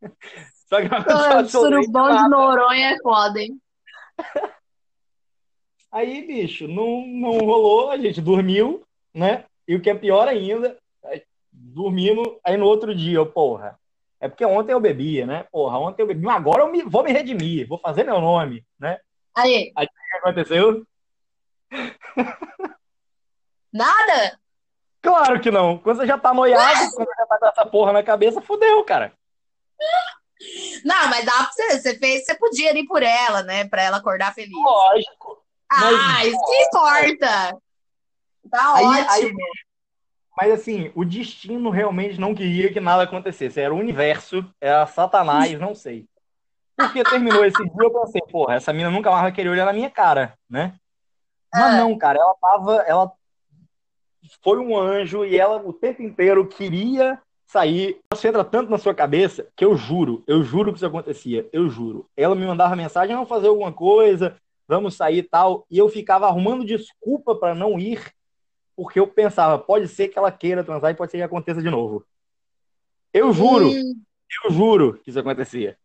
Só 0.68 0.80
que 0.80 0.88
Ah, 0.94 0.98
absolutamente 1.38 1.50
surubão 1.50 2.16
de. 2.24 2.28
Noronha 2.28 2.90
é 2.94 2.98
foda, 2.98 3.40
hein? 3.40 3.58
Aí, 5.90 6.26
bicho, 6.26 6.68
não, 6.68 7.06
não 7.06 7.38
rolou, 7.38 7.90
a 7.90 7.96
gente 7.96 8.20
dormiu, 8.20 8.82
né? 9.14 9.44
E 9.66 9.74
o 9.74 9.80
que 9.80 9.88
é 9.88 9.94
pior 9.94 10.28
ainda, 10.28 10.76
é, 11.04 11.22
dormimos, 11.50 12.28
aí 12.44 12.58
no 12.58 12.66
outro 12.66 12.94
dia, 12.94 13.16
eu, 13.16 13.24
porra, 13.26 13.78
é 14.20 14.28
porque 14.28 14.44
ontem 14.44 14.72
eu 14.72 14.80
bebia, 14.80 15.24
né? 15.24 15.46
Porra, 15.50 15.78
ontem 15.78 16.02
eu 16.02 16.06
bebi, 16.06 16.28
agora 16.28 16.62
eu 16.62 16.70
me- 16.70 16.82
vou 16.82 17.02
me 17.02 17.10
redimir, 17.10 17.66
vou 17.66 17.78
fazer 17.78 18.04
meu 18.04 18.20
nome, 18.20 18.66
né? 18.78 18.98
Aí, 19.34 19.72
Aí 19.74 19.86
o 19.86 19.88
que 19.88 20.16
aconteceu? 20.18 20.86
nada? 23.72 24.38
Claro 25.00 25.40
que 25.40 25.50
não. 25.50 25.78
Quando 25.78 25.98
você 25.98 26.06
já 26.06 26.18
tá 26.18 26.34
noiado, 26.34 26.90
quando 26.94 27.06
você 27.08 27.14
já 27.16 27.26
tá 27.26 27.38
com 27.38 27.46
essa 27.46 27.66
porra 27.66 27.92
na 27.92 28.02
cabeça, 28.02 28.40
fudeu, 28.40 28.82
cara. 28.84 29.12
Não, 30.84 31.08
mas 31.08 31.24
dá 31.24 31.32
pra 31.32 31.50
você. 31.52 31.80
Você 31.80 31.98
fez, 31.98 32.24
você 32.24 32.34
podia 32.34 32.76
ir 32.78 32.86
por 32.86 33.02
ela, 33.02 33.42
né? 33.42 33.66
Pra 33.68 33.82
ela 33.82 33.96
acordar 33.98 34.34
feliz. 34.34 34.52
Lógico. 34.52 35.44
Ah, 35.70 36.24
isso 36.24 36.38
que 36.46 36.62
importa. 36.64 37.56
Tá 38.50 38.74
Aí- 38.74 38.84
ótimo. 38.84 39.38
Mas 40.36 40.52
assim, 40.52 40.92
o 40.94 41.04
destino 41.04 41.68
realmente 41.68 42.18
não 42.20 42.32
queria 42.34 42.72
que 42.72 42.78
nada 42.80 43.02
acontecesse. 43.02 43.60
Era 43.60 43.74
o 43.74 43.78
universo, 43.78 44.44
era 44.60 44.86
Satanás, 44.86 45.58
não 45.58 45.74
sei. 45.74 46.06
Porque 46.76 47.02
terminou 47.02 47.44
esse 47.44 47.58
dia, 47.60 47.72
eu 47.80 47.90
pensei, 47.90 48.20
porra, 48.30 48.54
essa 48.54 48.72
mina 48.72 48.88
nunca 48.88 49.10
mais 49.10 49.22
vai 49.22 49.32
querer 49.32 49.48
olhar 49.48 49.66
na 49.66 49.72
minha 49.72 49.90
cara, 49.90 50.34
né? 50.48 50.74
Mas 51.52 51.62
Ah. 51.64 51.76
não, 51.78 51.98
cara, 51.98 52.20
ela 52.20 52.34
tava. 52.40 52.76
Ela 52.86 53.12
foi 54.42 54.58
um 54.58 54.76
anjo 54.78 55.24
e 55.24 55.38
ela 55.38 55.56
o 55.56 55.72
tempo 55.72 56.02
inteiro 56.02 56.46
queria 56.46 57.20
sair. 57.46 58.00
Isso 58.12 58.26
entra 58.26 58.44
tanto 58.44 58.70
na 58.70 58.78
sua 58.78 58.94
cabeça 58.94 59.48
que 59.56 59.64
eu 59.64 59.76
juro, 59.76 60.22
eu 60.26 60.42
juro 60.42 60.72
que 60.72 60.78
isso 60.78 60.86
acontecia, 60.86 61.48
eu 61.52 61.68
juro. 61.68 62.08
Ela 62.16 62.34
me 62.34 62.46
mandava 62.46 62.76
mensagem, 62.76 63.14
vamos 63.14 63.28
fazer 63.28 63.48
alguma 63.48 63.72
coisa, 63.72 64.36
vamos 64.66 64.94
sair 64.94 65.18
e 65.18 65.22
tal. 65.22 65.66
E 65.70 65.78
eu 65.78 65.88
ficava 65.88 66.26
arrumando 66.26 66.64
desculpa 66.64 67.34
para 67.34 67.54
não 67.54 67.78
ir, 67.78 68.12
porque 68.76 69.00
eu 69.00 69.06
pensava, 69.06 69.58
pode 69.58 69.88
ser 69.88 70.08
que 70.08 70.18
ela 70.18 70.30
queira 70.30 70.62
transar 70.62 70.90
e 70.90 70.94
pode 70.94 71.10
ser 71.10 71.18
que 71.18 71.22
aconteça 71.22 71.62
de 71.62 71.70
novo. 71.70 72.04
Eu 73.12 73.32
juro, 73.32 73.70
Hum, 73.70 74.02
eu 74.44 74.50
juro 74.50 75.00
que 75.02 75.10
isso 75.10 75.18
acontecia. 75.18 75.78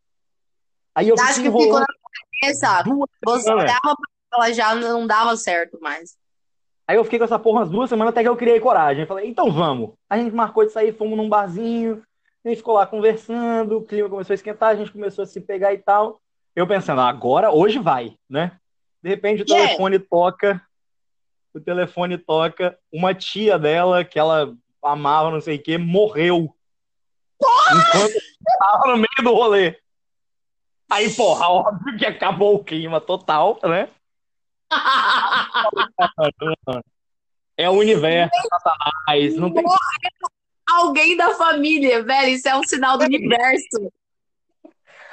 Aí 0.94 1.10
eu 1.10 1.16
acho 1.16 1.42
que 1.42 1.50
ficou 1.50 1.80
na 1.80 1.86
cabeça. 2.42 2.84
Você 3.26 3.52
olhava 3.52 3.80
pra 3.82 4.14
ela 4.34 4.52
já 4.52 4.76
não 4.76 5.08
dava 5.08 5.36
certo 5.38 5.80
mais. 5.80 6.18
Aí 6.88 6.98
eu 6.98 7.04
fiquei 7.04 7.18
com 7.18 7.26
essa 7.26 7.40
porra 7.40 7.60
umas 7.60 7.70
duas 7.70 7.90
semanas 7.90 8.12
até 8.12 8.22
que 8.22 8.28
eu 8.28 8.36
criei 8.36 8.60
coragem. 8.60 9.06
Falei, 9.06 9.28
então 9.30 9.52
vamos. 9.52 9.92
A 10.10 10.18
gente 10.18 10.36
marcou 10.36 10.66
de 10.66 10.72
sair, 10.72 10.94
fomos 10.94 11.18
num 11.18 11.30
barzinho, 11.30 12.04
a 12.44 12.50
gente 12.50 12.58
ficou 12.58 12.76
lá 12.76 12.86
conversando, 12.86 13.78
o 13.78 13.84
clima 13.86 14.10
começou 14.10 14.34
a 14.34 14.36
esquentar, 14.36 14.70
a 14.70 14.76
gente 14.76 14.92
começou 14.92 15.24
a 15.24 15.26
se 15.26 15.40
pegar 15.40 15.74
e 15.74 15.78
tal. 15.78 16.20
Eu 16.56 16.68
pensando, 16.68 17.02
agora, 17.02 17.52
hoje 17.52 17.80
vai, 17.80 18.16
né? 18.30 18.60
De 19.02 19.10
repente 19.10 19.44
o 19.44 19.46
Yeah. 19.48 19.68
telefone 19.68 20.00
toca, 20.00 20.62
o 21.54 21.60
telefone 21.60 22.18
toca, 22.18 22.78
uma 22.92 23.14
tia 23.14 23.58
dela, 23.58 24.04
que 24.04 24.20
ela 24.20 24.54
amava, 24.84 25.32
não 25.32 25.42
sei 25.42 25.56
o 25.56 25.64
quê, 25.64 25.78
morreu. 25.78 26.54
Enquanto 27.72 28.16
estava 28.16 28.88
no 28.88 28.98
meio 28.98 29.24
do 29.24 29.34
rolê. 29.34 29.78
Aí, 30.90 31.10
porra, 31.16 31.48
óbvio 31.48 31.98
que 31.98 32.06
acabou 32.06 32.56
o 32.56 32.64
clima 32.64 33.02
total, 33.02 33.60
né? 33.64 33.90
É 37.56 37.70
o 37.70 37.74
universo, 37.74 38.32
Satanás, 38.50 39.36
não 39.36 39.54
tem 39.54 39.64
Alguém 40.68 41.16
da 41.16 41.36
família, 41.36 42.04
velho, 42.04 42.30
isso 42.30 42.48
é 42.48 42.56
um 42.56 42.64
sinal 42.64 42.98
do 42.98 43.04
universo. 43.04 43.92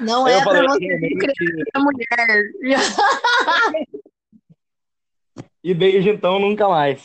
Não 0.01 0.27
é 0.27 0.37
eu 0.37 0.43
falei, 0.43 0.63
pra 0.63 0.73
você 0.73 1.79
mulher. 1.79 2.43
E 5.63 5.75
desde 5.75 6.09
então 6.09 6.39
nunca 6.39 6.67
mais. 6.67 7.01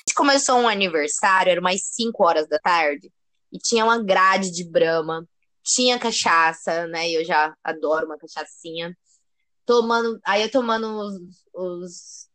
gente 0.00 0.14
começou 0.16 0.58
um 0.58 0.68
aniversário, 0.68 1.50
era 1.50 1.60
umas 1.60 1.80
5 1.82 2.24
horas 2.24 2.48
da 2.48 2.58
tarde, 2.58 3.12
e 3.52 3.58
tinha 3.58 3.84
uma 3.84 4.02
grade 4.02 4.50
de 4.50 4.68
brama, 4.68 5.24
tinha 5.62 5.98
cachaça, 5.98 6.88
né? 6.88 7.08
Eu 7.10 7.24
já 7.24 7.54
adoro 7.62 8.06
uma 8.06 8.18
cachaçinha. 8.18 8.96
Tomando, 9.68 10.18
aí 10.24 10.40
eu 10.40 10.50
tomando 10.50 10.88
os, 10.98 11.14
os 11.52 12.28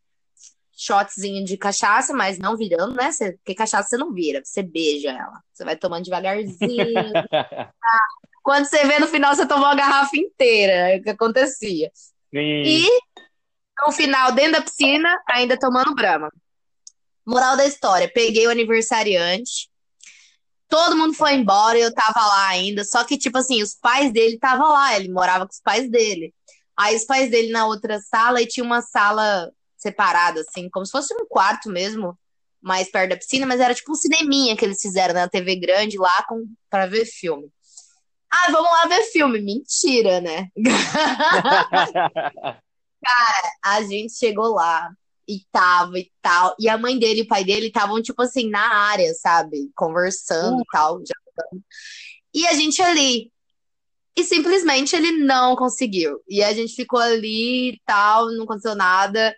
shotzinhos 0.71 1.49
de 1.49 1.57
cachaça, 1.57 2.13
mas 2.13 2.38
não 2.38 2.55
virando, 2.55 2.93
né? 2.93 3.11
Você- 3.11 3.31
porque 3.34 3.55
cachaça 3.55 3.89
você 3.89 3.97
não 3.97 4.13
vira, 4.13 4.39
você 4.43 4.61
beija 4.61 5.09
ela. 5.09 5.41
Você 5.51 5.65
vai 5.65 5.75
tomando 5.75 6.03
devagarzinho. 6.03 6.59
Quando 8.43 8.65
você 8.65 8.86
vê 8.86 8.99
no 8.99 9.07
final, 9.07 9.36
você 9.36 9.47
tomou 9.47 9.65
a 9.65 9.73
garrafa 9.73 10.15
inteira. 10.15 10.91
É 10.91 10.97
o 10.97 11.01
que 11.01 11.09
acontecia. 11.09 11.91
E 12.67 12.88
no 13.84 13.91
final, 13.91 14.31
dentro 14.31 14.51
da 14.53 14.61
piscina, 14.61 15.19
ainda 15.31 15.57
tomando 15.57 15.95
brama. 15.95 16.31
Moral 17.25 17.57
da 17.57 17.65
história: 17.65 18.11
peguei 18.13 18.45
o 18.45 18.51
aniversariante, 18.51 19.71
todo 20.67 20.95
mundo 20.95 21.15
foi 21.15 21.34
embora 21.34 21.79
e 21.79 21.81
eu 21.81 21.91
tava 21.95 22.19
lá 22.19 22.49
ainda. 22.49 22.84
Só 22.84 23.03
que, 23.03 23.17
tipo 23.17 23.39
assim, 23.39 23.63
os 23.63 23.73
pais 23.73 24.13
dele 24.13 24.36
estavam 24.36 24.69
lá, 24.69 24.95
ele 24.95 25.09
morava 25.11 25.47
com 25.47 25.51
os 25.53 25.61
pais 25.61 25.89
dele. 25.89 26.31
Aí 26.78 26.95
os 26.95 27.05
pais 27.05 27.30
dele 27.30 27.51
na 27.51 27.65
outra 27.65 27.99
sala 27.99 28.41
e 28.41 28.47
tinha 28.47 28.63
uma 28.63 28.82
sala 28.82 29.51
separada, 29.78 30.41
assim, 30.41 30.69
como 30.69 30.86
se 30.86 30.91
fosse 30.91 31.13
um 31.13 31.26
quarto 31.28 31.69
mesmo, 31.69 32.17
mais 32.61 32.89
perto 32.89 33.09
da 33.09 33.17
piscina, 33.17 33.45
mas 33.45 33.59
era 33.59 33.76
tipo 33.76 33.91
um 33.91 33.95
cineminha 33.95 34.55
que 34.55 34.63
eles 34.63 34.82
fizeram 34.82 35.13
na 35.13 35.28
TV 35.28 35.57
grande 35.57 35.97
lá 35.97 36.24
com, 36.28 36.45
pra 36.69 36.86
ver 36.86 37.05
filme. 37.05 37.49
Ah, 38.32 38.51
vamos 38.51 38.71
lá 38.71 38.88
ver 38.88 39.03
filme. 39.03 39.39
Mentira, 39.39 40.19
né? 40.19 40.47
A 43.63 43.84
gente 43.84 44.13
chegou 44.13 44.53
lá 44.53 44.89
e 45.28 45.41
tava 45.51 45.99
e 45.99 46.11
tal. 46.21 46.55
E 46.59 46.67
a 46.67 46.78
mãe 46.78 46.97
dele 46.97 47.19
e 47.19 47.24
o 47.24 47.28
pai 47.28 47.43
dele 47.43 47.67
estavam, 47.67 48.01
tipo 48.01 48.21
assim, 48.24 48.49
na 48.49 48.89
área, 48.89 49.13
sabe? 49.13 49.69
Conversando 49.76 50.61
e 50.61 50.65
tal. 50.71 50.99
jantando. 50.99 51.63
E 52.34 52.47
a 52.47 52.53
gente 52.53 52.82
ali. 52.82 53.32
E 54.16 54.24
simplesmente 54.24 54.95
ele 54.95 55.24
não 55.24 55.55
conseguiu. 55.55 56.22
E 56.28 56.43
a 56.43 56.53
gente 56.53 56.76
ficou 56.76 56.99
ali 56.99 57.72
e 57.72 57.82
tal, 57.86 58.32
não 58.32 58.43
aconteceu 58.43 58.76
nada. 58.76 59.36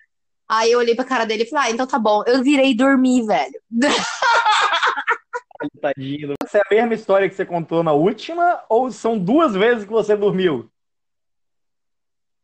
Aí 0.47 0.71
eu 0.71 0.79
olhei 0.79 0.95
pra 0.95 1.05
cara 1.05 1.25
dele 1.25 1.43
e 1.43 1.49
falei, 1.49 1.69
ah, 1.69 1.71
então 1.71 1.87
tá 1.87 1.97
bom. 1.97 2.23
Eu 2.27 2.43
virei 2.43 2.71
e 2.71 2.75
dormi, 2.75 3.25
velho. 3.25 3.59
Tadinho. 5.81 6.33
Essa 6.43 6.57
é 6.57 6.61
a 6.61 6.75
mesma 6.75 6.93
história 6.93 7.29
que 7.29 7.35
você 7.35 7.45
contou 7.45 7.83
na 7.83 7.93
última 7.93 8.63
ou 8.69 8.91
são 8.91 9.17
duas 9.17 9.53
vezes 9.53 9.85
que 9.85 9.91
você 9.91 10.15
dormiu? 10.15 10.69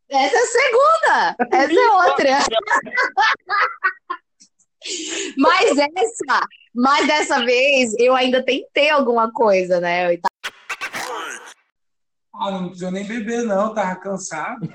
Essa 0.10 0.36
é 0.36 0.40
a 0.40 0.46
segunda! 0.46 1.36
Essa 1.52 1.80
é 1.80 1.92
outra! 1.92 2.40
Mas 5.38 5.78
essa, 5.78 6.48
mas 6.74 7.06
dessa 7.06 7.46
vez 7.46 7.94
eu 8.00 8.16
ainda 8.16 8.44
tentei 8.44 8.90
alguma 8.90 9.32
coisa, 9.32 9.80
né? 9.80 10.18
Ah, 12.44 12.50
não 12.50 12.70
precisou 12.70 12.90
nem 12.90 13.06
beber, 13.06 13.44
não, 13.44 13.72
tava 13.72 13.96
cansado. 13.98 14.62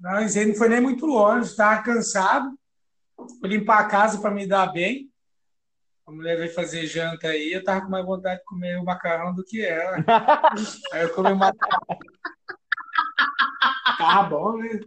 Não, 0.00 0.24
isso 0.24 0.38
aí 0.38 0.46
não 0.46 0.54
foi 0.54 0.70
nem 0.70 0.80
muito 0.80 1.04
longe, 1.04 1.54
tava 1.54 1.82
cansado. 1.82 2.58
Fui 3.38 3.50
limpar 3.50 3.80
a 3.80 3.88
casa 3.88 4.18
para 4.18 4.30
me 4.30 4.46
dar 4.46 4.72
bem. 4.72 5.10
A 6.06 6.10
mulher 6.10 6.38
veio 6.38 6.54
fazer 6.54 6.86
janta 6.86 7.28
aí, 7.28 7.52
eu 7.52 7.62
tava 7.62 7.82
com 7.82 7.90
mais 7.90 8.06
vontade 8.06 8.40
de 8.40 8.46
comer 8.46 8.78
o 8.78 8.84
macarrão 8.84 9.34
do 9.34 9.44
que 9.44 9.62
ela. 9.62 9.96
Aí 10.92 11.02
eu 11.02 11.14
comi 11.14 11.32
o 11.32 11.36
macarrão. 11.36 11.86
Tava 13.98 14.28
bom, 14.28 14.56
né? 14.56 14.80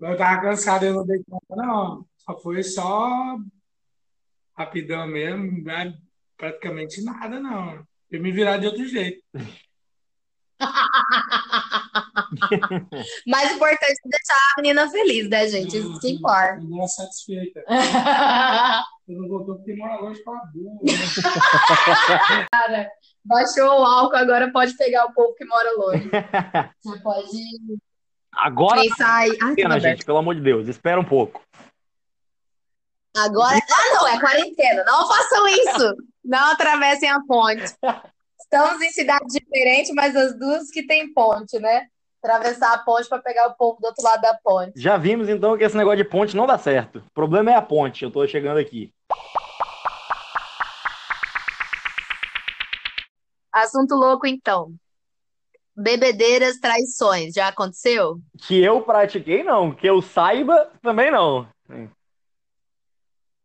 Mas 0.00 0.10
Eu 0.10 0.16
tava 0.16 0.40
cansado, 0.40 0.84
eu 0.84 0.94
não 0.94 1.06
dei 1.06 1.22
conta, 1.28 1.56
não. 1.56 2.06
Só 2.18 2.38
foi 2.38 2.62
só 2.62 3.36
rapidão 4.56 5.06
mesmo, 5.06 5.62
não 5.62 5.72
é 5.72 5.94
praticamente 6.36 7.02
nada, 7.02 7.40
não. 7.40 7.84
Eu 8.10 8.20
me 8.22 8.30
virar 8.32 8.56
de 8.58 8.66
outro 8.66 8.86
jeito. 8.86 9.22
Mais 13.26 13.52
importante 13.52 13.84
é 13.84 14.08
deixar 14.08 14.34
a 14.56 14.60
menina 14.62 14.90
feliz, 14.90 15.28
né, 15.28 15.46
gente? 15.48 15.76
Isso 15.76 16.00
que 16.00 16.10
importa. 16.10 16.56
Me 16.56 16.76
deu 16.76 16.88
satisfeita. 16.88 17.62
Eu 19.08 19.20
não 19.20 19.28
voltou 19.28 19.54
porque 19.56 19.74
mora 19.76 20.00
longe 20.00 20.20
com 20.24 20.32
a 20.32 20.40
burra. 20.52 20.80
né? 22.70 22.88
Baixou 23.24 23.64
o 23.66 23.84
álcool, 23.84 24.16
agora 24.16 24.50
pode 24.50 24.76
pegar 24.76 25.04
o 25.06 25.12
povo 25.12 25.32
que 25.34 25.44
mora 25.44 25.70
longe. 25.76 26.10
Você 26.82 26.98
pode 27.00 27.28
Agora 28.32 28.80
pensar 28.80 29.14
aí. 29.16 29.30
Ai, 29.30 29.36
quarentena, 29.38 29.76
aberto. 29.76 29.96
gente, 29.96 30.04
pelo 30.04 30.18
amor 30.18 30.34
de 30.34 30.40
Deus, 30.40 30.66
espera 30.68 31.00
um 31.00 31.04
pouco. 31.04 31.40
Agora. 33.16 33.56
Ah, 33.56 33.94
não, 33.94 34.08
é 34.08 34.20
quarentena. 34.20 34.84
Não 34.84 35.08
façam 35.08 35.48
isso. 35.48 35.96
Não 36.24 36.52
atravessem 36.52 37.08
a 37.08 37.20
ponte. 37.26 37.64
Estamos 38.38 38.80
em 38.82 38.90
cidades 38.90 39.32
diferentes, 39.32 39.92
mas 39.94 40.14
as 40.14 40.38
duas 40.38 40.70
que 40.70 40.86
tem 40.86 41.12
ponte, 41.12 41.58
né? 41.58 41.86
Atravessar 42.22 42.74
a 42.74 42.78
ponte 42.78 43.08
para 43.08 43.22
pegar 43.22 43.48
o 43.48 43.54
povo 43.54 43.80
do 43.80 43.86
outro 43.86 44.04
lado 44.04 44.20
da 44.20 44.34
ponte. 44.42 44.72
Já 44.76 44.96
vimos 44.96 45.28
então 45.28 45.56
que 45.56 45.64
esse 45.64 45.76
negócio 45.76 45.98
de 45.98 46.04
ponte 46.04 46.36
não 46.36 46.46
dá 46.46 46.58
certo. 46.58 46.98
O 46.98 47.14
problema 47.14 47.50
é 47.50 47.54
a 47.54 47.62
ponte, 47.62 48.04
eu 48.04 48.10
tô 48.10 48.26
chegando 48.26 48.58
aqui. 48.58 48.92
Assunto 53.52 53.94
louco, 53.94 54.26
então. 54.26 54.74
Bebedeiras, 55.74 56.58
traições. 56.58 57.34
Já 57.34 57.48
aconteceu? 57.48 58.18
Que 58.46 58.62
eu 58.62 58.82
pratiquei, 58.82 59.42
não. 59.42 59.74
Que 59.74 59.88
eu 59.88 60.02
saiba, 60.02 60.70
também 60.82 61.10
não. 61.10 61.48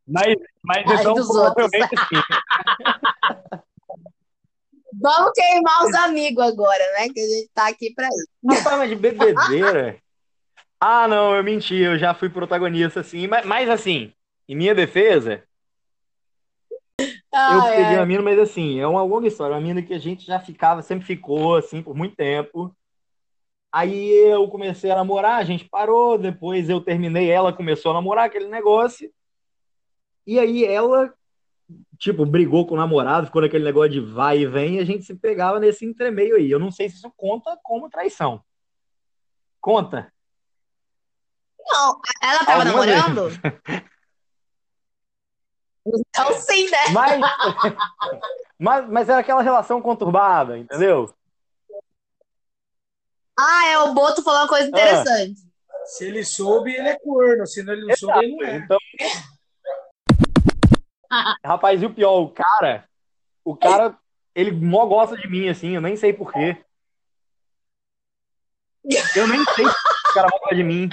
Mas, 0.07 0.35
mas 0.63 0.85
Ai, 0.87 0.95
então 0.99 1.13
dos 1.13 1.29
outros. 1.29 1.53
provavelmente 1.53 1.97
sim. 1.97 2.21
Vamos 5.01 5.31
queimar 5.33 5.85
os 5.85 5.93
amigos 5.95 6.43
agora, 6.43 6.83
né? 6.93 7.07
Que 7.09 7.19
a 7.19 7.27
gente 7.27 7.49
tá 7.53 7.67
aqui 7.67 7.93
pra 7.93 8.07
isso. 8.07 8.27
Rapaz, 8.45 8.77
mas 8.77 8.89
de 8.89 8.95
bebedeira. 8.95 9.97
Ah, 10.83 11.07
não, 11.07 11.35
eu 11.35 11.43
menti, 11.43 11.75
eu 11.75 11.95
já 11.95 12.11
fui 12.11 12.27
protagonista, 12.27 13.01
assim. 13.01 13.27
Mas, 13.27 13.45
mas 13.45 13.69
assim, 13.69 14.11
em 14.49 14.55
minha 14.55 14.73
defesa, 14.73 15.43
eu 16.99 17.61
Ai, 17.61 17.75
peguei 17.75 17.97
uma 17.97 18.05
mina, 18.07 18.23
mas 18.23 18.39
assim, 18.39 18.79
é 18.79 18.87
uma 18.87 19.03
longa 19.03 19.27
história. 19.27 19.53
Uma 19.53 19.61
mina 19.61 19.83
que 19.83 19.93
a 19.93 19.99
gente 19.99 20.25
já 20.25 20.39
ficava, 20.39 20.81
sempre 20.81 21.05
ficou, 21.05 21.55
assim, 21.55 21.83
por 21.83 21.95
muito 21.95 22.15
tempo. 22.15 22.75
Aí 23.71 24.09
eu 24.27 24.47
comecei 24.49 24.89
a 24.89 24.95
namorar, 24.95 25.39
a 25.39 25.43
gente 25.43 25.69
parou, 25.69 26.17
depois 26.17 26.67
eu 26.67 26.81
terminei, 26.81 27.29
ela 27.29 27.53
começou 27.53 27.91
a 27.91 27.93
namorar 27.93 28.25
aquele 28.25 28.47
negócio. 28.47 29.11
E 30.25 30.39
aí 30.39 30.63
ela, 30.65 31.13
tipo, 31.97 32.25
brigou 32.25 32.65
com 32.67 32.75
o 32.75 32.77
namorado, 32.77 33.27
ficou 33.27 33.41
naquele 33.41 33.63
negócio 33.63 33.91
de 33.91 33.99
vai 33.99 34.39
e 34.39 34.45
vem, 34.45 34.75
e 34.75 34.79
a 34.79 34.85
gente 34.85 35.03
se 35.03 35.15
pegava 35.15 35.59
nesse 35.59 35.85
entremeio 35.85 36.35
aí. 36.35 36.49
Eu 36.49 36.59
não 36.59 36.71
sei 36.71 36.89
se 36.89 36.95
isso 36.95 37.11
conta 37.15 37.57
como 37.63 37.89
traição. 37.89 38.43
Conta. 39.59 40.11
Não, 41.67 41.99
ela 42.21 42.45
tava 42.45 42.63
Algumas 42.67 42.87
namorando? 42.87 43.29
Então 45.85 46.33
sim, 46.33 46.69
né? 46.69 46.89
Mas, 46.93 47.21
mas, 48.57 48.89
mas 48.89 49.09
era 49.09 49.19
aquela 49.19 49.41
relação 49.41 49.81
conturbada, 49.81 50.57
entendeu? 50.57 51.13
Ah, 53.37 53.67
é, 53.67 53.79
o 53.79 53.93
Boto 53.93 54.21
falou 54.21 54.41
uma 54.41 54.47
coisa 54.47 54.67
interessante. 54.67 55.41
Se 55.85 56.05
ele 56.05 56.23
soube, 56.23 56.71
ele 56.71 56.89
é 56.89 56.99
corno. 56.99 57.47
Se 57.47 57.61
ele 57.61 57.85
não 57.85 57.95
soube, 57.97 58.19
ele 58.19 58.35
não 58.35 58.45
é. 58.45 58.57
Então. 58.57 58.77
Rapaz, 61.43 61.81
e 61.81 61.85
o 61.85 61.93
pior, 61.93 62.19
o 62.21 62.29
cara, 62.29 62.87
o 63.43 63.55
cara, 63.55 63.97
ele 64.33 64.51
mó 64.51 64.85
gosta 64.85 65.17
de 65.17 65.27
mim, 65.27 65.49
assim, 65.49 65.75
eu 65.75 65.81
nem 65.81 65.95
sei 65.95 66.13
porquê. 66.13 66.57
Eu 69.15 69.27
nem 69.27 69.43
sei. 69.55 69.65
Esse 69.65 70.13
cara 70.13 70.27
vai 70.27 70.37
atrás 70.37 70.57
de 70.57 70.63
mim. 70.63 70.89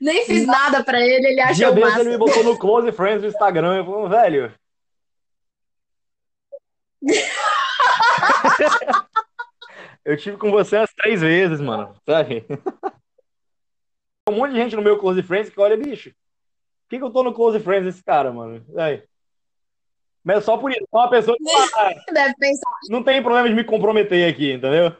Nem 0.00 0.24
fiz 0.24 0.46
nada 0.46 0.82
pra 0.82 1.00
ele, 1.00 1.26
ele 1.26 1.34
Dia 1.34 1.44
achou 1.46 1.74
desse 1.74 1.86
massa. 1.86 2.00
ele 2.00 2.10
me 2.10 2.18
botou 2.18 2.42
no 2.42 2.58
Close 2.58 2.90
Friends 2.92 3.22
do 3.22 3.28
Instagram. 3.28 3.76
Eu 3.76 3.84
falei, 3.84 4.08
velho. 4.08 4.54
Eu 10.04 10.16
tive 10.16 10.36
com 10.36 10.50
você 10.50 10.76
umas 10.76 10.92
três 10.94 11.20
vezes, 11.20 11.60
mano. 11.60 11.94
Sabe? 12.06 12.46
Um 14.28 14.36
monte 14.36 14.52
de 14.52 14.56
gente 14.56 14.76
no 14.76 14.82
meu 14.82 14.98
Close 14.98 15.22
Friends 15.22 15.50
que 15.50 15.60
olha, 15.60 15.76
bicho. 15.76 16.14
Por 16.90 16.96
que, 16.96 16.98
que 16.98 17.04
eu 17.04 17.10
tô 17.12 17.22
no 17.22 17.32
Close 17.32 17.60
Friends 17.60 17.84
desse 17.84 18.02
cara, 18.02 18.32
mano? 18.32 18.64
Aí. 18.76 19.00
Mas 20.24 20.38
é 20.38 20.40
só 20.40 20.56
por 20.56 20.72
isso. 20.72 20.84
Só 20.90 20.98
uma 20.98 21.08
pessoa 21.08 21.36
que 21.36 21.44
fala, 21.52 21.68
"Ah, 21.76 21.94
Deve 22.12 22.34
pensar. 22.34 22.70
não 22.88 23.04
tem 23.04 23.22
problema 23.22 23.48
de 23.48 23.54
me 23.54 23.62
comprometer 23.62 24.28
aqui, 24.28 24.54
entendeu? 24.54 24.92